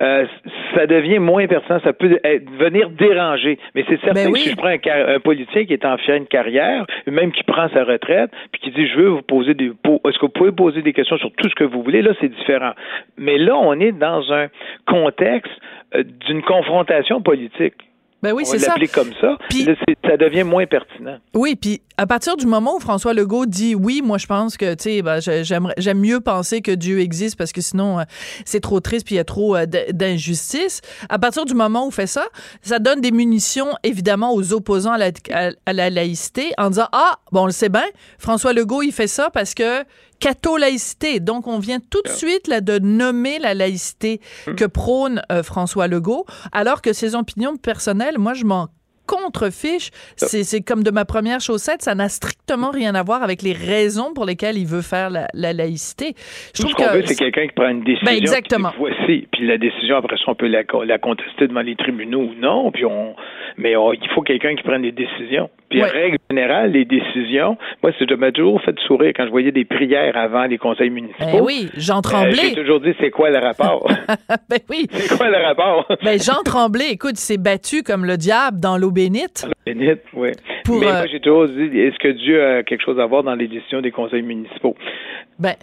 euh, 0.00 0.26
ça 0.74 0.86
devient 0.86 1.18
moins 1.18 1.46
pertinent. 1.46 1.80
Ça 1.84 1.92
peut 1.92 2.18
venir 2.58 2.90
déranger. 2.90 3.58
Mais 3.74 3.84
c'est 3.88 4.00
certain 4.00 4.24
ben 4.24 4.32
que 4.32 4.38
si 4.38 4.50
je 4.50 4.56
prends 4.56 4.68
un, 4.68 5.20
politicien 5.20 5.64
qui 5.64 5.72
est 5.72 5.84
en 5.84 5.96
de 5.96 6.24
carrière, 6.24 6.86
même 7.06 7.32
qui 7.32 7.42
prend 7.44 7.68
sa 7.70 7.84
retraite, 7.84 8.30
puis 8.52 8.60
qui 8.60 8.70
dit 8.70 8.86
je 8.88 8.98
veux 8.98 9.08
vous 9.08 9.22
poser 9.22 9.54
des 9.54 9.66
est-ce 9.66 10.18
que 10.18 10.26
vous 10.26 10.32
pouvez 10.32 10.52
poser 10.52 10.82
des 10.82 10.92
questions 10.92 11.16
sur 11.18 11.30
tout 11.32 11.48
ce 11.48 11.54
que 11.54 11.64
vous 11.64 11.82
voulez, 11.82 12.02
là 12.02 12.12
c'est 12.20 12.28
différent. 12.28 12.72
Mais 13.16 13.38
là, 13.38 13.56
on 13.56 13.78
est 13.80 13.92
dans 13.92 14.32
un 14.32 14.48
contexte 14.86 15.52
euh, 15.52 15.75
d'une 15.94 16.42
confrontation 16.42 17.22
politique. 17.22 17.74
Ben 18.22 18.32
oui, 18.32 18.44
c'est 18.44 18.58
ça. 18.58 18.74
comme 18.92 19.12
ça. 19.20 19.36
ça 20.04 20.16
devient 20.16 20.42
moins 20.42 20.66
pertinent. 20.66 21.18
Oui, 21.34 21.54
puis 21.54 21.82
à 21.98 22.06
partir 22.06 22.36
du 22.36 22.46
moment 22.46 22.76
où 22.76 22.80
François 22.80 23.14
Legault 23.14 23.46
dit 23.46 23.74
oui, 23.74 24.02
moi 24.04 24.18
je 24.18 24.26
pense 24.26 24.56
que 24.56 24.74
tu 24.74 24.84
sais, 24.84 25.02
ben, 25.02 25.20
j'aime 25.20 25.98
mieux 25.98 26.20
penser 26.20 26.60
que 26.60 26.72
Dieu 26.72 27.00
existe 27.00 27.36
parce 27.36 27.52
que 27.52 27.60
sinon 27.60 28.00
euh, 28.00 28.02
c'est 28.44 28.60
trop 28.60 28.80
triste 28.80 29.06
puis 29.06 29.14
il 29.14 29.18
y 29.18 29.20
a 29.20 29.24
trop 29.24 29.56
euh, 29.56 29.66
d'injustice. 29.66 30.80
À 31.08 31.18
partir 31.18 31.44
du 31.44 31.54
moment 31.54 31.86
où 31.86 31.90
fait 31.90 32.06
ça, 32.06 32.26
ça 32.62 32.78
donne 32.78 33.00
des 33.00 33.12
munitions 33.12 33.68
évidemment 33.82 34.34
aux 34.34 34.52
opposants 34.52 34.92
à 34.92 34.98
la, 34.98 35.10
à 35.66 35.72
la 35.72 35.90
laïcité 35.90 36.52
en 36.58 36.70
disant 36.70 36.88
ah 36.92 37.18
bon 37.32 37.42
on 37.42 37.46
le 37.46 37.52
sait 37.52 37.68
bien, 37.68 37.86
François 38.18 38.52
Legault 38.52 38.82
il 38.82 38.92
fait 38.92 39.08
ça 39.08 39.30
parce 39.30 39.54
que 39.54 39.84
catho-laïcité. 40.18 41.20
Donc, 41.20 41.46
on 41.46 41.58
vient 41.58 41.78
tout 41.78 42.02
de 42.02 42.08
suite 42.08 42.48
là, 42.48 42.60
de 42.60 42.78
nommer 42.78 43.38
la 43.38 43.54
laïcité 43.54 44.20
hmm. 44.46 44.54
que 44.54 44.64
prône 44.64 45.22
euh, 45.30 45.42
François 45.42 45.88
Legault, 45.88 46.26
alors 46.52 46.82
que 46.82 46.92
ses 46.92 47.14
opinions 47.14 47.56
personnelles, 47.56 48.18
moi, 48.18 48.34
je 48.34 48.44
m'en 48.44 48.68
contrefiche. 49.06 49.90
C'est 50.16 50.60
comme 50.62 50.82
de 50.82 50.90
ma 50.90 51.04
première 51.04 51.40
chaussette, 51.40 51.82
ça 51.82 51.94
n'a 51.94 52.08
strictement 52.08 52.70
rien 52.70 52.94
à 52.94 53.02
voir 53.02 53.22
avec 53.22 53.42
les 53.42 53.52
raisons 53.52 54.12
pour 54.14 54.24
lesquelles 54.24 54.58
il 54.58 54.66
veut 54.66 54.82
faire 54.82 55.10
la, 55.10 55.52
laïcité. 55.52 56.14
Je 56.54 56.62
trouve 56.62 56.74
que 56.74 57.06
c'est 57.06 57.14
quelqu'un 57.14 57.46
qui 57.46 57.54
prend 57.54 57.68
une 57.68 57.84
décision. 57.84 58.06
Ben 58.06 58.16
exactement. 58.16 58.70
Puis 58.70 58.78
voici, 58.78 59.28
puis 59.32 59.46
la 59.46 59.58
décision 59.58 59.96
après 59.96 60.16
ça, 60.16 60.24
on 60.28 60.34
peut 60.34 60.48
la, 60.48 60.62
la 60.84 60.98
contester 60.98 61.48
devant 61.48 61.62
les 61.62 61.76
tribunaux 61.76 62.22
ou 62.22 62.34
non, 62.34 62.70
puis 62.70 62.84
on, 62.84 63.14
mais 63.56 63.72
il 63.72 64.08
faut 64.14 64.22
quelqu'un 64.22 64.54
qui 64.54 64.62
prenne 64.62 64.82
des 64.82 64.92
décisions. 64.92 65.50
Puis 65.68 65.82
en 65.82 65.86
règle 65.88 66.18
générale, 66.30 66.72
les 66.72 66.84
décisions, 66.84 67.56
moi, 67.82 67.92
ça 67.98 68.16
m'a 68.16 68.30
toujours 68.32 68.60
fait 68.62 68.78
sourire 68.86 69.12
quand 69.16 69.24
je 69.24 69.30
voyais 69.30 69.52
des 69.52 69.64
prières 69.64 70.16
avant 70.16 70.44
les 70.44 70.58
conseils 70.58 70.90
municipaux. 70.90 71.24
Ben 71.24 71.40
oui, 71.42 71.68
Jean 71.76 71.98
euh, 71.98 72.02
Tremblay. 72.02 72.50
J'ai 72.50 72.54
toujours 72.54 72.80
dit, 72.80 72.94
c'est 73.00 73.10
quoi 73.10 73.30
le 73.30 73.38
rapport? 73.38 73.86
ben 74.48 74.58
oui. 74.70 74.86
C'est 74.90 75.16
quoi 75.16 75.28
le 75.28 75.44
rapport? 75.44 75.86
ben 76.04 76.18
Jean 76.20 76.42
Tremblay, 76.44 76.90
écoute, 76.92 77.16
s'est 77.16 77.38
battu 77.38 77.82
comme 77.82 78.04
le 78.04 78.16
diable 78.16 78.60
dans 78.60 78.78
l'eau 78.78 78.90
bénite. 78.90 79.46
L'eau 79.46 79.52
bénite, 79.66 80.02
oui. 80.14 80.30
Mais 80.68 80.76
moi, 80.76 80.92
euh, 80.92 81.06
j'ai 81.10 81.20
toujours 81.20 81.48
dit, 81.48 81.78
est-ce 81.78 81.98
que 81.98 82.08
Dieu 82.08 82.44
a 82.44 82.62
quelque 82.62 82.84
chose 82.84 83.00
à 83.00 83.06
voir 83.06 83.22
dans 83.22 83.34
les 83.34 83.48
décisions 83.48 83.80
des 83.80 83.90
conseils 83.90 84.22
municipaux? 84.22 84.76
Ben, 85.38 85.54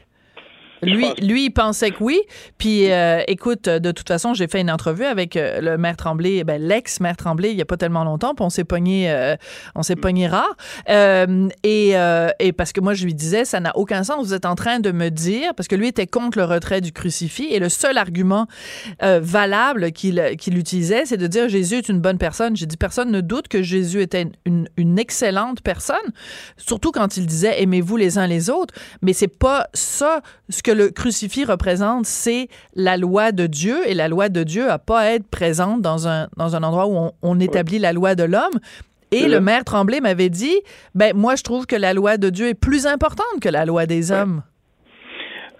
lui, 0.83 1.07
lui, 1.21 1.45
il 1.45 1.49
pensait 1.51 1.91
que 1.91 2.03
oui. 2.03 2.21
Puis, 2.57 2.91
euh, 2.91 3.21
écoute, 3.27 3.65
de 3.65 3.91
toute 3.91 4.07
façon, 4.07 4.33
j'ai 4.33 4.47
fait 4.47 4.61
une 4.61 4.71
entrevue 4.71 5.05
avec 5.05 5.35
euh, 5.35 5.61
le 5.61 5.77
maire 5.77 5.97
Tremblay, 5.97 6.43
ben, 6.43 6.61
l'ex-maire 6.61 7.17
Tremblay, 7.17 7.51
il 7.51 7.55
n'y 7.55 7.61
a 7.61 7.65
pas 7.65 7.77
tellement 7.77 8.03
longtemps, 8.03 8.35
puis 8.35 8.45
on 8.45 8.49
s'est 8.49 8.63
pogné, 8.63 9.11
euh, 9.11 9.35
on 9.75 9.83
s'est 9.83 9.95
pogné 9.95 10.27
rare. 10.27 10.55
et, 10.87 11.93
et 12.39 12.51
parce 12.53 12.73
que 12.73 12.81
moi, 12.81 12.93
je 12.93 13.05
lui 13.05 13.13
disais, 13.13 13.45
ça 13.45 13.59
n'a 13.59 13.75
aucun 13.77 14.03
sens. 14.03 14.25
Vous 14.25 14.33
êtes 14.33 14.45
en 14.45 14.55
train 14.55 14.79
de 14.79 14.91
me 14.91 15.09
dire, 15.09 15.53
parce 15.55 15.67
que 15.67 15.75
lui 15.75 15.87
était 15.87 16.07
contre 16.07 16.37
le 16.37 16.45
retrait 16.45 16.81
du 16.81 16.91
crucifix, 16.91 17.47
et 17.51 17.59
le 17.59 17.69
seul 17.69 17.97
argument 17.97 18.47
valable 19.01 19.91
qu'il 19.91 20.35
qu'il 20.37 20.57
utilisait, 20.57 21.05
c'est 21.05 21.17
de 21.17 21.27
dire 21.27 21.49
Jésus 21.49 21.75
est 21.75 21.89
une 21.89 21.99
bonne 21.99 22.17
personne. 22.17 22.55
J'ai 22.55 22.65
dit, 22.65 22.77
personne 22.77 23.11
ne 23.11 23.21
doute 23.21 23.47
que 23.47 23.61
Jésus 23.61 24.01
était 24.01 24.27
une, 24.45 24.67
une 24.77 24.99
excellente 24.99 25.61
personne, 25.61 25.97
surtout 26.57 26.91
quand 26.91 27.17
il 27.17 27.25
disait 27.25 27.61
aimez-vous 27.61 27.97
les 27.97 28.17
uns 28.17 28.27
les 28.27 28.49
autres. 28.49 28.73
Mais 29.01 29.13
c'est 29.13 29.27
pas 29.27 29.67
ça 29.73 30.21
ce 30.49 30.63
que 30.63 30.71
le 30.73 30.89
crucifix 30.89 31.45
représente, 31.45 32.05
c'est 32.05 32.47
la 32.75 32.97
loi 32.97 33.31
de 33.31 33.47
Dieu 33.47 33.77
et 33.87 33.93
la 33.93 34.07
loi 34.07 34.29
de 34.29 34.43
Dieu 34.43 34.65
n'a 34.65 34.79
pas 34.79 34.99
à 34.99 35.05
être 35.11 35.27
présente 35.29 35.81
dans 35.81 36.07
un, 36.07 36.27
dans 36.37 36.55
un 36.55 36.63
endroit 36.63 36.87
où 36.87 37.11
on, 37.21 37.39
établit 37.39 37.79
la 37.79 37.93
loi 37.93 38.15
de 38.15 38.23
l'homme. 38.23 38.59
Et 39.11 39.27
le 39.27 39.39
maire 39.39 39.63
Tremblay 39.63 40.01
m'avait 40.01 40.29
dit, 40.29 40.55
ben 40.95 41.15
moi 41.15 41.35
je 41.35 41.43
trouve 41.43 41.67
que 41.67 41.75
la 41.75 41.93
loi 41.93 42.17
de 42.17 42.29
Dieu 42.29 42.47
est 42.47 42.59
plus 42.59 42.87
importante 42.87 43.39
que 43.41 43.49
la 43.49 43.65
loi 43.65 43.85
des 43.85 44.11
hommes. 44.11 44.41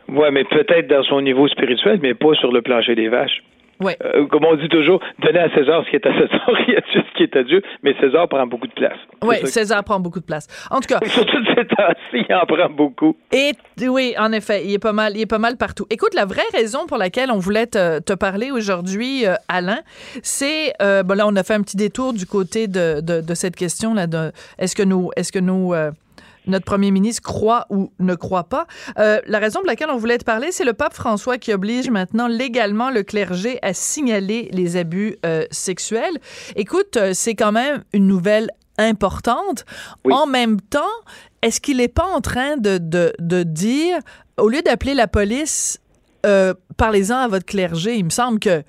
Oui, 0.07 0.27
mais 0.31 0.43
peut-être 0.43 0.87
dans 0.87 1.03
son 1.03 1.21
niveau 1.21 1.47
spirituel, 1.47 1.99
mais 2.01 2.13
pas 2.13 2.33
sur 2.35 2.51
le 2.51 2.61
plancher 2.61 2.95
des 2.95 3.09
vaches. 3.09 3.43
Euh, 3.81 4.25
comme 4.27 4.45
on 4.45 4.55
dit 4.55 4.69
toujours, 4.69 4.99
donner 5.19 5.39
à 5.39 5.49
César 5.53 5.83
ce 5.85 5.89
qui 5.89 5.95
est 5.95 6.05
à 6.05 6.13
César 6.13 6.49
et 6.67 6.77
à 6.77 6.81
Dieu 6.91 7.03
ce 7.07 7.17
qui 7.17 7.23
est 7.23 7.35
à 7.35 7.43
Dieu, 7.43 7.61
mais 7.83 7.95
César 7.99 8.27
prend 8.27 8.45
beaucoup 8.47 8.67
de 8.67 8.73
place. 8.73 8.97
Oui, 9.23 9.35
César 9.45 9.83
prend 9.83 9.99
beaucoup 9.99 10.19
de 10.19 10.25
place. 10.25 10.47
En 10.71 10.79
tout 10.79 10.87
cas. 10.87 10.99
Surtout 11.05 11.37
ces 11.55 11.65
temps-ci, 11.65 12.25
il 12.27 12.35
en 12.35 12.45
prend 12.45 12.69
beaucoup. 12.69 13.15
Et 13.31 13.51
oui, 13.87 14.13
en 14.17 14.31
effet, 14.31 14.63
il 14.65 14.73
est 14.73 14.79
pas 14.79 14.93
mal, 14.93 15.13
il 15.15 15.21
est 15.21 15.29
pas 15.29 15.39
mal 15.39 15.57
partout. 15.57 15.85
Écoute, 15.89 16.13
la 16.13 16.25
vraie 16.25 16.41
raison 16.53 16.85
pour 16.87 16.97
laquelle 16.97 17.31
on 17.31 17.39
voulait 17.39 17.67
te, 17.67 18.13
parler 18.13 18.51
aujourd'hui, 18.51 19.25
euh, 19.25 19.33
Alain, 19.47 19.79
c'est 20.21 20.73
euh, 20.81 21.03
bon 21.03 21.17
là, 21.17 21.25
on 21.27 21.35
a 21.35 21.43
fait 21.43 21.55
un 21.55 21.61
petit 21.61 21.77
détour 21.77 22.13
du 22.13 22.25
côté 22.25 22.67
de, 22.67 23.01
de, 23.01 23.33
cette 23.33 23.55
question 23.55 23.93
là 23.95 24.05
est-ce 24.59 24.75
que 24.75 24.83
nous, 24.83 25.09
est-ce 25.15 25.31
que 25.31 25.39
nous 25.39 25.73
notre 26.47 26.65
premier 26.65 26.91
ministre 26.91 27.21
croit 27.21 27.65
ou 27.69 27.91
ne 27.99 28.15
croit 28.15 28.45
pas. 28.45 28.67
Euh, 28.97 29.19
la 29.27 29.39
raison 29.39 29.59
pour 29.59 29.67
laquelle 29.67 29.89
on 29.89 29.97
voulait 29.97 30.17
te 30.17 30.25
parler, 30.25 30.51
c'est 30.51 30.63
le 30.63 30.73
pape 30.73 30.93
François 30.93 31.37
qui 31.37 31.53
oblige 31.53 31.89
maintenant 31.89 32.27
légalement 32.27 32.89
le 32.89 33.03
clergé 33.03 33.59
à 33.61 33.73
signaler 33.73 34.49
les 34.51 34.77
abus 34.77 35.17
euh, 35.25 35.45
sexuels. 35.51 36.17
Écoute, 36.55 36.97
euh, 36.97 37.11
c'est 37.13 37.35
quand 37.35 37.51
même 37.51 37.83
une 37.93 38.07
nouvelle 38.07 38.49
importante. 38.77 39.65
En 40.09 40.25
même 40.25 40.59
temps, 40.59 40.81
est-ce 41.41 41.61
qu'il 41.61 41.77
n'est 41.77 41.87
pas 41.87 42.05
en 42.05 42.21
train 42.21 42.57
de, 42.57 42.79
de, 42.79 43.13
de 43.19 43.43
dire, 43.43 43.99
au 44.37 44.49
lieu 44.49 44.61
d'appeler 44.61 44.95
la 44.95 45.07
police, 45.07 45.79
parlez-en 46.77 47.17
à 47.17 47.27
votre 47.27 47.45
clergé, 47.45 47.97
il 47.97 48.05
me 48.05 48.09
semble 48.09 48.39
que 48.39 48.63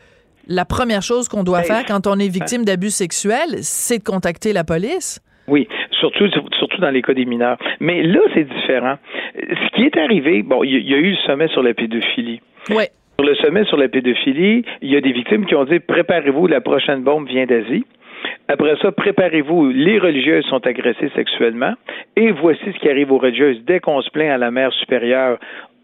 la 0.47 0.65
première 0.65 1.03
chose 1.03 1.29
qu'on 1.29 1.45
doit 1.45 1.61
ben, 1.61 1.67
faire 1.67 1.87
quand 1.87 2.07
on 2.07 2.19
est 2.19 2.29
victime 2.29 2.65
d'abus 2.65 2.91
sexuels, 2.91 3.61
c'est 3.63 3.99
de 3.99 4.05
contacter 4.05 4.53
la 4.53 4.65
police. 4.65 5.21
Oui, 5.49 5.69
surtout 5.91 6.29
surtout 6.59 6.81
dans 6.81 6.91
les 6.91 7.03
cas 7.03 7.15
des 7.15 7.25
mineurs. 7.25 7.59
Mais 7.81 8.03
là, 8.03 8.21
c'est 8.33 8.45
différent. 8.45 8.97
Ce 9.37 9.71
qui 9.75 9.83
est 9.83 9.97
arrivé, 9.97 10.43
bon, 10.43 10.65
il 10.65 10.89
y, 10.89 10.95
a 10.95 10.99
eu 10.99 11.11
le 11.11 11.17
sommet 11.27 11.49
sur 11.49 11.63
la 11.63 11.75
pédophilie. 11.75 12.41
Oui. 12.71 12.85
Sur 13.19 13.27
le 13.27 13.35
sommet 13.37 13.65
sur 13.65 13.77
la 13.77 13.89
pédophilie, 13.89 14.65
il 14.83 14.91
y 14.91 14.97
a 14.97 15.01
des 15.01 15.13
victimes 15.13 15.47
qui 15.47 15.55
ont 15.55 15.65
dit 15.65 15.79
préparez-vous, 15.81 16.47
la 16.47 16.61
prochaine 16.61 17.03
bombe 17.03 17.29
vient 17.29 17.47
d'Asie. 17.47 17.85
Après 18.49 18.77
ça, 18.81 18.93
préparez-vous, 18.93 19.71
les 19.71 19.99
religieuses 19.99 20.45
sont 20.47 20.67
agressées 20.67 21.11
sexuellement. 21.15 21.75
Et 22.17 22.31
voici 22.33 22.65
ce 22.65 22.79
qui 22.79 22.89
arrive 22.89 23.13
aux 23.13 23.19
religieuses. 23.19 23.63
Dès 23.65 23.81
qu'on 23.81 24.01
se 24.03 24.11
plaint 24.11 24.31
à 24.31 24.39
la 24.39 24.51
mère 24.51 24.73
supérieure, 24.73 25.39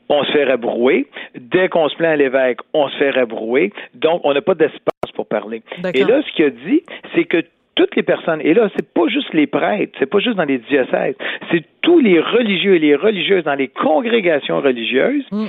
on 0.09 0.25
se 0.25 0.33
fait 0.33 0.45
rabrouer. 0.45 1.07
Dès 1.39 1.69
qu'on 1.69 1.89
se 1.89 1.97
plaint 1.97 2.13
à 2.13 2.17
l'évêque, 2.17 2.59
on 2.75 2.89
se 2.89 2.97
fait 2.97 3.11
rabrouer. 3.11 3.73
Donc, 3.95 4.21
on 4.25 4.35
n'a 4.35 4.43
pas 4.43 4.55
d'espace 4.55 5.13
pour 5.15 5.27
parler. 5.27 5.63
Et 5.95 6.05
là, 6.05 6.23
ce 6.23 6.33
qu'il 6.33 6.45
a 6.47 6.51
dit, 6.51 6.83
c'est 7.15 7.25
que 7.25 7.43
toutes 7.75 7.97
les 7.97 8.03
personnes, 8.03 8.41
et 8.43 8.55
là, 8.55 8.69
c'est 8.77 8.93
pas 8.93 9.09
juste 9.09 9.33
les 9.33 9.47
prêtres, 9.47 9.93
c'est 9.99 10.11
pas 10.11 10.19
juste 10.19 10.37
dans 10.37 10.45
les 10.45 10.59
diocèses, 10.59 11.15
c'est 11.51 11.65
tous 11.83 12.01
les 12.01 12.21
religieux 12.21 12.77
et 12.77 12.79
les 12.79 12.95
religieuses 12.95 13.45
dans 13.45 13.55
les 13.55 13.69
congrégations 13.69 14.61
religieuses. 14.61 15.25
Mm. 15.31 15.47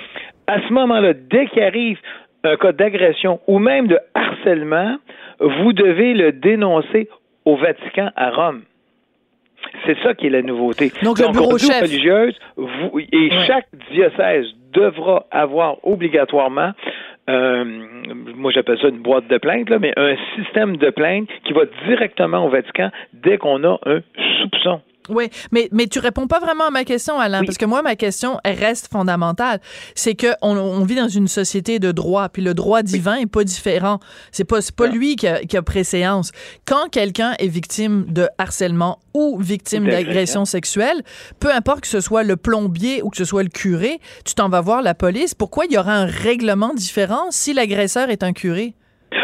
À 0.48 0.62
ce 0.68 0.74
moment-là, 0.74 1.14
dès 1.14 1.48
qu'il 1.48 1.64
arrive 1.64 1.98
un 2.44 2.56
cas 2.56 2.72
d'agression 2.72 3.40
ou 3.48 3.60
même 3.60 3.88
de 3.88 4.00
harcèlement, 4.14 4.98
vous 5.40 5.74
devez 5.74 6.14
le 6.14 6.32
dénoncer 6.32 7.10
au 7.46 7.56
Vatican 7.56 8.10
à 8.16 8.32
Rome. 8.32 8.62
C'est 9.86 9.98
ça 10.04 10.14
qui 10.14 10.28
est 10.28 10.32
la 10.32 10.42
nouveauté. 10.42 10.92
Donc, 11.04 11.20
le 11.20 11.32
bureau 11.32 11.58
chef. 11.58 11.82
religieuse, 11.82 12.38
vous, 12.56 13.00
et 13.00 13.30
chaque 13.46 13.68
diocèse 13.92 14.48
devra 14.74 15.26
avoir 15.32 15.78
obligatoirement 15.86 16.72
euh, 17.32 17.64
moi 18.36 18.52
j'appelle 18.52 18.80
ça 18.80 18.90
une 18.90 19.02
boîte 19.02 19.28
de 19.28 19.38
plainte, 19.38 19.70
là, 19.70 19.80
mais 19.80 19.94
un 19.98 20.16
système 20.36 20.78
de 20.78 20.90
plainte 20.90 21.30
qui 21.44 21.54
va 21.54 21.62
directement 21.88 22.46
au 22.46 22.50
Vatican 22.50 22.90
dès 23.14 23.38
qu'on 23.38 23.64
a 23.64 23.80
un 23.86 24.02
soupçon. 24.42 24.82
Oui, 25.10 25.30
mais, 25.52 25.68
mais 25.72 25.88
tu 25.88 26.00
réponds 26.00 26.28
pas 26.28 26.40
vraiment 26.40 26.66
à 26.66 26.70
ma 26.70 26.84
question, 26.84 27.20
Alain, 27.20 27.44
parce 27.44 27.58
que 27.58 27.66
moi, 27.66 27.82
ma 27.82 27.96
question 27.96 28.40
reste 28.46 28.88
fondamentale. 28.92 29.60
C'est 29.96 30.16
qu'on 30.16 30.58
on 30.58 30.84
vit 30.84 30.96
dans 30.96 31.08
une 31.08 31.28
société 31.28 31.80
de 31.80 31.92
droit, 31.92 32.30
puis 32.30 32.42
le 32.42 32.54
droit 32.54 32.84
divin 32.84 33.16
est 33.16 33.26
pas 33.26 33.44
différent. 33.44 34.00
C'est 34.32 34.44
pas, 34.44 34.60
pas 34.76 34.88
lui 34.88 35.16
qui 35.16 35.28
a, 35.28 35.40
qui 35.40 35.58
a 35.58 35.62
préséance. 35.62 36.32
Quand 36.66 36.90
quelqu'un 36.90 37.34
est 37.40 37.48
victime 37.48 38.06
de 38.08 38.28
harcèlement 38.38 39.00
ou 39.14 39.40
victime 39.40 39.86
d'agression 39.86 40.46
sexuelle, 40.46 41.02
peu 41.40 41.52
importe 41.52 41.82
que 41.82 41.88
ce 41.88 42.00
soit 42.00 42.24
le 42.24 42.38
plombier 42.38 43.02
ou 43.02 43.10
que 43.10 43.18
ce 43.18 43.26
soit 43.26 43.44
le 43.44 43.50
curé, 43.50 44.00
tu 44.24 44.36
t'en 44.36 44.50
vas 44.50 44.62
voir 44.62 44.82
la 44.82 44.94
police. 44.94 45.34
Pourquoi 45.34 45.66
il 45.66 45.74
y 45.74 45.78
aura 45.78 45.94
un 45.94 46.06
règlement 46.06 46.74
différent 46.74 47.26
si 47.32 47.54
l'agresseur 47.54 48.10
est 48.10 48.24
un 48.24 48.34
curé? 48.34 48.76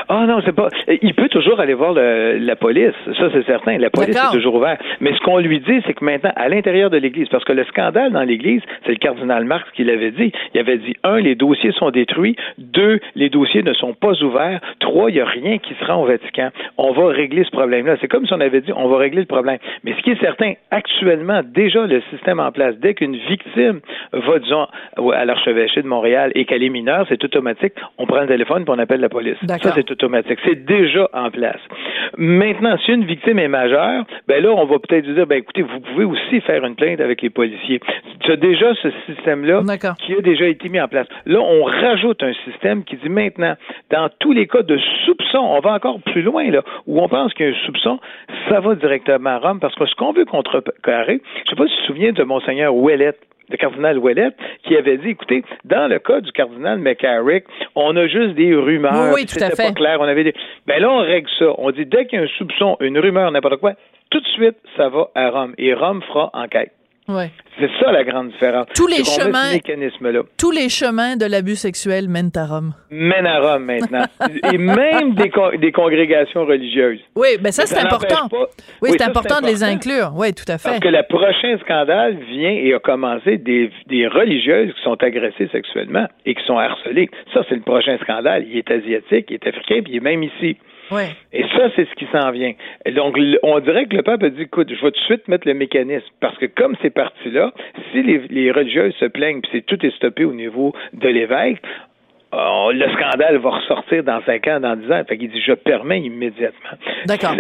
Ah 0.10 0.26
non, 0.26 0.42
c'est 0.46 0.56
pas. 0.56 0.70
Il 1.02 1.14
peut 1.14 1.30
toujours 1.30 1.60
aller 1.60 1.74
voir 1.74 1.94
la 1.94 2.56
police, 2.56 2.94
ça 3.18 3.30
c'est 3.32 3.46
certain. 3.46 3.78
La 3.78 3.90
police 3.90 4.16
est 4.16 4.34
toujours 4.34 4.56
ouverte. 4.56 4.82
Mais 5.00 5.14
ce 5.14 5.20
qu'on 5.22 5.40
lui 5.40 5.60
dit, 5.60 5.82
c'est 5.86 5.94
que 5.94 6.04
maintenant, 6.04 6.32
à 6.36 6.50
l'intérieur 6.50 6.90
de 6.90 6.98
l'Église, 6.98 7.28
parce 7.30 7.44
que 7.44 7.54
le 7.54 7.64
scandale 7.66 8.12
dans 8.12 8.24
l'Église, 8.24 8.62
c'est 8.86 8.92
le 8.92 8.98
cardinal 8.98 9.46
Marx 9.46 9.70
qui 9.72 9.84
l'avait 9.84 10.12
dit. 10.12 10.32
Il 10.54 10.60
avait 10.60 10.78
dit 10.78 10.96
un, 11.04 11.20
les 11.20 11.36
dossiers 11.36 11.72
sont 11.72 11.92
détruits. 11.92 12.36
Deux, 12.58 13.00
les 13.16 13.30
dossiers 13.30 13.64
ne 13.64 13.74
sont 13.74 13.94
pas 13.94 14.14
ouverts. 14.24 14.60
Trois, 14.80 15.10
il 15.10 15.16
n'y 15.16 15.20
a 15.22 15.26
rien 15.26 15.58
qui 15.58 15.74
sera 15.76 15.98
au 15.98 16.06
Vatican. 16.06 16.50
On 16.78 16.92
va 16.92 17.08
régler 17.08 17.44
ce 17.44 17.52
problème-là. 17.52 17.96
C'est 18.02 18.08
comme 18.08 18.26
si 18.26 18.34
on 18.34 18.42
avait 18.42 18.62
dit, 18.62 18.72
on 18.76 18.88
va 18.88 18.98
régler 18.98 19.22
le 19.22 19.28
problème. 19.28 19.58
Mais 19.84 19.94
ce 19.98 20.02
qui 20.02 20.12
est 20.12 20.22
certain, 20.22 20.54
actuellement, 20.72 21.42
déjà 21.44 21.86
le 21.86 22.02
système 22.12 22.40
en 22.40 22.52
place, 22.52 22.76
dès 22.78 22.94
qu'une 22.94 23.16
victime 23.16 23.80
va, 24.14 24.40
disons, 24.40 24.68
à 25.14 25.26
l'archevêché 25.26 25.82
de 25.82 25.88
Montréal 25.88 26.32
et 26.36 26.46
qu'elle 26.46 26.64
est 26.64 26.70
mineure, 26.70 27.06
c'est 27.10 27.24
automatique. 27.24 27.74
On 27.98 28.06
prend 28.06 28.22
le 28.22 28.28
téléphone 28.28 28.64
et 28.68 28.70
on 28.70 28.80
appelle 28.80 29.02
la 29.02 29.10
police. 29.10 29.38
Ça, 29.48 29.58
c'est 29.78 29.92
automatique. 29.92 30.40
C'est 30.44 30.66
déjà 30.66 31.08
en 31.14 31.30
place. 31.30 31.62
Maintenant, 32.18 32.78
si 32.84 32.92
une 32.92 33.06
victime 33.06 33.38
est 33.40 33.48
majeure, 33.48 34.06
ben 34.28 34.42
là, 34.44 34.52
on 34.52 34.66
va 34.66 34.80
peut-être 34.80 35.06
dire, 35.06 35.28
ben 35.28 35.38
écoutez, 35.38 35.62
vous 35.62 35.80
pouvez 35.80 36.06
aussi 36.06 36.42
faire 36.42 36.66
une 36.66 36.76
plainte 36.76 37.00
avec 37.00 37.22
les 37.22 37.30
policiers. 37.30 37.80
Tu 38.22 38.32
as 38.32 38.36
déjà 38.36 38.74
ce 38.82 38.90
système-là 39.06 39.62
qui 40.00 40.14
a 40.14 40.22
déjà 40.22 40.48
été 40.48 40.70
mis 40.70 40.82
en 40.82 40.88
place. 40.88 41.08
Là, 41.26 41.40
on 41.40 41.64
rajoute 41.64 42.24
un 42.24 42.34
système 42.46 42.84
qui 42.84 42.96
dit 42.98 43.10
maintenant, 43.10 43.56
dans 43.92 44.10
tous 44.20 44.32
les 44.32 44.48
cas 44.48 44.64
de 44.64 44.78
soupçon, 45.06 45.40
on 45.40 45.60
va 45.60 45.74
encore 45.74 46.00
plus 46.02 46.24
loin, 46.24 46.50
là, 46.50 46.64
où 46.88 47.00
on 47.00 47.08
pense 47.08 47.34
qu'il 47.34 47.46
y 47.46 47.50
a 47.50 47.52
un 47.52 47.66
soupçon, 47.66 48.00
ça 48.50 48.60
va 48.60 48.76
directement 48.76 49.30
à 49.30 49.38
Rome, 49.38 49.60
parce 49.60 49.76
que 49.76 49.86
ce 49.86 49.96
qu'on 49.96 50.14
veut 50.14 50.26
contrecarrer, 50.26 51.22
je 51.36 51.42
ne 51.42 51.50
sais 51.50 51.56
pas 51.56 51.68
si 51.68 51.76
tu 51.76 51.82
te 51.82 51.88
souviens 51.88 52.12
de 52.14 52.24
Monseigneur 52.24 52.76
Ouellette, 52.76 53.20
le 53.50 53.58
cardinal 53.58 53.98
Ouellet, 53.98 54.32
qui 54.64 54.76
avait 54.76 54.98
dit, 54.98 55.10
écoutez, 55.10 55.44
dans 55.64 55.88
le 55.88 56.00
cas 56.00 56.22
du 56.22 56.32
cardinal 56.32 56.80
McCarrick, 56.80 57.46
on 57.76 57.96
a 57.96 58.08
juste 58.08 58.36
des 58.36 58.54
rumeurs. 58.54 59.14
Oui, 59.14 59.26
tout 59.26 59.42
à 59.42 59.50
fait. 59.52 59.68
pas 59.68 59.72
clair. 59.72 59.98
On 60.00 60.06
avait 60.06 60.24
des... 60.24 60.34
Ben 60.66 60.82
là, 60.82 60.92
on 60.92 61.00
règle 61.00 61.30
ça. 61.40 61.46
On 61.58 61.72
dit, 61.72 61.86
dès 61.86 62.06
qu'il 62.06 62.20
y 62.20 62.22
a 62.22 62.26
un 62.26 62.30
soupçon, 62.38 62.78
une 62.80 63.00
rumeur, 63.00 63.32
n'importe 63.32 63.58
quoi, 63.58 63.74
tout 64.10 64.20
de 64.20 64.28
suite, 64.28 64.58
ça 64.76 64.90
va 64.90 65.10
à 65.16 65.30
Rome. 65.30 65.54
Et 65.58 65.74
Rome 65.74 66.02
fera 66.02 66.30
enquête. 66.34 66.72
C'est 67.08 67.70
ça 67.80 67.92
la 67.92 68.04
grande 68.04 68.32
différence. 68.32 68.68
Tous 68.76 68.86
les 68.86 69.06
chemins, 69.06 69.58
tous 70.38 70.52
les 70.52 70.68
chemins 70.68 71.16
de 71.16 71.26
l'abus 71.26 71.56
sexuel 71.56 72.10
mènent 72.10 72.32
à 72.36 72.46
Rome. 72.46 72.74
Mènent 72.92 73.26
à 73.26 73.40
Rome 73.40 73.64
maintenant, 73.64 74.04
et 74.52 74.58
même 74.58 75.16
des, 75.16 75.32
des, 75.58 75.72
congrégations 75.72 76.46
religieuses. 76.46 77.00
Oui, 77.16 77.30
ben 77.40 77.54
ça, 77.54 77.66
c'est 77.66 77.80
important. 77.80 78.28
Oui, 78.82 78.90
c'est 78.98 79.04
important, 79.04 79.40
de 79.40 79.46
les 79.46 79.64
inclure. 79.64 80.12
Oui, 80.16 80.34
tout 80.34 80.52
à 80.52 80.58
fait. 80.58 80.70
Parce 80.70 80.80
que 80.82 80.90
le 80.90 81.04
prochain 81.08 81.58
scandale 81.64 82.18
vient 82.30 82.52
et 82.52 82.74
a 82.74 82.80
commencé 82.80 83.38
des, 83.38 83.72
des 83.88 84.06
religieuses 84.08 84.74
qui 84.74 84.82
sont 84.84 85.02
agressées 85.02 85.48
sexuellement 85.52 86.08
et 86.26 86.36
qui 86.36 86.44
sont 86.46 86.58
harcelées. 86.58 87.10
Ça, 87.34 87.44
c'est 87.48 87.56
le 87.56 87.62
prochain 87.62 87.98
scandale. 88.04 88.46
Il 88.50 88.58
est 88.58 88.70
asiatique, 88.70 89.28
il 89.30 89.36
est 89.36 89.48
africain, 89.48 89.80
puis 89.82 89.94
il 89.94 89.98
est 89.98 90.02
même 90.02 90.24
ici. 90.24 90.58
Et 91.34 91.44
ça, 91.56 91.70
c'est 91.76 91.88
ce 91.90 91.96
qui 91.96 92.08
s'en 92.12 92.32
vient. 92.32 92.54
donc, 92.96 93.18
on 93.44 93.60
dirait 93.60 93.86
que 93.86 93.96
le 93.96 94.04
pape 94.04 94.24
a 94.24 94.30
dit, 94.30 94.44
écoute, 94.44 94.70
je 94.70 94.76
vais 94.76 94.92
tout 94.92 95.00
de 95.00 95.06
suite 95.06 95.28
mettre 95.28 95.48
le 95.48 95.54
mécanisme. 95.54 96.06
Parce 96.20 96.38
que 96.38 96.46
comme 96.46 96.76
c'est 96.82 96.90
parti 96.90 97.30
là, 97.32 97.52
si 97.92 98.04
les, 98.04 98.20
les 98.30 98.52
religieuses 98.52 98.94
se 99.00 99.06
plaignent, 99.06 99.42
puis 99.42 99.52
c'est 99.54 99.66
tout 99.66 99.84
est 99.86 99.96
stoppé 99.96 100.26
au 100.26 100.34
niveau 100.34 100.74
de 100.94 101.08
l'évêque, 101.08 101.62
euh, 102.34 102.74
le 102.74 102.86
scandale 102.94 103.38
va 103.38 103.50
ressortir 103.52 104.04
dans 104.04 104.22
cinq 104.26 104.48
ans, 104.48 104.60
dans 104.60 104.76
dix 104.76 104.92
ans. 104.92 105.02
Fait 105.08 105.18
qu'il 105.18 105.32
dit, 105.32 105.42
je 105.42 105.54
permets 105.54 106.02
immédiatement. 106.02 106.78
D'accord. 107.06 107.36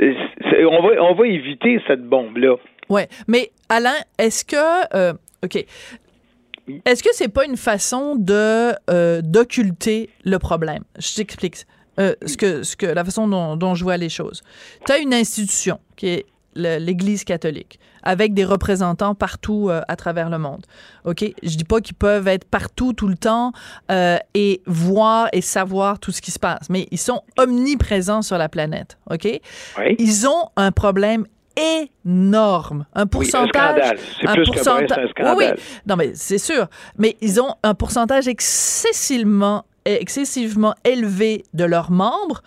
On 0.70 0.82
va, 0.82 1.04
on 1.04 1.14
va 1.14 1.28
éviter 1.28 1.82
cette 1.88 2.04
bombe-là. 2.04 2.56
Oui. 2.90 3.02
Mais 3.28 3.50
Alain, 3.70 3.98
est-ce 4.18 4.46
que... 4.46 4.96
Euh, 4.96 5.14
OK. 5.44 5.64
Est-ce 6.86 7.02
que 7.02 7.10
c'est 7.14 7.34
pas 7.34 7.46
une 7.46 7.56
façon 7.56 8.16
de 8.18 8.74
euh, 8.90 9.22
d'occulter 9.24 10.10
le 10.26 10.38
problème? 10.38 10.84
Je 11.00 11.16
t'explique. 11.16 11.66
Euh, 12.00 12.14
ce 12.26 12.38
que, 12.38 12.64
ce 12.64 12.76
que, 12.76 12.86
la 12.86 13.04
façon 13.04 13.28
dont, 13.28 13.56
dont 13.56 13.74
je 13.74 13.84
vois 13.84 13.98
les 13.98 14.10
choses. 14.10 14.44
Tu 14.86 14.92
as 14.92 15.00
une 15.00 15.14
institution 15.14 15.80
qui 15.96 16.08
est 16.10 16.26
l'Église 16.58 17.24
catholique, 17.24 17.80
avec 18.04 18.34
des 18.34 18.46
représentants 18.46 19.16
partout 19.16 19.70
euh, 19.70 19.82
à 19.88 19.96
travers 19.96 20.30
le 20.30 20.38
monde. 20.38 20.66
OK? 21.06 21.24
Je 21.44 21.56
dis 21.56 21.64
pas 21.64 21.82
qu'ils 21.82 21.96
peuvent 21.96 22.28
être 22.28 22.46
partout 22.46 22.94
tout 22.94 23.08
le 23.08 23.18
temps 23.18 23.52
euh, 23.92 24.18
et 24.34 24.62
voir 24.66 25.30
et 25.34 25.42
savoir 25.42 26.00
tout 26.00 26.12
ce 26.12 26.22
qui 26.22 26.32
se 26.32 26.40
passe, 26.40 26.70
mais 26.70 26.88
ils 26.92 26.98
sont 26.98 27.22
omniprésents 27.38 28.22
sur 28.22 28.38
la 28.38 28.50
planète. 28.50 28.98
OK? 29.10 29.28
Ils 30.00 30.28
ont 30.28 30.50
un 30.56 30.72
problème 30.72 31.26
énorme. 32.06 32.86
Un 32.94 33.08
pourcentage. 33.08 33.94
Oui, 34.22 34.28
un, 34.28 34.32
un 34.32 34.44
pourcentage. 34.44 35.12
Oui, 35.20 35.32
oui. 35.38 35.46
Non, 35.86 35.96
mais 35.96 36.12
c'est 36.14 36.38
sûr. 36.38 36.68
Mais 36.98 37.18
ils 37.22 37.42
ont 37.42 37.56
un 37.64 37.74
pourcentage 37.74 38.28
excessivement 38.28 39.66
excessivement 39.96 40.76
élevé 40.84 41.44
de 41.54 41.64
leurs 41.64 41.92
membres 41.92 42.42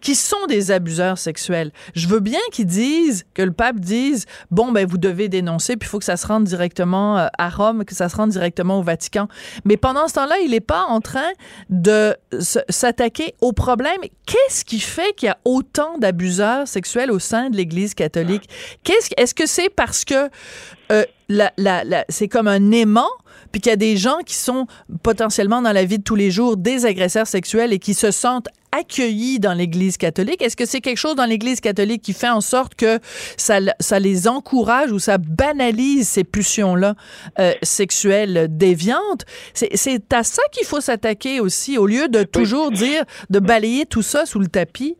qui 0.00 0.14
sont 0.14 0.46
des 0.48 0.70
abuseurs 0.70 1.18
sexuels. 1.18 1.72
Je 1.94 2.06
veux 2.06 2.20
bien 2.20 2.38
qu'ils 2.52 2.66
disent, 2.66 3.24
que 3.34 3.42
le 3.42 3.52
pape 3.52 3.80
dise, 3.80 4.26
bon, 4.50 4.72
ben, 4.72 4.86
vous 4.86 4.98
devez 4.98 5.28
dénoncer, 5.28 5.76
puis 5.76 5.88
il 5.88 5.90
faut 5.90 5.98
que 5.98 6.04
ça 6.04 6.16
se 6.16 6.26
rende 6.26 6.44
directement 6.44 7.18
euh, 7.18 7.26
à 7.38 7.48
Rome, 7.48 7.84
que 7.84 7.94
ça 7.94 8.08
se 8.08 8.16
rende 8.16 8.30
directement 8.30 8.78
au 8.78 8.82
Vatican. 8.82 9.28
Mais 9.64 9.76
pendant 9.76 10.06
ce 10.08 10.14
temps-là, 10.14 10.38
il 10.44 10.50
n'est 10.50 10.60
pas 10.60 10.84
en 10.84 11.00
train 11.00 11.30
de 11.70 12.16
s'attaquer 12.68 13.34
au 13.40 13.52
problème. 13.52 13.98
Qu'est-ce 14.26 14.64
qui 14.64 14.80
fait 14.80 15.12
qu'il 15.16 15.26
y 15.26 15.30
a 15.30 15.38
autant 15.44 15.98
d'abuseurs 15.98 16.68
sexuels 16.68 17.10
au 17.10 17.18
sein 17.18 17.50
de 17.50 17.56
l'Église 17.56 17.94
catholique? 17.94 18.48
Est-ce 19.16 19.34
que 19.34 19.46
c'est 19.46 19.70
parce 19.70 20.04
que 20.04 20.30
euh, 20.92 21.04
c'est 22.08 22.28
comme 22.28 22.48
un 22.48 22.70
aimant 22.70 23.10
puis 23.52 23.60
qu'il 23.60 23.70
y 23.70 23.72
a 23.72 23.76
des 23.76 23.96
gens 23.96 24.18
qui 24.24 24.34
sont 24.34 24.66
potentiellement 25.02 25.62
dans 25.62 25.72
la 25.72 25.84
vie 25.84 25.98
de 25.98 26.02
tous 26.02 26.16
les 26.16 26.30
jours 26.30 26.56
des 26.56 26.86
agresseurs 26.86 27.26
sexuels 27.26 27.72
et 27.72 27.78
qui 27.78 27.94
se 27.94 28.10
sentent 28.10 28.48
accueillis 28.72 29.38
dans 29.38 29.54
l'Église 29.54 29.96
catholique? 29.96 30.42
Est-ce 30.42 30.56
que 30.56 30.66
c'est 30.66 30.80
quelque 30.80 30.98
chose 30.98 31.16
dans 31.16 31.24
l'Église 31.24 31.60
catholique 31.60 32.02
qui 32.02 32.12
fait 32.12 32.28
en 32.28 32.40
sorte 32.40 32.74
que 32.74 32.98
ça, 33.36 33.58
ça 33.80 33.98
les 33.98 34.28
encourage 34.28 34.92
ou 34.92 34.98
ça 34.98 35.18
banalise 35.18 36.08
ces 36.08 36.24
pulsions-là 36.24 36.94
euh, 37.38 37.52
sexuelles 37.62 38.48
déviantes? 38.50 39.24
C'est 39.54 40.12
à 40.12 40.22
ça 40.22 40.42
qu'il 40.52 40.66
faut 40.66 40.80
s'attaquer 40.80 41.40
aussi, 41.40 41.78
au 41.78 41.86
lieu 41.86 42.08
de 42.08 42.22
toujours 42.22 42.70
dire, 42.70 43.04
de 43.30 43.38
balayer 43.38 43.86
tout 43.86 44.02
ça 44.02 44.26
sous 44.26 44.38
le 44.38 44.48
tapis. 44.48 44.96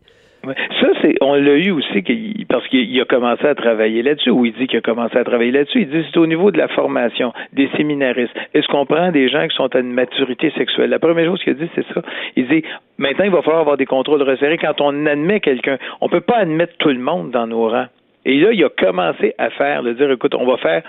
Ça, 0.80 0.88
c'est, 1.02 1.14
on 1.20 1.34
l'a 1.34 1.54
eu 1.54 1.70
aussi 1.70 2.02
parce 2.48 2.66
qu'il 2.68 3.00
a 3.00 3.04
commencé 3.04 3.46
à 3.46 3.54
travailler 3.54 4.02
là-dessus, 4.02 4.30
ou 4.30 4.44
il 4.44 4.52
dit 4.52 4.66
qu'il 4.66 4.78
a 4.78 4.82
commencé 4.82 5.16
à 5.16 5.24
travailler 5.24 5.52
là-dessus. 5.52 5.82
Il 5.82 5.88
dit 5.88 6.04
c'est 6.12 6.18
au 6.18 6.26
niveau 6.26 6.50
de 6.50 6.58
la 6.58 6.68
formation 6.68 7.32
des 7.52 7.68
séminaristes. 7.76 8.34
Est-ce 8.54 8.66
qu'on 8.68 8.86
prend 8.86 9.10
des 9.10 9.28
gens 9.28 9.46
qui 9.48 9.56
sont 9.56 9.74
à 9.74 9.78
une 9.78 9.92
maturité 9.92 10.50
sexuelle? 10.56 10.90
La 10.90 10.98
première 10.98 11.26
chose 11.26 11.42
qu'il 11.42 11.52
a 11.52 11.56
dit, 11.56 11.70
c'est 11.74 11.86
ça. 11.92 12.02
Il 12.36 12.48
dit 12.48 12.62
maintenant, 12.98 13.24
il 13.24 13.30
va 13.30 13.42
falloir 13.42 13.60
avoir 13.60 13.76
des 13.76 13.86
contrôles 13.86 14.22
resserrés 14.22 14.58
quand 14.58 14.80
on 14.80 15.06
admet 15.06 15.40
quelqu'un. 15.40 15.78
On 16.00 16.08
peut 16.08 16.20
pas 16.20 16.36
admettre 16.36 16.74
tout 16.78 16.88
le 16.88 16.98
monde 16.98 17.30
dans 17.30 17.46
nos 17.46 17.68
rangs. 17.68 17.88
Et 18.24 18.40
là, 18.40 18.48
il 18.52 18.64
a 18.64 18.68
commencé 18.68 19.34
à 19.38 19.50
faire, 19.50 19.84
de 19.84 19.92
dire, 19.92 20.10
écoute, 20.10 20.34
on 20.34 20.44
va 20.46 20.56
faire 20.56 20.82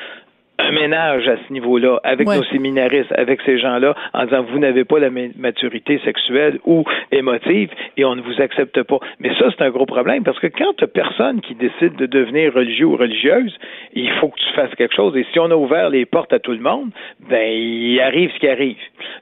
un 0.60 0.72
ménage 0.72 1.28
à 1.28 1.38
ce 1.38 1.54
niveau-là 1.54 2.00
avec 2.04 2.28
nos 2.28 2.44
séminaristes, 2.46 3.12
avec 3.12 3.42
ces 3.46 3.60
gens-là, 3.60 3.96
en 4.14 4.26
disant 4.26 4.44
vous 4.44 4.60
n'avez 4.60 4.86
pas 4.86 5.00
la 5.00 5.10
maturité 5.38 6.00
sexuelle 6.04 6.60
ou 6.66 6.84
émotive 7.12 7.70
et 7.96 8.06
on 8.06 8.16
ne 8.16 8.22
vous 8.22 8.42
accepte 8.42 8.82
pas. 8.84 9.00
Mais 9.20 9.34
ça, 9.36 9.46
c'est 9.52 9.64
un 9.64 9.70
gros 9.70 9.86
problème 9.86 10.24
parce 10.24 10.40
que 10.40 10.48
quand 10.48 10.74
tu 10.78 10.84
as 10.84 10.88
personne 10.88 11.42
qui 11.42 11.56
décide 11.56 11.96
de 11.96 12.06
devenir 12.06 12.54
religieux 12.54 12.86
ou 12.86 12.98
religieuse, 12.98 13.56
il 13.94 14.12
faut 14.20 14.30
que 14.30 14.40
tu 14.40 14.54
fasses 14.56 14.74
quelque 14.76 14.96
chose. 14.96 15.16
Et 15.16 15.26
si 15.32 15.40
on 15.40 15.52
a 15.52 15.56
ouvert 15.56 15.90
les 15.90 16.06
portes 16.06 16.34
à 16.34 16.40
tout 16.40 16.52
le 16.54 16.60
monde, 16.60 16.90
ben 17.30 17.48
il 17.52 18.00
arrive 18.00 18.32
ce 18.34 18.40
qui 18.40 18.48
arrive. 18.48 18.78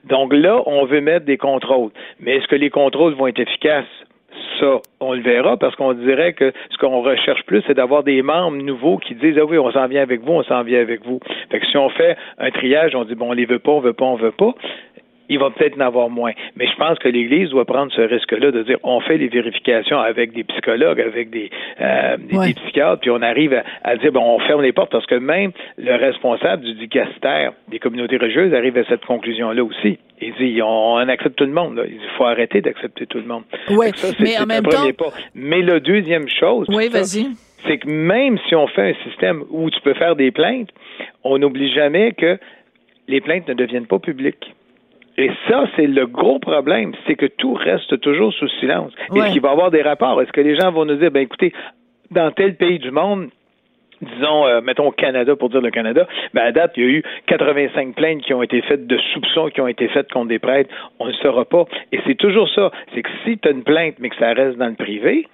Donc 0.05 0.33
là, 0.33 0.61
on 0.65 0.85
veut 0.85 1.01
mettre 1.01 1.25
des 1.25 1.37
contrôles. 1.37 1.91
Mais 2.19 2.37
est-ce 2.37 2.47
que 2.47 2.55
les 2.55 2.69
contrôles 2.69 3.13
vont 3.13 3.27
être 3.27 3.39
efficaces? 3.39 3.85
Ça, 4.59 4.81
on 4.99 5.13
le 5.13 5.21
verra 5.21 5.57
parce 5.57 5.75
qu'on 5.75 5.93
dirait 5.93 6.33
que 6.33 6.53
ce 6.69 6.77
qu'on 6.77 7.01
recherche 7.01 7.43
plus, 7.43 7.61
c'est 7.67 7.73
d'avoir 7.73 8.03
des 8.03 8.21
membres 8.21 8.57
nouveaux 8.57 8.97
qui 8.97 9.15
disent 9.15 9.37
Ah 9.37 9.45
oui, 9.45 9.57
on 9.57 9.71
s'en 9.71 9.87
vient 9.87 10.01
avec 10.01 10.21
vous, 10.21 10.33
on 10.33 10.43
s'en 10.43 10.63
vient 10.63 10.79
avec 10.79 11.05
vous. 11.05 11.19
Fait 11.51 11.59
que 11.59 11.65
si 11.65 11.77
on 11.77 11.89
fait 11.89 12.15
un 12.37 12.51
triage, 12.51 12.95
on 12.95 13.03
dit 13.03 13.15
bon, 13.15 13.29
on 13.29 13.33
les 13.33 13.45
veut 13.45 13.59
pas, 13.59 13.71
on 13.71 13.81
veut 13.81 13.93
pas, 13.93 14.05
on 14.05 14.15
veut 14.15 14.31
pas 14.31 14.53
il 15.29 15.39
va 15.39 15.49
peut-être 15.49 15.77
en 15.77 15.85
avoir 15.85 16.09
moins. 16.09 16.31
Mais 16.55 16.67
je 16.67 16.75
pense 16.75 16.97
que 16.99 17.07
l'Église 17.07 17.49
doit 17.49 17.65
prendre 17.65 17.91
ce 17.91 18.01
risque-là 18.01 18.51
de 18.51 18.63
dire 18.63 18.77
on 18.83 18.99
fait 19.01 19.17
les 19.17 19.27
vérifications 19.27 19.99
avec 19.99 20.33
des 20.33 20.43
psychologues, 20.43 21.01
avec 21.01 21.29
des, 21.29 21.49
euh, 21.81 22.17
des, 22.17 22.53
psychiatres, 22.53 23.01
puis 23.01 23.09
on 23.09 23.21
arrive 23.21 23.61
à, 23.83 23.95
dire 23.97 24.11
bon, 24.11 24.21
on 24.21 24.39
ferme 24.39 24.61
les 24.61 24.71
portes 24.71 24.91
parce 24.91 25.05
que 25.05 25.15
même 25.15 25.51
le 25.77 25.95
responsable 25.95 26.63
du 26.63 26.73
dicastère 26.75 27.53
des 27.67 27.79
communautés 27.79 28.17
religieuses 28.17 28.53
arrive 28.53 28.77
à 28.77 28.85
cette 28.85 29.05
conclusion-là 29.05 29.63
aussi. 29.63 29.97
Il 30.21 30.33
dit 30.35 30.61
on, 30.61 30.97
accepte 30.97 31.35
tout 31.35 31.45
le 31.45 31.51
monde. 31.51 31.81
Il 31.87 31.97
dit 31.97 32.05
faut 32.17 32.25
arrêter 32.25 32.61
d'accepter 32.61 33.05
tout 33.05 33.17
le 33.17 33.25
monde. 33.25 33.43
Oui, 33.69 33.87
mais 34.19 34.37
en 34.39 34.45
même 34.45 34.63
temps. 34.63 34.91
Pas. 34.97 35.13
Mais 35.33 35.61
la 35.61 35.79
deuxième 35.79 36.27
chose, 36.27 36.67
oui, 36.69 36.89
vas-y. 36.89 37.27
c'est 37.67 37.79
que 37.79 37.87
même 37.87 38.37
si 38.47 38.55
on 38.55 38.67
fait 38.67 38.91
un 38.91 39.09
système 39.09 39.43
où 39.49 39.69
tu 39.69 39.81
peux 39.81 39.93
faire 39.93 40.15
des 40.15 40.31
plaintes, 40.31 40.69
on 41.23 41.37
n'oublie 41.37 41.73
jamais 41.73 42.13
que 42.13 42.37
les 43.07 43.21
plaintes 43.21 43.47
ne 43.47 43.53
deviennent 43.53 43.87
pas 43.87 43.99
publiques. 43.99 44.53
Et 45.17 45.31
ça, 45.47 45.65
c'est 45.75 45.87
le 45.87 46.07
gros 46.07 46.39
problème, 46.39 46.93
c'est 47.07 47.15
que 47.15 47.25
tout 47.25 47.53
reste 47.53 47.99
toujours 48.01 48.33
sous 48.33 48.49
silence. 48.59 48.91
Est-ce 49.15 49.31
qu'il 49.31 49.41
va 49.41 49.49
y 49.49 49.51
avoir 49.51 49.71
des 49.71 49.81
rapports? 49.81 50.21
Est-ce 50.21 50.31
que 50.31 50.41
les 50.41 50.55
gens 50.57 50.71
vont 50.71 50.85
nous 50.85 50.95
dire, 50.95 51.11
ben 51.11 51.21
écoutez, 51.21 51.53
dans 52.11 52.31
tel 52.31 52.55
pays 52.55 52.79
du 52.79 52.91
monde, 52.91 53.29
disons, 54.01 54.45
euh, 54.45 54.61
mettons 54.61 54.87
au 54.87 54.91
Canada, 54.91 55.35
pour 55.35 55.49
dire 55.49 55.61
le 55.61 55.71
Canada, 55.71 56.07
ben 56.33 56.43
à 56.43 56.51
date, 56.51 56.73
il 56.75 56.83
y 56.83 56.85
a 56.85 56.89
eu 56.89 57.03
85 57.27 57.95
plaintes 57.95 58.21
qui 58.23 58.33
ont 58.33 58.43
été 58.43 58.61
faites 58.61 58.87
de 58.87 58.97
soupçons 59.13 59.49
qui 59.49 59.61
ont 59.61 59.67
été 59.67 59.87
faites 59.87 60.11
contre 60.11 60.27
des 60.27 60.39
prêtres. 60.39 60.73
On 60.99 61.07
ne 61.07 61.13
saura 61.13 61.45
pas. 61.45 61.65
Et 61.91 61.99
c'est 62.05 62.15
toujours 62.15 62.49
ça. 62.49 62.71
C'est 62.93 63.01
que 63.01 63.09
si 63.23 63.37
tu 63.37 63.47
as 63.47 63.51
une 63.51 63.63
plainte, 63.63 63.95
mais 63.99 64.09
que 64.09 64.17
ça 64.17 64.33
reste 64.33 64.57
dans 64.57 64.67
le 64.67 64.75
privé, 64.75 65.27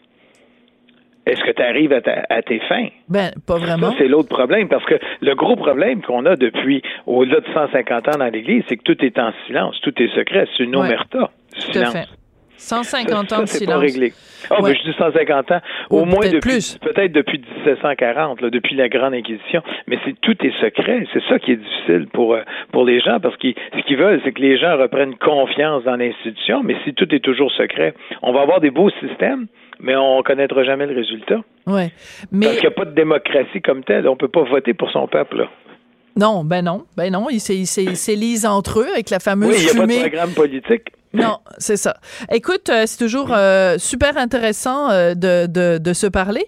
est-ce 1.26 1.42
que 1.42 1.52
tu 1.52 1.62
arrives 1.62 1.94
à, 1.94 2.42
tes 2.42 2.60
fins? 2.62 2.88
Ben, 3.08 3.32
pas 3.46 3.58
vraiment. 3.58 3.92
Ça, 3.92 3.98
c'est 4.00 4.08
l'autre 4.08 4.30
problème, 4.30 4.68
parce 4.68 4.86
que 4.86 4.96
le 5.22 5.36
gros 5.36 5.56
problème 5.56 6.02
qu'on 6.02 6.26
a 6.26 6.36
depuis 6.36 6.82
au-delà 7.06 7.42
de 7.42 7.48
150 7.54 8.08
ans 8.08 8.18
dans 8.20 8.30
l'Église, 8.30 8.64
c'est 8.68 8.78
que 8.78 8.84
tout 8.84 9.06
est 9.06 9.20
en 9.20 9.32
silence, 9.46 9.80
tout 9.82 9.94
est 10.02 10.14
secret. 10.16 10.48
C'est 10.58 10.64
une 10.64 10.76
omerta. 10.76 11.30
Tout 11.72 11.80
à 11.80 11.86
fait. 11.86 12.08
150 12.62 13.34
ans 13.34 13.42
de 13.42 13.46
silence. 13.48 13.74
pas 13.74 13.80
réglé. 13.80 14.14
Oh, 14.52 14.62
mais 14.64 14.76
je 14.76 14.84
dis 14.84 14.96
150 14.98 15.52
ans. 15.52 15.62
Au 15.90 16.06
moins 16.06 16.28
depuis, 16.28 16.40
plus. 16.40 16.78
peut-être 16.78 17.12
depuis 17.12 17.40
1740, 17.40 18.42
depuis 18.42 18.76
la 18.76 18.88
Grande 18.88 19.14
Inquisition. 19.14 19.64
Mais 19.88 19.98
c'est 20.06 20.20
tout 20.22 20.38
est 20.46 20.54
secret. 20.62 21.08
C'est 21.12 21.24
ça 21.28 21.40
qui 21.40 21.54
est 21.54 21.56
difficile 21.56 22.08
pour 22.14 22.36
euh, 22.36 22.42
pour 22.72 22.86
les 22.86 23.00
gens 23.00 23.20
parce 23.20 23.36
que 23.38 23.48
ce 23.76 23.82
qu'ils 23.88 23.98
veulent, 23.98 24.22
c'est 24.24 24.32
que 24.32 24.42
les 24.42 24.58
gens 24.58 24.78
reprennent 24.78 25.16
confiance 25.16 25.84
dans 25.84 25.96
l'institution. 25.96 26.62
Mais 26.64 26.76
si 26.84 26.94
tout 26.94 27.14
est 27.14 27.20
toujours 27.20 27.52
secret, 27.52 27.94
on 28.22 28.32
va 28.32 28.42
avoir 28.42 28.62
des 28.62 28.72
beaux 28.72 28.92
systèmes, 29.02 29.48
mais 29.82 29.96
on 29.96 30.20
ne 30.20 30.24
connaîtra 30.24 30.64
jamais 30.64 30.86
le 30.86 30.96
résultat. 30.96 31.42
Ouais. 31.68 31.92
Mais... 32.32 32.46
Parce 32.46 32.60
qu'il 32.60 32.70
n'y 32.70 32.74
a 32.74 32.78
pas 32.78 32.86
de 32.86 32.96
démocratie 32.96 33.62
comme 33.62 33.84
telle. 33.84 34.08
On 34.08 34.12
ne 34.12 34.18
peut 34.18 34.28
pas 34.28 34.44
voter 34.44 34.74
pour 34.74 34.92
son 34.92 35.08
peuple. 35.08 35.38
Là. 35.38 35.50
Non, 36.16 36.44
ben 36.44 36.64
non, 36.64 36.86
ben 36.98 37.12
non, 37.12 37.28
ils 37.30 37.40
s'élisent 37.40 38.46
entre 38.46 38.82
eux 38.82 38.88
avec 38.92 39.10
la 39.10 39.20
fameuse 39.20 39.56
oui, 39.56 39.64
n'y 39.64 39.70
a 39.70 39.74
pas 39.74 39.88
de 39.88 40.00
programme 40.00 40.32
politique. 40.32 40.92
Non, 41.14 41.40
c'est 41.58 41.78
ça. 41.78 41.98
Écoute, 42.32 42.70
euh, 42.70 42.84
c'est 42.86 42.98
toujours 42.98 43.32
euh, 43.32 43.78
super 43.78 44.18
intéressant 44.18 44.90
euh, 44.90 45.14
de, 45.14 45.46
de, 45.46 45.78
de, 45.78 45.94
se 45.94 46.08
parler. 46.08 46.46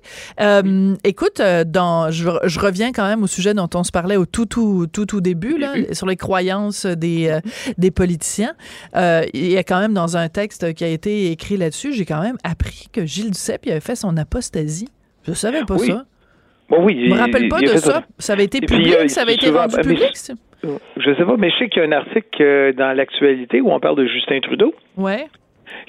écoute, 1.03 1.41
dans, 1.66 2.11
je, 2.11 2.30
je, 2.45 2.59
reviens 2.59 2.93
quand 2.93 3.05
même 3.05 3.24
au 3.24 3.28
sujet 3.28 3.53
dont 3.53 3.70
on 3.76 3.84
se 3.84 3.91
parlait 3.91 4.16
au 4.16 4.26
tout, 4.26 4.45
tout, 4.45 4.88
tout, 4.88 5.05
tout 5.05 5.22
début, 5.22 5.57
là, 5.57 5.74
sur 5.91 6.07
les 6.07 6.16
croyances 6.16 6.86
des, 6.86 7.38
des 7.78 7.91
politiciens. 7.91 8.53
il 8.95 9.51
y 9.51 9.57
a 9.57 9.64
quand 9.64 9.80
même 9.80 9.93
dans 9.93 10.16
un 10.16 10.30
texte 10.30 10.74
qui 10.74 10.84
a 10.84 10.88
été 10.88 11.32
écrit 11.32 11.57
là-dessus, 11.57 11.93
j'ai 11.93 12.05
quand 12.05 12.22
même 12.22 12.38
appris 12.43 12.88
que 12.91 13.05
Gilles 13.05 13.32
Duceppe 13.32 13.68
avait 13.68 13.80
fait 13.80 13.95
son 13.95 14.16
apostasie. 14.16 14.89
Je 15.28 15.34
savais 15.34 15.66
pas 15.66 15.78
ça. 15.78 16.05
Bon, 16.74 16.84
oui, 16.84 17.05
je 17.05 17.13
me 17.13 17.19
rappelle 17.19 17.47
pas 17.49 17.59
de 17.59 17.67
ça. 17.67 18.03
Ça 18.17 18.34
avait 18.34 18.45
été 18.45 18.59
public, 18.61 19.09
ça 19.09 19.21
avait 19.21 19.36
été 19.36 19.49
rendu 19.49 19.76
public. 19.78 20.13
Je 20.97 21.13
sais 21.15 21.26
pas, 21.26 21.36
mais 21.38 21.49
je 21.49 21.57
sais 21.57 21.69
qu'il 21.69 21.82
y 21.82 21.86
a 21.86 21.89
un 21.89 21.91
article 21.91 22.41
euh, 22.41 22.71
dans 22.71 22.95
l'actualité 22.95 23.59
où 23.59 23.71
on 23.71 23.80
parle 23.82 23.97
de 23.97 24.05
Justin 24.05 24.39
Trudeau. 24.39 24.74
Ouais 24.97 25.26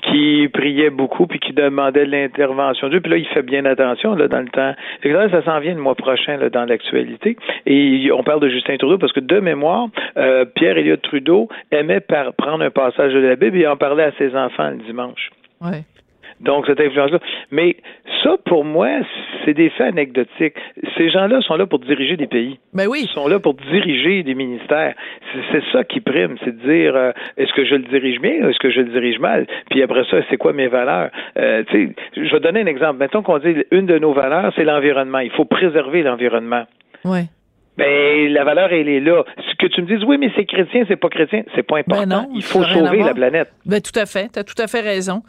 qui 0.02 0.48
priait 0.52 0.90
beaucoup 0.90 1.26
puis 1.26 1.38
qui 1.38 1.52
demandait 1.52 2.06
l'intervention 2.06 2.88
de 2.88 2.98
Puis 2.98 3.10
là, 3.10 3.16
il 3.16 3.26
fait 3.28 3.42
bien 3.42 3.64
attention 3.64 4.14
là, 4.14 4.28
dans 4.28 4.40
le 4.40 4.48
temps. 4.48 4.74
ça 5.02 5.44
s'en 5.44 5.60
vient 5.60 5.74
le 5.74 5.80
mois 5.80 5.94
prochain 5.94 6.36
là, 6.36 6.50
dans 6.50 6.64
l'actualité. 6.64 7.36
Et 7.66 8.10
on 8.12 8.22
parle 8.22 8.40
de 8.40 8.48
Justin 8.48 8.76
Trudeau 8.76 8.98
parce 8.98 9.12
que 9.12 9.20
de 9.20 9.40
mémoire, 9.40 9.88
euh, 10.16 10.44
Pierre 10.44 10.78
Elliott 10.78 11.02
Trudeau 11.02 11.48
aimait 11.70 12.00
par 12.00 12.34
prendre 12.34 12.64
un 12.64 12.70
passage 12.70 13.12
de 13.12 13.18
la 13.18 13.36
Bible 13.36 13.58
et 13.58 13.66
en 13.66 13.76
parler 13.76 14.04
à 14.04 14.12
ses 14.18 14.34
enfants 14.34 14.70
le 14.70 14.78
dimanche. 14.78 15.30
Ouais. 15.60 15.84
Donc, 16.44 16.66
cette 16.66 16.80
influence-là. 16.80 17.18
Mais 17.50 17.76
ça, 18.22 18.36
pour 18.44 18.64
moi, 18.64 18.88
c'est 19.44 19.54
des 19.54 19.70
faits 19.70 19.88
anecdotiques. 19.88 20.54
Ces 20.96 21.10
gens-là 21.10 21.40
sont 21.40 21.56
là 21.56 21.66
pour 21.66 21.78
diriger 21.78 22.16
des 22.16 22.26
pays. 22.26 22.58
Ben 22.72 22.86
oui. 22.86 23.02
Ils 23.04 23.14
sont 23.14 23.28
là 23.28 23.38
pour 23.38 23.54
diriger 23.54 24.22
des 24.22 24.34
ministères. 24.34 24.94
C'est 25.52 25.62
ça 25.72 25.84
qui 25.84 26.00
prime, 26.00 26.36
c'est 26.44 26.56
de 26.56 26.62
dire 26.62 26.94
euh, 26.94 27.12
est-ce 27.36 27.52
que 27.52 27.64
je 27.64 27.74
le 27.74 27.84
dirige 27.84 28.20
bien 28.20 28.44
ou 28.44 28.48
est-ce 28.50 28.58
que 28.58 28.70
je 28.70 28.80
le 28.80 28.90
dirige 28.90 29.18
mal? 29.18 29.46
Puis 29.70 29.82
après 29.82 30.04
ça, 30.10 30.18
c'est 30.30 30.36
quoi 30.36 30.52
mes 30.52 30.68
valeurs? 30.68 31.10
Euh, 31.38 31.62
je 31.72 32.30
vais 32.30 32.40
donner 32.40 32.60
un 32.60 32.66
exemple. 32.66 32.98
Mettons 32.98 33.22
qu'on 33.22 33.38
dit 33.38 33.64
une 33.70 33.86
de 33.86 33.98
nos 33.98 34.12
valeurs, 34.12 34.52
c'est 34.56 34.64
l'environnement. 34.64 35.18
Il 35.18 35.30
faut 35.30 35.44
préserver 35.44 36.02
l'environnement. 36.02 36.64
Oui. 37.04 37.28
Ben, 37.76 38.32
la 38.32 38.44
valeur, 38.44 38.72
elle 38.72 38.88
est 38.88 39.00
là. 39.00 39.24
Ce 39.36 39.54
que 39.56 39.66
tu 39.66 39.82
me 39.82 39.86
dises, 39.86 40.04
oui, 40.04 40.16
mais 40.18 40.30
c'est 40.36 40.44
chrétien, 40.44 40.84
c'est 40.86 40.96
pas 40.96 41.08
chrétien, 41.08 41.42
c'est 41.54 41.64
pas 41.64 41.78
important. 41.78 42.06
Ben 42.06 42.08
non, 42.08 42.28
Il 42.34 42.42
faut 42.42 42.62
sauver 42.62 42.98
la 43.02 43.14
planète. 43.14 43.50
Ben, 43.66 43.80
tout 43.80 43.98
à 43.98 44.06
fait. 44.06 44.30
Tu 44.32 44.38
as 44.38 44.44
tout 44.44 44.60
à 44.60 44.66
fait 44.68 44.80
raison. 44.80 45.22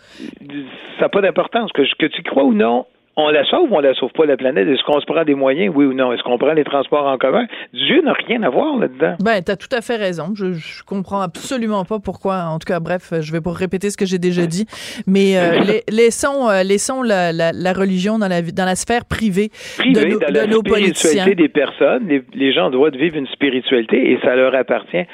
Ça 1.00 1.02
n'a 1.02 1.10
pas 1.10 1.22
d'importance. 1.22 1.72
Que, 1.72 1.82
que 1.98 2.06
tu 2.06 2.22
crois 2.24 2.44
ou 2.44 2.54
non, 2.54 2.86
on 3.18 3.30
la 3.30 3.46
sauve 3.46 3.72
ou 3.72 3.76
on 3.76 3.80
la 3.80 3.94
sauve 3.94 4.12
pas, 4.12 4.26
la 4.26 4.38
planète? 4.38 4.68
Est-ce 4.68 4.84
qu'on 4.84 5.00
se 5.00 5.06
prend 5.06 5.24
des 5.24 5.36
moyens, 5.36 5.74
oui 5.76 5.86
ou 5.86 5.94
non? 5.94 6.12
Est-ce 6.12 6.24
qu'on 6.24 6.38
prend 6.38 6.54
les 6.54 6.64
transports 6.64 7.08
en 7.08 7.18
commun? 7.18 7.46
Dieu 7.74 8.02
n'a 8.02 8.14
rien 8.14 8.44
à 8.44 8.50
voir 8.50 8.78
là-dedans. 8.78 9.16
Ben, 9.24 9.42
tu 9.44 9.52
as 9.52 9.56
tout 9.56 9.74
à 9.74 9.82
fait 9.82 9.96
raison. 9.96 10.34
Je, 10.36 10.54
je 10.54 10.84
comprends 10.84 11.22
absolument 11.22 11.86
pas 11.86 12.00
pourquoi. 12.00 12.46
En 12.46 12.60
tout 12.60 12.68
cas, 12.68 12.80
bref, 12.80 13.14
je 13.20 13.32
vais 13.32 13.42
pas 13.42 13.54
répéter 13.54 13.90
ce 13.90 13.98
que 13.98 14.06
j'ai 14.06 14.20
déjà 14.20 14.46
dit. 14.46 14.66
Mais 15.08 15.38
euh, 15.38 15.80
laissons, 15.90 16.50
euh, 16.50 16.64
laissons 16.64 17.02
la, 17.04 17.32
la, 17.32 17.74
religion 17.74 18.20
dans 18.20 18.28
la, 18.28 18.42
dans 18.42 18.66
la 18.66 18.76
sphère 18.76 19.06
privée, 19.06 19.50
de, 19.80 20.06
nos, 20.06 20.20
dans 20.20 20.34
la 20.34 20.48
nos 20.48 20.60
spiritualité 20.60 21.36
des 21.36 21.50
personnes. 21.50 22.08
Les, 22.08 22.24
les 22.34 22.54
gens 22.54 22.70
doivent 22.70 22.96
vivre 22.96 23.16
une 23.16 23.28
spiritualité 23.28 24.12
et 24.12 24.20
ça 24.24 24.36
leur 24.36 24.54
appartient 24.56 25.06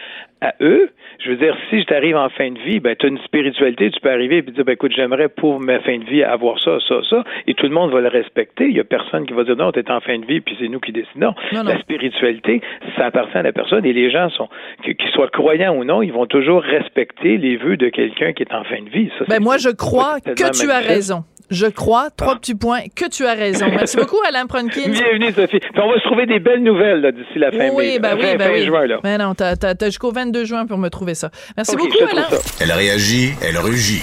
à 0.41 0.53
eux. 0.61 0.89
Je 1.23 1.29
veux 1.29 1.37
dire, 1.37 1.55
si 1.69 1.81
je 1.81 1.85
t'arrive 1.85 2.15
en 2.15 2.29
fin 2.29 2.49
de 2.51 2.59
vie, 2.59 2.79
ben, 2.79 2.95
tu 2.95 3.05
as 3.05 3.09
une 3.09 3.19
spiritualité, 3.19 3.91
tu 3.91 3.99
peux 3.99 4.09
arriver 4.09 4.37
et 4.37 4.41
dire, 4.41 4.65
ben, 4.65 4.73
écoute, 4.73 4.91
j'aimerais 4.95 5.29
pour 5.29 5.59
ma 5.59 5.79
fin 5.79 5.97
de 5.99 6.03
vie 6.05 6.23
avoir 6.23 6.59
ça, 6.59 6.77
ça, 6.87 6.95
ça, 7.09 7.23
et 7.47 7.53
tout 7.53 7.67
le 7.67 7.73
monde 7.73 7.91
va 7.91 8.01
le 8.01 8.07
respecter. 8.07 8.65
Il 8.65 8.75
y 8.75 8.79
a 8.79 8.83
personne 8.83 9.25
qui 9.25 9.33
va 9.33 9.43
dire, 9.43 9.55
non, 9.55 9.71
tu 9.71 9.79
es 9.79 9.91
en 9.91 10.01
fin 10.01 10.17
de 10.17 10.25
vie, 10.25 10.41
puis 10.41 10.55
c'est 10.59 10.67
nous 10.67 10.79
qui 10.79 10.91
décidons. 10.91 11.33
La 11.51 11.79
spiritualité, 11.79 12.61
ça 12.97 13.05
appartient 13.05 13.37
à 13.37 13.43
la 13.43 13.51
personne, 13.51 13.85
et 13.85 13.93
les 13.93 14.09
gens 14.09 14.29
sont, 14.29 14.49
qu'ils 14.83 15.09
soient 15.13 15.29
croyants 15.29 15.75
ou 15.75 15.83
non, 15.83 16.01
ils 16.01 16.13
vont 16.13 16.25
toujours 16.25 16.63
respecter 16.63 17.37
les 17.37 17.57
vœux 17.57 17.77
de 17.77 17.89
quelqu'un 17.89 18.33
qui 18.33 18.43
est 18.43 18.53
en 18.53 18.63
fin 18.63 18.81
de 18.81 18.89
vie. 18.89 19.09
ben, 19.27 19.41
moi, 19.41 19.57
je 19.57 19.69
crois 19.69 20.19
que 20.19 20.33
tu 20.33 20.71
as 20.71 20.79
raison. 20.79 21.23
Je 21.51 21.65
crois, 21.65 22.09
trois 22.11 22.33
ah. 22.33 22.39
petits 22.39 22.55
points, 22.55 22.83
que 22.95 23.09
tu 23.09 23.25
as 23.27 23.33
raison. 23.33 23.65
Merci 23.71 23.97
beaucoup, 23.97 24.15
Alain 24.25 24.47
Pronkin. 24.47 24.87
Bienvenue, 24.87 25.33
Sophie. 25.33 25.59
on 25.75 25.89
va 25.89 25.99
se 25.99 26.07
trouver 26.07 26.25
des 26.25 26.39
belles 26.39 26.63
nouvelles 26.63 27.11
d'ici 27.13 27.37
la 27.37 27.51
fin, 27.51 27.69
oui, 27.73 27.99
ben 27.99 28.15
oui, 28.17 28.37
ben 28.37 28.51
oui. 28.53 28.65
juin. 28.65 28.87
Là. 28.87 28.99
Mais 29.03 29.17
non, 29.17 29.35
t'as, 29.35 29.75
jusqu'au 29.83 30.11
22 30.11 30.45
juin 30.45 30.65
pour 30.65 30.77
me 30.77 30.87
trouver 30.89 31.13
ça. 31.13 31.29
Merci 31.57 31.75
beaucoup, 31.75 32.05
Alain. 32.09 32.27
Elle 32.61 32.71
réagit, 32.71 33.33
elle 33.43 33.57
rugit. 33.57 34.01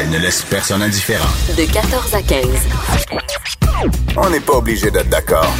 Elle 0.00 0.10
ne 0.10 0.18
laisse 0.18 0.42
personne 0.42 0.80
indifférent. 0.80 1.28
De 1.56 1.70
14 1.72 2.14
à 2.14 2.22
15. 2.22 2.68
On 4.16 4.30
n'est 4.30 4.40
pas 4.40 4.54
obligé 4.54 4.92
d'être 4.92 5.08
d'accord. 5.08 5.52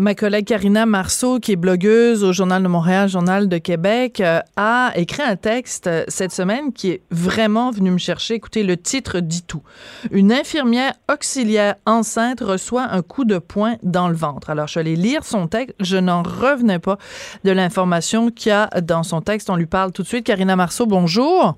Ma 0.00 0.14
collègue 0.14 0.46
Karina 0.46 0.86
Marceau, 0.86 1.40
qui 1.40 1.52
est 1.52 1.56
blogueuse 1.56 2.24
au 2.24 2.32
Journal 2.32 2.62
de 2.62 2.68
Montréal, 2.68 3.06
Journal 3.06 3.50
de 3.50 3.58
Québec, 3.58 4.22
euh, 4.22 4.40
a 4.56 4.92
écrit 4.96 5.20
un 5.20 5.36
texte 5.36 5.88
euh, 5.88 6.04
cette 6.08 6.32
semaine 6.32 6.72
qui 6.72 6.88
est 6.88 7.02
vraiment 7.10 7.70
venu 7.70 7.90
me 7.90 7.98
chercher. 7.98 8.32
Écoutez, 8.32 8.62
le 8.62 8.78
titre 8.78 9.20
dit 9.20 9.42
tout. 9.42 9.60
Une 10.10 10.32
infirmière 10.32 10.94
auxiliaire 11.12 11.74
enceinte 11.84 12.40
reçoit 12.40 12.84
un 12.90 13.02
coup 13.02 13.26
de 13.26 13.36
poing 13.36 13.74
dans 13.82 14.08
le 14.08 14.14
ventre. 14.14 14.48
Alors, 14.48 14.68
je 14.68 14.70
suis 14.70 14.80
allée 14.80 14.96
lire 14.96 15.22
son 15.22 15.48
texte. 15.48 15.76
Je 15.80 15.98
n'en 15.98 16.22
revenais 16.22 16.78
pas 16.78 16.96
de 17.44 17.50
l'information 17.50 18.30
qu'il 18.30 18.48
y 18.48 18.52
a 18.52 18.68
dans 18.80 19.02
son 19.02 19.20
texte. 19.20 19.50
On 19.50 19.56
lui 19.56 19.66
parle 19.66 19.92
tout 19.92 20.00
de 20.00 20.08
suite. 20.08 20.24
Karina 20.24 20.56
Marceau, 20.56 20.86
bonjour. 20.86 21.56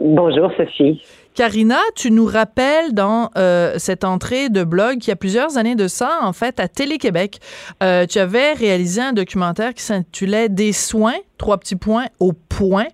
Bonjour, 0.00 0.50
Sophie. 0.56 1.00
Carina, 1.34 1.80
tu 1.96 2.12
nous 2.12 2.26
rappelles 2.26 2.94
dans 2.94 3.28
euh, 3.36 3.74
cette 3.78 4.04
entrée 4.04 4.50
de 4.50 4.62
blog 4.62 4.98
qu'il 4.98 5.08
y 5.08 5.10
a 5.10 5.16
plusieurs 5.16 5.58
années 5.58 5.74
de 5.74 5.88
ça, 5.88 6.20
en 6.22 6.32
fait, 6.32 6.60
à 6.60 6.68
Télé-Québec, 6.68 7.40
euh, 7.82 8.06
tu 8.06 8.20
avais 8.20 8.52
réalisé 8.52 9.00
un 9.00 9.12
documentaire 9.12 9.74
qui 9.74 9.82
s'intitulait 9.82 10.48
Des 10.48 10.72
soins, 10.72 11.16
trois 11.36 11.58
petits 11.58 11.74
points 11.74 12.06
au 12.20 12.32
point 12.32 12.86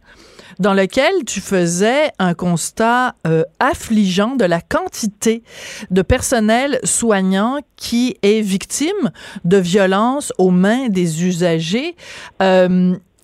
dans 0.59 0.73
lequel 0.73 1.13
tu 1.27 1.41
faisais 1.41 2.13
un 2.19 2.33
constat 2.33 3.15
euh, 3.27 3.45
affligeant 3.61 4.37
de 4.37 4.45
la 4.45 4.61
quantité 4.63 5.43
de 5.91 6.01
personnel 6.03 6.81
soignant 6.85 7.59
qui 7.77 8.17
est 8.23 8.41
victime 8.41 9.11
de 9.45 9.59
violences 9.59 10.33
aux 10.39 10.51
mains 10.51 10.89
des 10.89 11.25
usagers. 11.25 11.95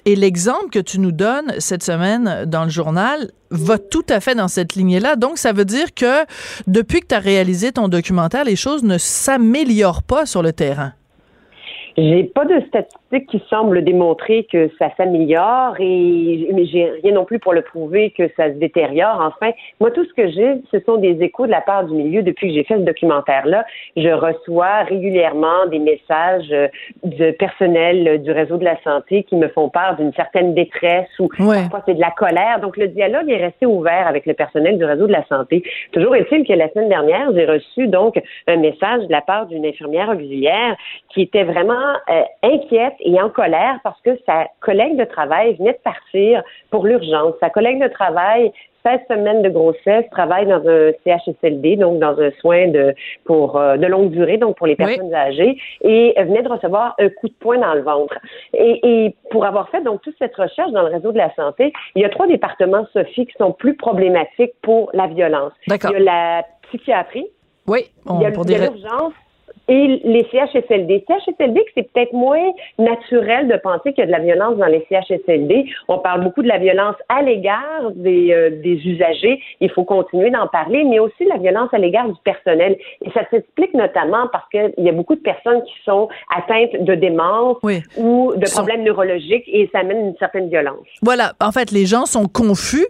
Et 0.09 0.15
l'exemple 0.15 0.71
que 0.71 0.79
tu 0.79 1.01
nous 1.01 1.11
donnes 1.11 1.53
cette 1.59 1.83
semaine 1.83 2.45
dans 2.47 2.63
le 2.63 2.71
journal 2.71 3.33
va 3.51 3.77
tout 3.77 4.07
à 4.09 4.21
fait 4.21 4.37
dans 4.37 4.47
cette 4.47 4.77
lignée-là. 4.77 5.17
Donc, 5.17 5.37
ça 5.37 5.53
veut 5.53 5.65
dire 5.65 5.95
que 5.95 6.25
depuis 6.69 7.01
que 7.01 7.09
tu 7.09 7.15
as 7.17 7.19
réalisé 7.19 7.73
ton 7.73 7.89
documentaire, 7.89 8.45
les 8.45 8.55
choses 8.55 8.85
ne 8.85 8.99
s'améliorent 8.99 10.05
pas 10.05 10.25
sur 10.25 10.43
le 10.43 10.53
terrain. 10.53 10.93
J'ai 11.97 12.25
pas 12.25 12.45
de 12.45 12.61
statistiques 12.69 13.01
qui 13.29 13.43
semblent 13.49 13.83
démontrer 13.85 14.47
que 14.51 14.69
ça 14.79 14.91
s'améliore 14.97 15.77
et 15.79 16.49
mais 16.53 16.67
j'ai 16.67 16.91
rien 17.03 17.13
non 17.13 17.25
plus 17.25 17.39
pour 17.39 17.53
le 17.53 17.63
prouver 17.63 18.11
que 18.11 18.29
ça 18.37 18.49
se 18.49 18.59
détériore. 18.59 19.21
Enfin, 19.21 19.53
moi 19.81 19.91
tout 19.91 20.05
ce 20.05 20.13
que 20.13 20.29
j'ai, 20.29 20.61
ce 20.73 20.81
sont 20.85 20.97
des 20.97 21.23
échos 21.23 21.47
de 21.47 21.53
la 21.53 21.61
part 21.61 21.85
du 21.85 21.95
milieu 21.95 22.23
depuis 22.23 22.49
que 22.49 22.55
j'ai 22.55 22.65
fait 22.65 22.75
ce 22.75 22.81
documentaire-là. 22.83 23.65
Je 23.97 24.09
reçois 24.09 24.83
régulièrement 24.83 25.67
des 25.71 25.79
messages 25.79 26.51
euh, 26.53 26.69
de 27.05 27.31
personnel 27.31 28.23
du 28.23 28.33
réseau 28.33 28.57
de 28.57 28.65
la 28.65 28.81
santé 28.83 29.23
qui 29.23 29.37
me 29.37 29.49
font 29.49 29.69
part 29.69 29.97
d'une 29.97 30.13
certaine 30.15 30.55
détresse 30.55 31.09
ou 31.19 31.29
parfois 31.29 31.83
c'est 31.87 31.95
de 31.95 32.01
la 32.01 32.11
colère. 32.11 32.61
Donc 32.61 32.77
le 32.77 32.89
dialogue 32.89 33.31
est 33.31 33.37
resté 33.37 33.67
ouvert 33.67 34.07
avec 34.09 34.27
le 34.27 34.35
personnel 34.35 34.79
du 34.79 34.85
réseau 34.85 35.07
de 35.07 35.13
la 35.13 35.25
santé. 35.27 35.63
Toujours 35.93 36.17
est-il 36.17 36.47
que 36.47 36.53
la 36.53 36.69
semaine 36.71 36.89
dernière, 36.89 37.31
j'ai 37.35 37.47
reçu 37.47 37.87
donc 37.87 38.21
un 38.47 38.57
message 38.57 39.07
de 39.07 39.13
la 39.13 39.21
part 39.21 39.47
d'une 39.47 39.65
infirmière 39.65 40.09
auxiliaire 40.09 40.77
qui 41.11 41.23
était 41.23 41.45
vraiment 41.45 41.75
euh, 42.11 42.23
inquiète 42.43 42.96
et 43.01 43.21
en 43.21 43.31
colère 43.31 43.79
parce 43.83 44.01
que 44.03 44.11
sa 44.27 44.47
collègue 44.61 44.97
de 44.97 45.05
travail 45.05 45.55
venait 45.57 45.73
de 45.73 45.79
partir 45.79 46.43
pour 46.71 46.87
l'urgence. 46.87 47.35
Sa 47.41 47.51
collègue 47.51 47.83
de 47.83 47.89
travail 47.89 48.53
16 48.87 49.01
semaines 49.09 49.43
de 49.43 49.49
grossesse, 49.49 50.05
travaille 50.13 50.47
dans 50.47 50.63
un 50.67 50.93
CHSLD, 51.05 51.77
donc 51.77 51.99
dans 51.99 52.19
un 52.21 52.31
soin 52.41 52.69
de 52.69 52.95
pour 53.25 53.57
euh, 53.57 53.77
de 53.77 53.87
longue 53.87 54.11
durée, 54.11 54.39
donc 54.39 54.57
pour 54.57 54.69
les 54.69 54.77
personnes 54.77 55.13
âgées, 55.13 55.59
et 55.81 56.15
venait 56.17 56.43
de 56.43 56.49
recevoir 56.49 56.95
un 57.01 57.09
coup 57.09 57.29
de 57.29 57.35
poing 57.35 57.59
dans 57.59 57.75
le 57.75 57.83
ventre. 57.83 58.17
Et, 58.55 58.81
et, 58.85 59.17
pour 59.31 59.45
avoir 59.45 59.69
fait 59.71 59.83
donc 59.83 60.03
toute 60.03 60.15
cette 60.19 60.37
recherche 60.37 60.71
dans 60.71 60.83
le 60.83 60.89
réseau 60.89 61.11
de 61.11 61.19
la 61.19 61.35
santé, 61.35 61.73
il 61.97 62.03
y 62.03 62.05
a 62.05 62.09
trois 62.09 62.29
départements, 62.29 62.87
Sophie, 62.93 63.27
qui 63.27 63.35
sont 63.39 63.53
plus 63.53 63.75
problématiques 63.75 64.55
pour 64.63 64.91
la 64.93 65.09
violence. 65.09 65.53
Il 65.67 65.73
y 65.73 65.95
a 65.95 65.99
la 65.99 66.45
psychiatrie. 66.63 67.27
Oui, 67.67 67.91
il 68.09 68.21
y 68.21 68.25
a 68.25 68.31
l'urgence 68.31 69.13
et 69.69 70.01
les 70.05 70.27
CHSLD. 70.31 71.05
CHSLD, 71.09 71.65
c'est 71.75 71.93
peut-être 71.93 72.13
moins 72.13 72.53
naturel 72.79 73.49
de 73.49 73.57
penser 73.57 73.93
qu'il 73.93 73.99
y 73.99 74.03
a 74.03 74.07
de 74.07 74.13
la 74.13 74.21
violence 74.21 74.57
dans 74.57 74.67
les 74.67 74.87
CHSLD. 74.89 75.67
On 75.89 75.99
parle 75.99 76.25
beaucoup 76.25 76.43
de 76.43 76.49
la 76.49 76.59
violence 76.59 76.97
à 77.09 77.23
l'égard 77.23 77.91
des, 77.95 78.33
euh, 78.33 78.51
des 78.63 78.77
usagers. 78.87 79.41
Il 79.61 79.71
faut 79.71 79.85
continuer 79.85 80.31
d'en 80.31 80.47
parler, 80.47 80.85
mais 80.85 80.99
aussi 80.99 81.25
la 81.25 81.39
violence 81.39 81.69
à 81.73 81.79
l'égard 81.79 82.09
du 82.09 82.19
personnel. 82.25 82.77
Et 83.05 83.11
ça 83.11 83.23
s'explique 83.31 83.75
notamment 83.75 84.29
parce 84.31 84.49
qu'il 84.51 84.85
y 84.85 84.89
a 84.89 84.93
beaucoup 84.93 85.15
de 85.15 85.21
personnes 85.21 85.63
qui 85.65 85.75
sont 85.85 86.09
atteintes 86.35 86.85
de 86.85 86.95
démence 86.95 87.57
ou 87.97 88.33
de 88.37 88.51
problèmes 88.51 88.85
neurologiques 88.85 89.45
et 89.47 89.69
ça 89.73 89.81
amène 89.81 89.99
une 89.99 90.17
certaine 90.19 90.49
violence. 90.49 90.87
Voilà. 91.03 91.33
En 91.41 91.53
fait, 91.53 91.73
les 91.73 91.87
gens 91.87 92.07
sont 92.07 92.27
confus 92.27 92.87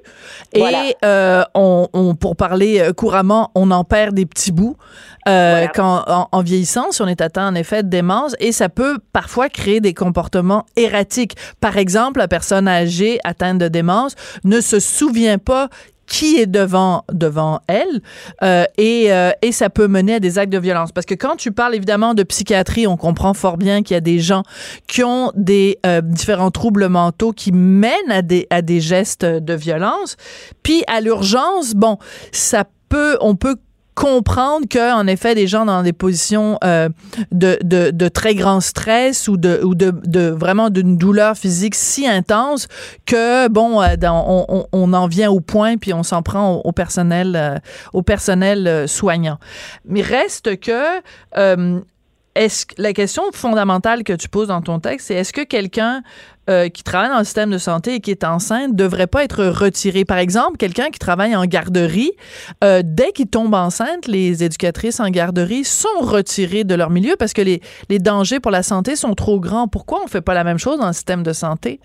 et 0.54 0.62
euh, 1.04 1.42
on, 1.54 1.88
on, 1.94 2.14
pour 2.14 2.36
parler 2.36 2.80
couramment, 2.96 3.50
on 3.54 3.70
en 3.70 3.84
perd 3.84 4.14
des 4.14 4.26
petits 4.26 4.52
bouts. 4.52 4.76
Euh, 5.28 5.66
quand, 5.74 6.04
en, 6.30 6.42
vieillissant, 6.42 6.65
on 7.00 7.06
est 7.06 7.20
atteint 7.20 7.48
en 7.48 7.54
effet 7.54 7.82
de 7.82 7.88
démence, 7.88 8.34
et 8.40 8.52
ça 8.52 8.68
peut 8.68 8.98
parfois 9.12 9.48
créer 9.48 9.80
des 9.80 9.94
comportements 9.94 10.66
erratiques. 10.76 11.36
Par 11.60 11.76
exemple, 11.76 12.18
la 12.18 12.28
personne 12.28 12.68
âgée 12.68 13.18
atteinte 13.24 13.58
de 13.58 13.68
démence 13.68 14.14
ne 14.44 14.60
se 14.60 14.80
souvient 14.80 15.38
pas 15.38 15.68
qui 16.06 16.36
est 16.36 16.46
devant 16.46 17.04
devant 17.12 17.60
elle 17.66 18.00
euh, 18.44 18.64
et, 18.78 19.12
euh, 19.12 19.32
et 19.42 19.50
ça 19.50 19.70
peut 19.70 19.88
mener 19.88 20.14
à 20.14 20.20
des 20.20 20.38
actes 20.38 20.52
de 20.52 20.58
violence 20.58 20.92
parce 20.92 21.04
que 21.04 21.14
quand 21.14 21.34
tu 21.34 21.50
parles 21.50 21.74
évidemment 21.74 22.14
de 22.14 22.22
psychiatrie 22.22 22.86
on 22.86 22.96
comprend 22.96 23.34
fort 23.34 23.56
bien 23.56 23.82
qu'il 23.82 23.94
y 23.94 23.98
a 23.98 24.00
des 24.00 24.20
gens 24.20 24.44
qui 24.86 25.02
ont 25.02 25.32
des 25.34 25.80
différents 26.04 26.52
troubles 26.52 26.88
mentaux 26.88 27.32
qui 27.32 27.50
mènent 27.50 28.10
à 28.10 28.22
des 28.22 28.46
à 28.50 28.62
des 28.62 28.80
gestes 28.80 29.24
de 29.24 29.54
violence 29.54 30.16
puis 30.62 30.84
à 30.86 31.00
l'urgence 31.00 31.74
bon 31.74 31.98
ça 32.30 32.62
peut 32.88 33.18
on 33.20 33.34
peut 33.34 33.56
comprendre 33.96 34.68
que 34.68 34.92
en 34.94 35.06
effet 35.06 35.34
des 35.34 35.46
gens 35.46 35.64
dans 35.64 35.82
des 35.82 35.94
positions 35.94 36.58
euh, 36.62 36.90
de, 37.32 37.58
de, 37.62 38.08
très 38.08 38.34
grand 38.34 38.60
stress 38.60 39.26
ou 39.26 39.38
de 39.38 39.60
ou 39.64 39.74
de, 39.74 40.28
vraiment 40.28 40.68
d'une 40.68 40.98
douleur 40.98 41.34
physique 41.36 41.74
si 41.74 42.06
intense 42.06 42.68
que 43.06 43.48
bon 43.48 43.80
euh, 43.80 43.96
on, 44.02 44.66
on, 44.70 44.92
en 44.92 45.06
vient 45.06 45.30
au 45.30 45.40
point 45.40 45.78
puis 45.78 45.94
on 45.94 46.02
s'en 46.02 46.22
prend 46.22 46.56
au, 46.56 46.72
personnel 46.72 47.34
euh, 47.36 47.56
au 47.94 48.02
personnel 48.02 48.86
soignant. 48.86 49.38
Mais 49.86 50.02
reste 50.02 50.60
que 50.60 51.00
est-ce 52.34 52.66
la 52.76 52.92
question 52.92 53.22
fondamentale 53.32 54.04
que 54.04 54.12
tu 54.12 54.28
poses 54.28 54.48
dans 54.48 54.60
ton 54.60 54.78
texte 54.78 55.06
c'est 55.06 55.14
est-ce 55.14 55.32
que 55.32 55.42
quelqu'un 55.42 56.02
euh, 56.48 56.68
qui 56.68 56.82
travaille 56.82 57.10
dans 57.10 57.18
le 57.18 57.24
système 57.24 57.50
de 57.50 57.58
santé 57.58 57.94
et 57.94 58.00
qui 58.00 58.10
est 58.10 58.24
enceinte 58.24 58.74
devrait 58.74 59.06
pas 59.06 59.24
être 59.24 59.44
retiré. 59.46 60.04
Par 60.04 60.18
exemple, 60.18 60.56
quelqu'un 60.56 60.90
qui 60.90 60.98
travaille 60.98 61.34
en 61.34 61.44
garderie, 61.44 62.12
euh, 62.62 62.82
dès 62.84 63.12
qu'il 63.12 63.26
tombe 63.26 63.54
enceinte, 63.54 64.06
les 64.06 64.44
éducatrices 64.44 65.00
en 65.00 65.10
garderie 65.10 65.64
sont 65.64 65.88
retirées 66.00 66.64
de 66.64 66.74
leur 66.74 66.90
milieu 66.90 67.16
parce 67.18 67.32
que 67.32 67.42
les, 67.42 67.60
les 67.88 67.98
dangers 67.98 68.40
pour 68.40 68.50
la 68.50 68.62
santé 68.62 68.96
sont 68.96 69.14
trop 69.14 69.40
grands. 69.40 69.68
Pourquoi 69.68 70.02
on 70.04 70.06
fait 70.06 70.20
pas 70.20 70.34
la 70.34 70.44
même 70.44 70.58
chose 70.58 70.78
dans 70.78 70.88
le 70.88 70.92
système 70.92 71.22
de 71.22 71.32
santé? 71.32 71.80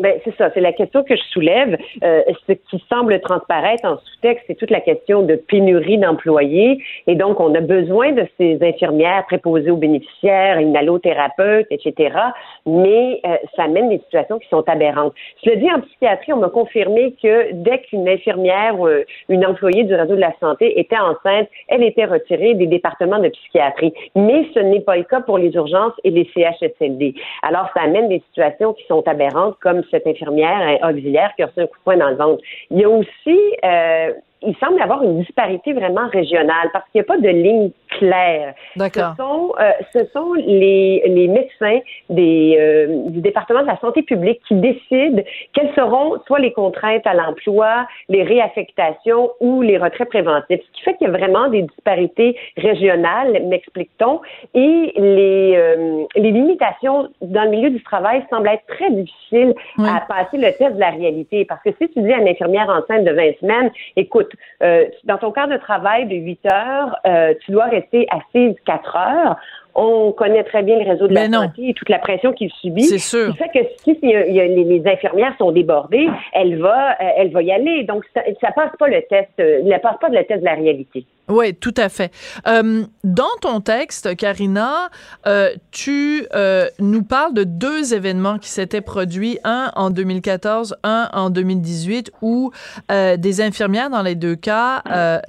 Ben, 0.00 0.18
c'est 0.24 0.34
ça, 0.36 0.50
c'est 0.54 0.60
la 0.60 0.72
question 0.72 1.04
que 1.04 1.14
je 1.14 1.22
soulève. 1.24 1.76
Euh, 2.02 2.22
ce 2.46 2.52
qui 2.52 2.82
semble 2.88 3.20
transparaître 3.20 3.84
en 3.84 3.98
sous-texte, 3.98 4.44
c'est 4.46 4.54
toute 4.54 4.70
la 4.70 4.80
question 4.80 5.22
de 5.22 5.36
pénurie 5.36 5.98
d'employés. 5.98 6.82
Et 7.06 7.16
donc, 7.16 7.38
on 7.38 7.54
a 7.54 7.60
besoin 7.60 8.12
de 8.12 8.26
ces 8.38 8.58
infirmières 8.62 9.26
préposées 9.26 9.70
aux 9.70 9.76
bénéficiaires, 9.76 10.58
une 10.58 10.74
allothérapeute, 10.74 11.66
etc. 11.70 12.16
Mais 12.64 13.20
euh, 13.26 13.36
ça 13.56 13.64
amène 13.64 13.90
des 13.90 13.98
situations 13.98 14.38
qui 14.38 14.48
sont 14.48 14.66
aberrantes. 14.68 15.12
Je 15.44 15.50
le 15.50 15.56
dis 15.56 15.70
en 15.70 15.80
psychiatrie, 15.82 16.32
on 16.32 16.38
m'a 16.38 16.48
confirmé 16.48 17.14
que 17.22 17.52
dès 17.52 17.80
qu'une 17.82 18.08
infirmière 18.08 18.80
ou 18.80 18.86
euh, 18.86 19.04
une 19.28 19.44
employée 19.44 19.84
du 19.84 19.94
réseau 19.94 20.14
de 20.14 20.20
la 20.20 20.32
santé 20.40 20.80
était 20.80 20.98
enceinte, 20.98 21.48
elle 21.68 21.82
était 21.82 22.06
retirée 22.06 22.54
des 22.54 22.66
départements 22.66 23.18
de 23.18 23.28
psychiatrie. 23.28 23.92
Mais 24.14 24.46
ce 24.54 24.60
n'est 24.60 24.80
pas 24.80 24.96
le 24.96 25.04
cas 25.04 25.20
pour 25.20 25.36
les 25.36 25.54
urgences 25.54 25.92
et 26.04 26.10
les 26.10 26.26
CHSLD. 26.34 27.14
Alors, 27.42 27.68
ça 27.76 27.82
amène 27.82 28.08
des 28.08 28.22
situations 28.30 28.72
qui 28.72 28.86
sont 28.86 29.06
aberrantes, 29.06 29.56
comme 29.60 29.82
cette 29.90 30.06
infirmière 30.06 30.78
auxiliaire 30.82 31.32
qui 31.36 31.42
a 31.42 31.46
reçu 31.46 31.60
un 31.60 31.66
coup 31.66 31.78
de 31.78 31.84
poing 31.84 31.96
dans 31.96 32.10
le 32.10 32.16
ventre. 32.16 32.42
Il 32.70 32.78
y 32.78 32.84
a 32.84 32.88
aussi 32.88 33.38
euh, 33.64 34.12
il 34.42 34.56
semble 34.56 34.80
avoir 34.80 35.02
une 35.02 35.20
disparité 35.20 35.72
vraiment 35.72 36.08
régionale 36.08 36.70
parce 36.72 36.84
qu'il 36.90 37.00
n'y 37.00 37.04
a 37.04 37.04
pas 37.04 37.18
de 37.18 37.28
ligne 37.28 37.70
claire. 37.88 38.54
D'accord. 38.76 39.12
Ce 39.16 39.22
sont, 39.22 39.52
euh, 39.60 39.70
ce 39.92 40.04
sont 40.12 40.32
les, 40.34 41.02
les 41.06 41.28
médecins 41.28 41.80
des, 42.08 42.56
euh, 42.58 43.10
du 43.10 43.20
département 43.20 43.62
de 43.62 43.66
la 43.66 43.78
santé 43.80 44.02
publique 44.02 44.40
qui 44.48 44.54
décident 44.54 45.22
quelles 45.52 45.72
seront 45.74 46.18
soit 46.26 46.38
les 46.38 46.52
contraintes 46.52 47.06
à 47.06 47.14
l'emploi, 47.14 47.86
les 48.08 48.22
réaffectations 48.22 49.30
ou 49.40 49.62
les 49.62 49.76
retraits 49.76 50.08
préventifs. 50.08 50.60
Ce 50.60 50.72
qui 50.72 50.82
fait 50.82 50.94
qu'il 50.96 51.08
y 51.08 51.10
a 51.10 51.12
vraiment 51.12 51.48
des 51.48 51.62
disparités 51.62 52.36
régionales, 52.56 53.42
m'explique-t-on, 53.46 54.20
et 54.54 54.92
les, 54.96 55.54
euh, 55.56 56.04
les 56.16 56.30
limitations 56.30 57.08
dans 57.20 57.44
le 57.44 57.50
milieu 57.50 57.70
du 57.70 57.82
travail 57.82 58.24
semblent 58.30 58.48
être 58.48 58.66
très 58.66 58.90
difficiles 58.90 59.54
à 59.78 60.00
passer 60.08 60.36
le 60.36 60.52
test 60.56 60.74
de 60.74 60.80
la 60.80 60.90
réalité. 60.90 61.44
Parce 61.44 61.62
que 61.62 61.70
si 61.80 61.88
tu 61.90 62.02
dis 62.02 62.12
à 62.12 62.18
une 62.18 62.28
infirmière 62.28 62.68
enceinte 62.68 63.04
de 63.04 63.12
20 63.12 63.38
semaines, 63.40 63.70
écoute, 63.96 64.29
euh, 64.62 64.86
dans 65.04 65.18
ton 65.18 65.32
quart 65.32 65.48
de 65.48 65.56
travail 65.56 66.06
de 66.06 66.16
8 66.16 66.46
heures, 66.52 66.96
euh, 67.06 67.34
tu 67.44 67.52
dois 67.52 67.66
rester 67.66 68.06
assise 68.10 68.56
4 68.66 68.96
heures. 68.96 69.36
On 69.74 70.12
connaît 70.12 70.44
très 70.44 70.62
bien 70.62 70.78
le 70.78 70.88
réseau 70.90 71.08
de 71.08 71.14
la 71.14 71.28
santé 71.28 71.70
et 71.70 71.74
toute 71.74 71.88
la 71.88 71.98
pression 71.98 72.32
qu'il 72.32 72.50
subit. 72.50 72.84
C'est 72.84 72.98
sûr. 72.98 73.34
Fait 73.36 73.48
que 73.48 73.66
si 73.82 73.98
les, 74.02 74.82
infirmières 74.86 75.34
sont 75.38 75.52
débordées, 75.52 76.08
elle 76.32 76.58
va, 76.58 76.92
euh, 76.92 77.04
elle 77.16 77.30
va 77.30 77.42
y 77.42 77.52
aller. 77.52 77.84
Donc, 77.84 78.04
ça, 78.14 78.22
ça 78.40 78.52
passe 78.52 78.72
pas 78.78 78.88
le 78.88 79.02
test, 79.02 79.30
ne 79.38 79.78
passe 79.78 79.96
pas 80.00 80.08
le 80.08 80.24
test 80.24 80.40
de 80.40 80.44
la 80.44 80.54
réalité. 80.54 81.04
Oui, 81.30 81.54
tout 81.54 81.74
à 81.76 81.88
fait. 81.88 82.12
Euh, 82.48 82.84
dans 83.04 83.36
ton 83.40 83.60
texte, 83.60 84.16
Karina, 84.16 84.90
euh, 85.26 85.50
tu 85.70 86.26
euh, 86.34 86.66
nous 86.80 87.04
parles 87.04 87.34
de 87.34 87.44
deux 87.44 87.94
événements 87.94 88.38
qui 88.38 88.48
s'étaient 88.48 88.80
produits, 88.80 89.38
un 89.44 89.70
en 89.76 89.90
2014, 89.90 90.76
un 90.82 91.08
en 91.12 91.30
2018, 91.30 92.10
où 92.20 92.50
des 92.90 93.40
infirmières, 93.40 93.90
dans 93.90 94.02
les 94.02 94.16
deux 94.16 94.34
cas, 94.34 94.82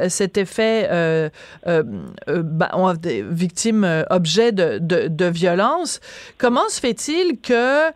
s'étaient 0.07 0.45
fait 0.45 0.89
bah, 1.65 2.71
victimes, 3.29 4.05
de, 4.37 4.79
de, 4.79 5.07
de 5.07 5.25
violence. 5.25 5.99
Comment 6.37 6.67
se 6.69 6.79
fait-il 6.79 7.39
que 7.41 7.91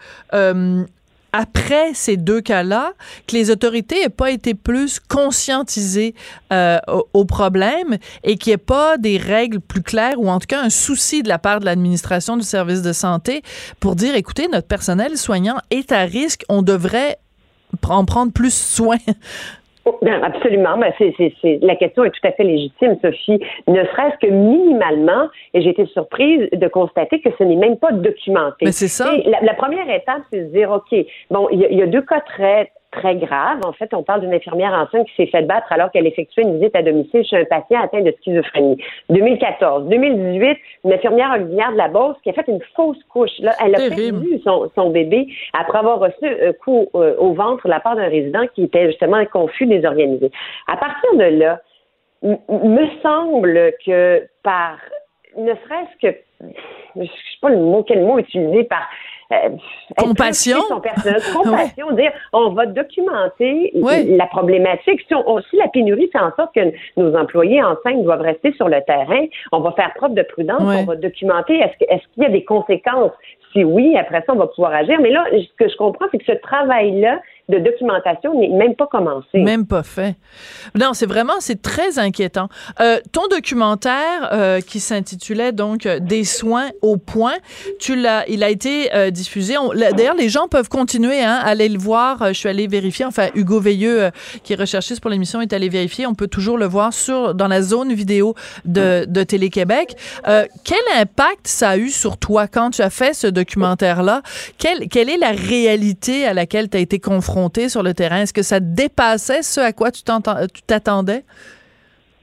après 1.35 1.93
ces 1.93 2.15
deux 2.15 2.39
cas-là, 2.39 2.93
que 3.27 3.35
les 3.35 3.51
autorités 3.51 3.99
n'aient 3.99 4.09
pas 4.09 4.31
été 4.31 4.53
plus 4.53 5.01
conscientisées 5.01 6.15
euh, 6.53 6.79
au, 7.13 7.25
problème 7.25 7.97
et 8.23 8.37
qu'il 8.37 8.51
n'y 8.51 8.53
ait 8.53 8.57
pas 8.57 8.97
des 8.97 9.17
règles 9.17 9.59
plus 9.59 9.81
claires 9.81 10.17
ou 10.17 10.29
en 10.29 10.39
tout 10.39 10.47
cas 10.47 10.61
un 10.61 10.69
souci 10.69 11.23
de 11.23 11.27
la 11.27 11.37
part 11.37 11.59
de 11.59 11.65
l'administration 11.65 12.37
du 12.37 12.45
service 12.45 12.81
de 12.81 12.93
santé 12.93 13.41
pour 13.81 13.95
dire, 13.95 14.15
écoutez, 14.15 14.47
notre 14.47 14.67
personnel 14.67 15.17
soignant 15.17 15.57
est 15.71 15.91
à 15.91 16.03
risque, 16.03 16.45
on 16.47 16.61
devrait 16.61 17.17
en 17.83 18.05
prendre 18.05 18.31
plus 18.31 18.53
soin? 18.53 18.97
Ben, 20.01 20.23
absolument. 20.23 20.77
Ben, 20.77 20.91
c'est, 20.97 21.13
c'est, 21.17 21.59
la 21.61 21.75
question 21.75 22.03
est 22.03 22.09
tout 22.09 22.27
à 22.27 22.31
fait 22.31 22.43
légitime, 22.43 22.97
Sophie. 23.01 23.39
Ne 23.67 23.83
serait-ce 23.85 24.17
que 24.25 24.31
minimalement, 24.31 25.27
et 25.53 25.61
j'ai 25.61 25.69
été 25.69 25.85
surprise 25.87 26.49
de 26.51 26.67
constater 26.67 27.21
que 27.21 27.29
ce 27.37 27.43
n'est 27.43 27.55
même 27.55 27.77
pas 27.77 27.91
documenté. 27.91 28.65
Mais 28.65 28.71
c'est 28.71 28.87
ça. 28.87 29.15
la, 29.25 29.41
la, 29.41 29.53
première 29.53 29.89
étape, 29.89 30.23
c'est 30.31 30.41
de 30.41 30.49
dire, 30.49 30.71
OK, 30.71 31.05
bon, 31.29 31.47
il 31.51 31.61
y, 31.61 31.75
y, 31.75 31.81
a 31.81 31.87
deux 31.87 32.01
cas 32.01 32.21
très 32.21 32.71
très 32.95 33.15
grave. 33.15 33.59
En 33.65 33.73
fait, 33.73 33.93
on 33.93 34.03
parle 34.03 34.21
d'une 34.21 34.33
infirmière 34.33 34.73
enceinte 34.73 35.07
qui 35.07 35.15
s'est 35.15 35.31
fait 35.31 35.43
battre 35.43 35.71
alors 35.71 35.91
qu'elle 35.91 36.07
effectuait 36.07 36.43
une 36.43 36.57
visite 36.57 36.75
à 36.75 36.81
domicile 36.81 37.23
chez 37.23 37.37
un 37.37 37.45
patient 37.45 37.81
atteint 37.81 38.01
de 38.01 38.13
schizophrénie. 38.21 38.77
2014. 39.09 39.87
2018, 39.89 40.57
une 40.85 40.93
infirmière 40.93 41.35
auxiliaire 41.35 41.71
de 41.71 41.77
la 41.77 41.87
Beauce 41.87 42.17
qui 42.23 42.29
a 42.29 42.33
fait 42.33 42.47
une 42.47 42.61
fausse 42.75 43.01
couche. 43.09 43.37
Là, 43.39 43.53
elle 43.63 43.75
a 43.75 43.89
perdu 43.89 44.39
son, 44.43 44.71
son, 44.75 44.89
bébé 44.89 45.27
après 45.53 45.79
avoir 45.79 45.99
reçu 45.99 46.25
un 46.25 46.53
coup 46.53 46.87
euh, 46.95 47.15
au 47.17 47.33
ventre 47.33 47.65
de 47.65 47.71
la 47.71 47.79
part 47.79 47.95
d'un 47.95 48.07
résident 48.07 48.47
qui 48.53 48.63
était 48.63 48.87
justement 48.87 49.23
confus, 49.25 49.65
désorganisé. 49.65 50.31
À 50.67 50.77
partir 50.77 51.15
de 51.15 51.39
là, 51.39 51.59
me 52.23 53.01
semble 53.01 53.73
que 53.85 54.27
par 54.43 54.77
ne 55.37 55.53
serait-ce 55.53 56.07
que 56.07 56.17
je 56.95 57.03
sais 57.03 57.39
pas 57.41 57.49
le 57.49 57.57
mot 57.57 57.83
quel 57.83 58.01
mot 58.01 58.17
utiliser 58.17 58.63
par 58.63 58.87
compassion? 59.97 60.59
compassion, 61.33 61.91
dire 61.91 62.11
on 62.33 62.49
va 62.49 62.65
documenter 62.65 63.71
la 63.73 64.27
problématique. 64.27 65.01
Si, 65.07 65.15
si 65.49 65.57
la 65.57 65.67
pénurie 65.67 66.09
fait 66.11 66.19
en 66.19 66.33
sorte 66.35 66.53
que 66.53 66.71
nos 66.97 67.15
employés 67.15 67.63
enceintes 67.63 68.03
doivent 68.03 68.21
rester 68.21 68.53
sur 68.53 68.69
le 68.69 68.81
terrain, 68.85 69.25
on 69.51 69.59
va 69.59 69.71
faire 69.73 69.93
preuve 69.95 70.13
de 70.13 70.23
prudence, 70.23 70.61
on 70.61 70.85
va 70.85 70.95
documenter 70.95 71.59
est-ce 71.59 72.07
qu'il 72.13 72.23
y 72.23 72.25
a 72.25 72.29
des 72.29 72.43
conséquences? 72.43 73.11
Si 73.53 73.63
oui, 73.63 73.95
après 73.97 74.21
ça, 74.25 74.33
on 74.33 74.37
va 74.37 74.47
pouvoir 74.47 74.73
agir. 74.73 74.99
Mais 75.01 75.11
là, 75.11 75.25
ce 75.31 75.63
que 75.63 75.69
je 75.69 75.77
comprends, 75.77 76.05
c'est 76.11 76.17
que 76.17 76.25
ce 76.25 76.37
travail-là 76.39 77.21
de 77.47 77.59
documentation 77.59 78.39
n'est 78.39 78.49
même 78.49 78.75
pas 78.75 78.87
commencé. 78.87 79.37
Même 79.37 79.67
pas 79.67 79.83
fait. 79.83 80.15
Non, 80.73 80.93
c'est 80.93 81.05
vraiment, 81.05 81.33
c'est 81.39 81.61
très 81.61 81.99
inquiétant. 81.99 82.49
Euh, 82.79 82.99
ton 83.11 83.27
documentaire 83.29 84.29
euh, 84.31 84.61
qui 84.61 84.79
s'intitulait 84.79 85.51
donc 85.51 85.85
euh, 85.85 85.99
Des 85.99 86.23
soins 86.23 86.69
au 86.81 86.97
point, 86.97 87.35
tu 87.79 87.95
l'as, 87.95 88.27
il 88.27 88.43
a 88.43 88.49
été 88.49 88.93
euh, 88.95 89.11
diffusé. 89.11 89.55
D'ailleurs, 89.95 90.15
les 90.15 90.29
gens 90.29 90.47
peuvent 90.47 90.69
continuer 90.69 91.21
hein, 91.21 91.39
à 91.43 91.49
aller 91.49 91.69
le 91.69 91.77
voir. 91.77 92.21
Euh, 92.23 92.27
je 92.29 92.33
suis 92.33 92.49
allée 92.49 92.65
vérifier. 92.65 93.05
Enfin, 93.05 93.27
Hugo 93.35 93.59
Veilleux, 93.59 94.09
qui 94.43 94.53
est 94.53 94.59
recherchiste 94.59 94.99
pour 94.99 95.11
l'émission, 95.11 95.39
est 95.39 95.53
allé 95.53 95.69
vérifier. 95.69 96.07
On 96.07 96.15
peut 96.15 96.27
toujours 96.27 96.57
le 96.57 96.65
voir 96.65 96.93
sur 96.93 97.35
dans 97.35 97.47
la 97.47 97.61
zone 97.61 97.93
vidéo 97.93 98.33
de, 98.65 99.05
de 99.07 99.23
Télé-Québec. 99.23 99.95
quel 100.23 100.79
impact 100.97 101.47
ça 101.47 101.71
a 101.71 101.77
eu 101.77 101.89
sur 101.89 102.17
toi 102.17 102.47
quand 102.47 102.71
tu 102.71 102.81
as 102.81 102.89
fait 102.89 103.13
ce 103.13 103.27
documentaire-là? 103.27 104.23
Quelle, 104.57 104.87
quelle 104.89 105.09
est 105.09 105.17
la 105.17 105.31
réalité 105.31 106.25
à 106.25 106.33
laquelle 106.33 106.69
tu 106.69 106.77
as 106.77 106.79
été 106.79 106.99
confronté? 106.99 107.34
Sur 107.67 107.83
le 107.83 107.93
terrain? 107.93 108.21
Est-ce 108.21 108.33
que 108.33 108.43
ça 108.43 108.59
dépassait 108.59 109.41
ce 109.41 109.59
à 109.59 109.73
quoi 109.73 109.91
tu 109.91 110.03
t'attendais? 110.03 111.23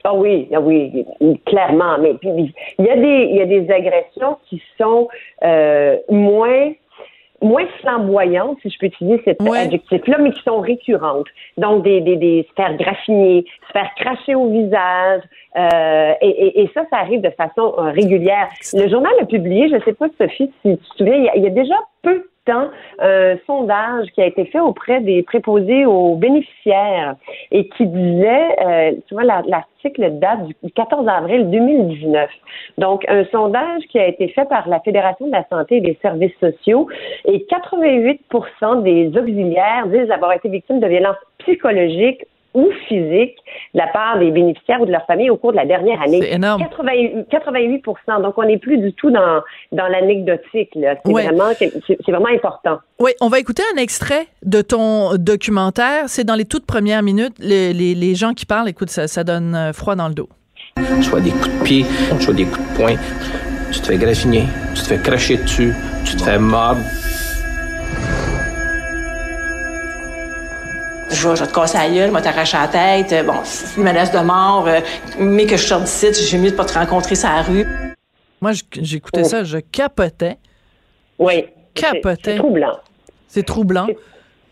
Ah 0.03 0.13
oui, 0.13 0.49
ah 0.53 0.59
oui, 0.59 1.05
clairement. 1.45 1.97
Mais 1.99 2.13
puis 2.15 2.53
il 2.79 2.85
y 2.85 2.89
a 2.89 2.95
des 2.95 3.27
il 3.31 3.37
y 3.37 3.41
a 3.41 3.45
des 3.45 3.71
agressions 3.71 4.37
qui 4.49 4.61
sont 4.77 5.07
euh, 5.43 5.97
moins 6.09 6.73
moins 7.41 7.65
flamboyantes, 7.81 8.57
si 8.61 8.69
je 8.69 8.79
peux 8.79 8.85
utiliser 8.85 9.21
cet 9.25 9.41
adjectif-là, 9.41 10.17
mais 10.17 10.31
qui 10.31 10.41
sont 10.43 10.61
récurrentes. 10.61 11.27
Donc, 11.57 11.83
des, 11.83 11.99
des, 11.99 12.15
des 12.15 12.47
se 12.49 12.53
faire 12.55 12.73
graffiner, 12.77 13.43
se 13.67 13.71
faire 13.73 13.89
cracher 13.97 14.33
au 14.33 14.49
visage, 14.49 15.21
euh, 15.57 16.13
et, 16.21 16.61
et, 16.61 16.71
ça, 16.73 16.83
ça 16.89 16.99
arrive 16.99 17.19
de 17.19 17.31
façon 17.31 17.73
euh, 17.77 17.91
régulière. 17.91 18.47
Le 18.73 18.87
journal 18.87 19.11
a 19.21 19.25
publié, 19.25 19.67
je 19.67 19.75
ne 19.75 19.81
sais 19.81 19.93
pas, 19.93 20.07
Sophie, 20.17 20.51
si 20.61 20.77
tu 20.77 20.77
te 20.77 20.97
souviens, 20.97 21.17
il 21.35 21.43
y 21.43 21.47
a 21.47 21.49
déjà 21.49 21.75
peu 22.01 22.23
un 22.47 22.71
euh, 23.01 23.35
sondage 23.47 24.07
qui 24.13 24.21
a 24.21 24.25
été 24.25 24.45
fait 24.45 24.59
auprès 24.59 25.01
des 25.01 25.23
préposés 25.23 25.85
aux 25.85 26.15
bénéficiaires 26.15 27.15
et 27.51 27.67
qui 27.69 27.87
disait, 27.87 28.55
euh, 28.65 28.91
tu 29.07 29.13
vois, 29.13 29.23
l'article 29.23 30.19
date 30.19 30.47
du 30.47 30.71
14 30.71 31.07
avril 31.07 31.49
2019. 31.49 32.29
Donc, 32.77 33.05
un 33.07 33.25
sondage 33.25 33.83
qui 33.89 33.99
a 33.99 34.07
été 34.07 34.27
fait 34.29 34.45
par 34.45 34.67
la 34.67 34.79
Fédération 34.81 35.27
de 35.27 35.31
la 35.31 35.45
santé 35.49 35.77
et 35.77 35.81
des 35.81 35.97
services 36.01 36.37
sociaux 36.39 36.87
et 37.25 37.45
88% 37.49 38.83
des 38.83 39.07
auxiliaires 39.17 39.87
disent 39.87 40.11
avoir 40.11 40.33
été 40.33 40.49
victimes 40.49 40.79
de 40.79 40.87
violences 40.87 41.17
psychologiques 41.39 42.25
ou 42.53 42.69
physique 42.87 43.35
de 43.73 43.79
la 43.79 43.87
part 43.87 44.19
des 44.19 44.31
bénéficiaires 44.31 44.81
ou 44.81 44.85
de 44.85 44.91
leur 44.91 45.05
famille 45.05 45.29
au 45.29 45.37
cours 45.37 45.51
de 45.51 45.57
la 45.57 45.65
dernière 45.65 46.01
année. 46.01 46.19
C'est 46.21 46.33
énorme. 46.35 46.61
88, 46.61 47.85
Donc, 48.21 48.37
on 48.37 48.43
n'est 48.43 48.57
plus 48.57 48.77
du 48.77 48.93
tout 48.93 49.11
dans, 49.11 49.41
dans 49.71 49.87
l'anecdotique. 49.87 50.69
C'est 50.73 51.11
vraiment, 51.11 51.51
c'est 51.57 52.11
vraiment 52.11 52.27
important. 52.33 52.79
Oui, 52.99 53.11
on 53.21 53.27
va 53.27 53.39
écouter 53.39 53.63
un 53.75 53.81
extrait 53.81 54.27
de 54.43 54.61
ton 54.61 55.15
documentaire. 55.15 56.03
C'est 56.07 56.23
dans 56.23 56.35
les 56.35 56.45
toutes 56.45 56.65
premières 56.65 57.03
minutes. 57.03 57.33
Les, 57.39 57.73
les, 57.73 57.95
les 57.95 58.15
gens 58.15 58.33
qui 58.33 58.45
parlent, 58.45 58.69
écoute, 58.69 58.89
ça, 58.89 59.07
ça 59.07 59.23
donne 59.23 59.55
euh, 59.55 59.73
froid 59.73 59.95
dans 59.95 60.07
le 60.07 60.13
dos. 60.13 60.29
Soit 61.01 61.21
des 61.21 61.31
coups 61.31 61.59
de 61.59 61.63
pied, 61.63 61.85
soit 62.19 62.33
des 62.33 62.45
coups 62.45 62.59
de 62.71 62.75
poing. 62.77 62.95
Tu 63.71 63.79
te 63.79 63.87
fais 63.87 63.97
graffiner, 63.97 64.43
tu 64.75 64.81
te 64.83 64.87
fais 64.87 64.97
cracher 64.99 65.37
dessus, 65.37 65.73
tu 66.05 66.15
te 66.15 66.21
fais 66.21 66.37
mordre. 66.37 66.81
Je 71.13 71.27
vais, 71.27 71.47
te 71.47 71.53
casser 71.53 71.77
la 71.77 71.89
gueule, 71.89 72.09
je 72.09 72.15
vais 72.15 72.21
t'arracher 72.21 72.57
la 72.57 72.67
tête. 72.67 73.13
Euh, 73.13 73.23
bon, 73.23 73.35
une 73.77 73.83
menace 73.83 74.11
de 74.11 74.19
mort, 74.19 74.67
euh, 74.67 74.79
mais 75.19 75.45
que 75.45 75.57
je 75.57 75.65
sorte 75.65 75.83
d'ici, 75.83 76.13
j'ai 76.13 76.37
mieux 76.37 76.51
de 76.51 76.55
pas 76.55 76.65
te 76.65 76.73
rencontrer 76.73 77.15
sur 77.15 77.29
la 77.29 77.41
rue. 77.41 77.67
Moi, 78.41 78.51
j'écoutais 78.73 79.23
ça, 79.23 79.43
je 79.43 79.59
capotais. 79.59 80.37
Oui. 81.17 81.45
Capotais. 81.73 82.31
C'est 82.31 82.37
troublant. 82.37 82.79
C'est 83.27 83.43
troublant. 83.43 83.87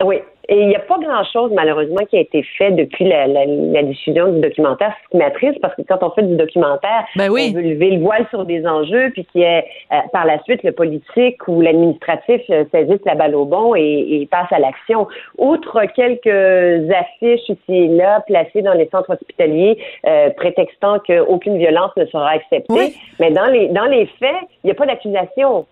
Oui. 0.04 0.18
Et 0.52 0.60
il 0.60 0.68
n'y 0.68 0.76
a 0.76 0.80
pas 0.80 0.98
grand-chose, 0.98 1.52
malheureusement, 1.54 2.04
qui 2.10 2.18
a 2.18 2.20
été 2.20 2.44
fait 2.58 2.72
depuis 2.72 3.06
la, 3.06 3.26
la, 3.26 3.84
diffusion 3.84 4.34
du 4.34 4.42
documentaire. 4.42 4.94
Ce 5.06 5.10
qui 5.10 5.18
m'attriste, 5.18 5.62
parce 5.62 5.74
que 5.76 5.82
quand 5.84 6.00
on 6.02 6.10
fait 6.12 6.24
du 6.24 6.36
documentaire, 6.36 7.06
ben 7.16 7.30
on 7.32 7.54
veut 7.54 7.62
lever 7.62 7.92
le 7.92 8.02
voile 8.02 8.28
sur 8.32 8.44
des 8.44 8.68
enjeux, 8.68 9.12
puis 9.12 9.26
qu'il 9.32 9.42
y 9.42 9.44
ait, 9.46 9.66
euh, 9.94 9.96
par 10.12 10.26
la 10.26 10.44
suite, 10.44 10.62
le 10.64 10.74
politique 10.74 11.48
ou 11.48 11.62
l'administratif 11.62 12.42
euh, 12.50 12.66
saisisse 12.70 13.00
la 13.06 13.16
balle 13.16 13.34
au 13.34 13.46
bon 13.46 13.76
et, 13.76 14.28
passe 14.30 14.52
à 14.52 14.60
l'action. 14.60 15.08
Outre 15.38 15.84
quelques 15.96 16.92
affiches 16.92 17.48
ici 17.48 17.58
et 17.70 17.88
là, 17.88 18.20
placées 18.28 18.62
dans 18.62 18.74
les 18.74 18.90
centres 18.90 19.14
hospitaliers, 19.14 19.78
euh, 20.06 20.32
prétextant 20.32 21.00
qu'aucune 21.00 21.60
violence 21.60 21.92
ne 21.96 22.06
sera 22.08 22.32
acceptée, 22.32 22.94
mais 23.22 23.32
dans 23.32 23.46
les, 23.46 23.70
dans 23.70 23.86
les 23.86 24.06
faits, 24.20 24.36
il 24.64 24.68
n'y 24.68 24.72
a 24.72 24.76
pas 24.76 24.86
d'accusation. 24.86 25.66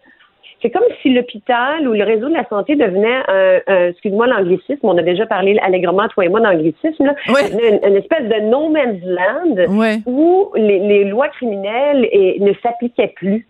C'est 0.62 0.72
comme 0.72 0.84
si 1.01 1.10
l'hôpital 1.14 1.88
ou 1.88 1.93
le 1.93 2.03
réseau 2.03 2.28
de 2.28 2.34
la 2.34 2.47
santé 2.49 2.76
devenait 2.76 3.22
un, 3.28 3.88
excuse-moi 3.89 4.28
l'anglicisme, 4.28 4.80
on 4.84 4.97
a 4.97 5.01
déjà 5.01 5.26
parlé 5.26 5.57
allègrement, 5.62 6.07
toi 6.10 6.26
et 6.26 6.30
moi, 6.30 6.41
d'anglicisme, 6.41 7.14
une, 7.28 7.95
espèce 7.95 8.28
de 8.28 8.49
no 8.49 8.70
man's 8.70 9.01
land 9.03 10.01
où 10.05 10.51
les, 10.55 11.05
lois 11.05 11.30
criminelles 11.30 12.07
ne 12.39 12.53
s'appliquaient 12.62 13.14
plus. 13.16 13.47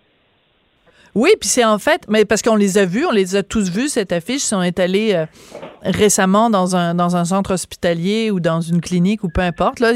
Oui, 1.15 1.31
puis 1.39 1.49
c'est 1.49 1.65
en 1.65 1.79
fait, 1.79 2.03
mais 2.07 2.23
parce 2.23 2.41
qu'on 2.41 2.55
les 2.55 2.77
a 2.77 2.85
vus, 2.85 3.05
on 3.05 3.11
les 3.11 3.35
a 3.35 3.43
tous 3.43 3.71
vus, 3.71 3.89
cette 3.89 4.11
affiche, 4.11 4.43
ils 4.43 4.47
sont 4.47 4.71
allés 4.77 5.13
euh, 5.13 5.25
récemment 5.81 6.49
dans 6.49 6.75
un, 6.75 6.93
dans 6.93 7.15
un 7.15 7.25
centre 7.25 7.53
hospitalier 7.53 8.29
ou 8.29 8.39
dans 8.39 8.61
une 8.61 8.79
clinique 8.79 9.23
ou 9.23 9.29
peu 9.29 9.41
importe. 9.41 9.79
Là, 9.79 9.93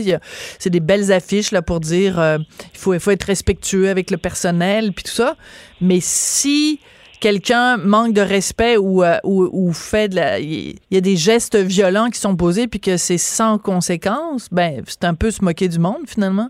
c'est 0.58 0.72
des 0.72 0.80
belles 0.80 1.12
affiches 1.12 1.52
là, 1.52 1.62
pour 1.62 1.80
dire 1.80 2.20
euh, 2.20 2.40
il, 2.74 2.80
faut, 2.80 2.94
il 2.96 3.00
faut 3.00 3.12
être 3.12 3.24
respectueux 3.24 3.90
avec 3.90 4.10
le 4.10 4.18
personnel, 4.18 4.92
puis 4.94 5.04
tout 5.04 5.12
ça. 5.12 5.36
Mais 5.82 6.00
si 6.02 6.80
quelqu'un 7.24 7.78
manque 7.78 8.14
de 8.14 8.22
respect 8.22 8.76
ou, 8.76 9.02
euh, 9.02 9.16
ou, 9.24 9.50
ou, 9.54 9.72
fait 9.72 10.10
de 10.10 10.16
la. 10.18 10.40
Il 10.40 10.76
y 10.92 10.98
a 10.98 11.02
des 11.02 11.16
gestes 11.16 11.56
violents 11.56 12.10
qui 12.10 12.20
sont 12.20 12.36
posés 12.36 12.68
puis 12.68 12.82
que 12.82 12.98
c'est 12.98 13.18
sans 13.18 13.58
conséquence, 13.58 14.50
ben, 14.52 14.82
c'est 14.86 15.06
un 15.06 15.16
peu 15.16 15.32
se 15.32 15.44
moquer 15.44 15.70
du 15.70 15.80
monde, 15.80 16.06
finalement. 16.06 16.50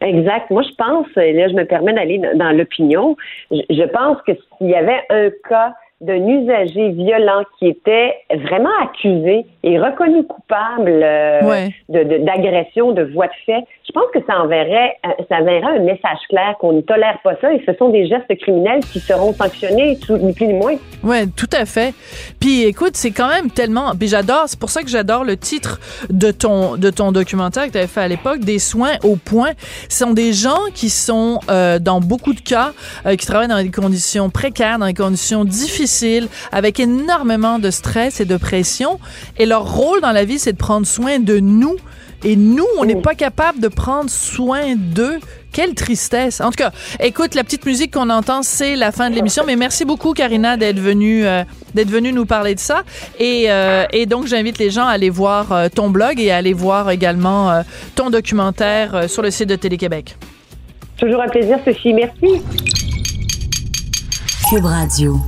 Exact. 0.00 0.50
Moi, 0.50 0.62
je 0.62 0.74
pense, 0.76 1.06
et 1.16 1.32
là, 1.32 1.48
je 1.48 1.54
me 1.54 1.64
permets 1.64 1.92
d'aller 1.92 2.20
dans 2.36 2.52
l'opinion, 2.52 3.16
je 3.50 3.82
pense 3.88 4.18
que 4.26 4.32
s'il 4.58 4.68
y 4.68 4.74
avait 4.74 5.00
un 5.10 5.30
cas 5.48 5.74
d'un 6.02 6.26
usager 6.28 6.90
violent 6.90 7.42
qui 7.58 7.68
était 7.68 8.14
vraiment 8.30 8.76
accusé 8.82 9.46
et 9.62 9.78
reconnu 9.78 10.24
coupable 10.24 11.00
euh, 11.02 11.68
d'agression, 11.88 12.92
de, 12.92 13.04
voie 13.04 13.28
de 13.28 13.32
fait, 13.46 13.64
je 13.86 13.92
pense 13.92 14.10
que 14.12 14.18
ça 14.26 14.40
enverrait, 14.40 14.96
euh, 15.06 15.10
ça 15.28 15.36
enverrait 15.36 15.78
un 15.78 15.84
message 15.84 16.18
clair 16.28 16.56
qu'on 16.58 16.72
ne 16.72 16.80
tolère 16.80 17.18
pas 17.22 17.34
ça 17.40 17.52
et 17.52 17.62
ce 17.64 17.72
sont 17.74 17.90
des 17.90 18.06
gestes 18.08 18.26
criminels 18.40 18.80
qui 18.80 18.98
seront 18.98 19.32
sanctionnés, 19.32 19.96
ni 20.10 20.32
plus 20.32 20.46
ni 20.46 20.54
moins. 20.54 20.74
Oui, 21.04 21.30
tout 21.30 21.48
à 21.52 21.64
fait. 21.66 21.94
Puis 22.40 22.64
écoute, 22.64 22.96
c'est 22.96 23.12
quand 23.12 23.28
même 23.28 23.50
tellement. 23.50 23.92
Puis 23.96 24.08
j'adore, 24.08 24.44
c'est 24.46 24.58
pour 24.58 24.70
ça 24.70 24.82
que 24.82 24.88
j'adore 24.88 25.22
le 25.22 25.36
titre 25.36 25.78
de 26.10 26.32
ton, 26.32 26.76
de 26.76 26.90
ton 26.90 27.12
documentaire 27.12 27.66
que 27.66 27.72
tu 27.72 27.78
avais 27.78 27.86
fait 27.86 28.00
à 28.00 28.08
l'époque, 28.08 28.40
Des 28.40 28.58
soins 28.58 28.94
au 29.04 29.14
point. 29.14 29.52
Ce 29.88 29.98
sont 30.04 30.12
des 30.12 30.32
gens 30.32 30.58
qui 30.74 30.90
sont, 30.90 31.38
euh, 31.48 31.78
dans 31.78 32.00
beaucoup 32.00 32.34
de 32.34 32.40
cas, 32.40 32.72
qui 33.18 33.26
travaillent 33.26 33.48
dans 33.48 33.62
des 33.62 33.70
conditions 33.70 34.30
précaires, 34.30 34.78
dans 34.78 34.86
des 34.86 34.94
conditions 34.94 35.44
difficiles 35.44 36.28
avec 36.50 36.80
énormément 36.80 37.58
de 37.58 37.70
stress 37.70 38.20
et 38.20 38.24
de 38.24 38.36
pression. 38.36 38.98
Et 39.38 39.46
leur 39.46 39.76
rôle 39.76 40.00
dans 40.00 40.12
la 40.12 40.24
vie, 40.24 40.38
c'est 40.38 40.52
de 40.52 40.58
prendre 40.58 40.86
soin 40.86 41.18
de 41.20 41.38
nous. 41.38 41.76
Et 42.24 42.36
nous, 42.36 42.66
on 42.78 42.84
n'est 42.84 43.00
pas 43.00 43.14
capable 43.14 43.60
de 43.60 43.68
prendre 43.68 44.10
soin 44.10 44.74
d'eux. 44.76 45.18
Quelle 45.52 45.74
tristesse. 45.74 46.42
En 46.42 46.50
tout 46.50 46.56
cas, 46.58 46.70
écoute, 47.00 47.34
la 47.34 47.42
petite 47.42 47.64
musique 47.64 47.94
qu'on 47.94 48.10
entend, 48.10 48.42
c'est 48.42 48.76
la 48.76 48.92
fin 48.92 49.08
de 49.08 49.14
l'émission. 49.14 49.42
Mais 49.46 49.56
merci 49.56 49.86
beaucoup, 49.86 50.12
Karina, 50.12 50.58
d'être 50.58 50.78
venue, 50.78 51.24
euh, 51.24 51.44
d'être 51.72 51.88
venue 51.88 52.12
nous 52.12 52.26
parler 52.26 52.54
de 52.54 52.60
ça. 52.60 52.82
Et, 53.18 53.46
euh, 53.48 53.86
et 53.90 54.04
donc, 54.04 54.26
j'invite 54.26 54.58
les 54.58 54.70
gens 54.70 54.86
à 54.86 54.90
aller 54.90 55.08
voir 55.08 55.52
euh, 55.52 55.68
ton 55.74 55.88
blog 55.88 56.20
et 56.20 56.30
à 56.30 56.36
aller 56.36 56.52
voir 56.52 56.90
également 56.90 57.62
ton 57.94 58.10
documentaire 58.10 59.08
sur 59.08 59.22
le 59.22 59.30
site 59.30 59.48
de 59.48 59.56
Télé-Québec. 59.56 60.16
Toujours 60.98 61.22
un 61.22 61.28
plaisir, 61.28 61.58
Sophie. 61.64 61.94
Merci. 61.94 62.42
Cube 64.50 64.64
Radio. 64.64 65.18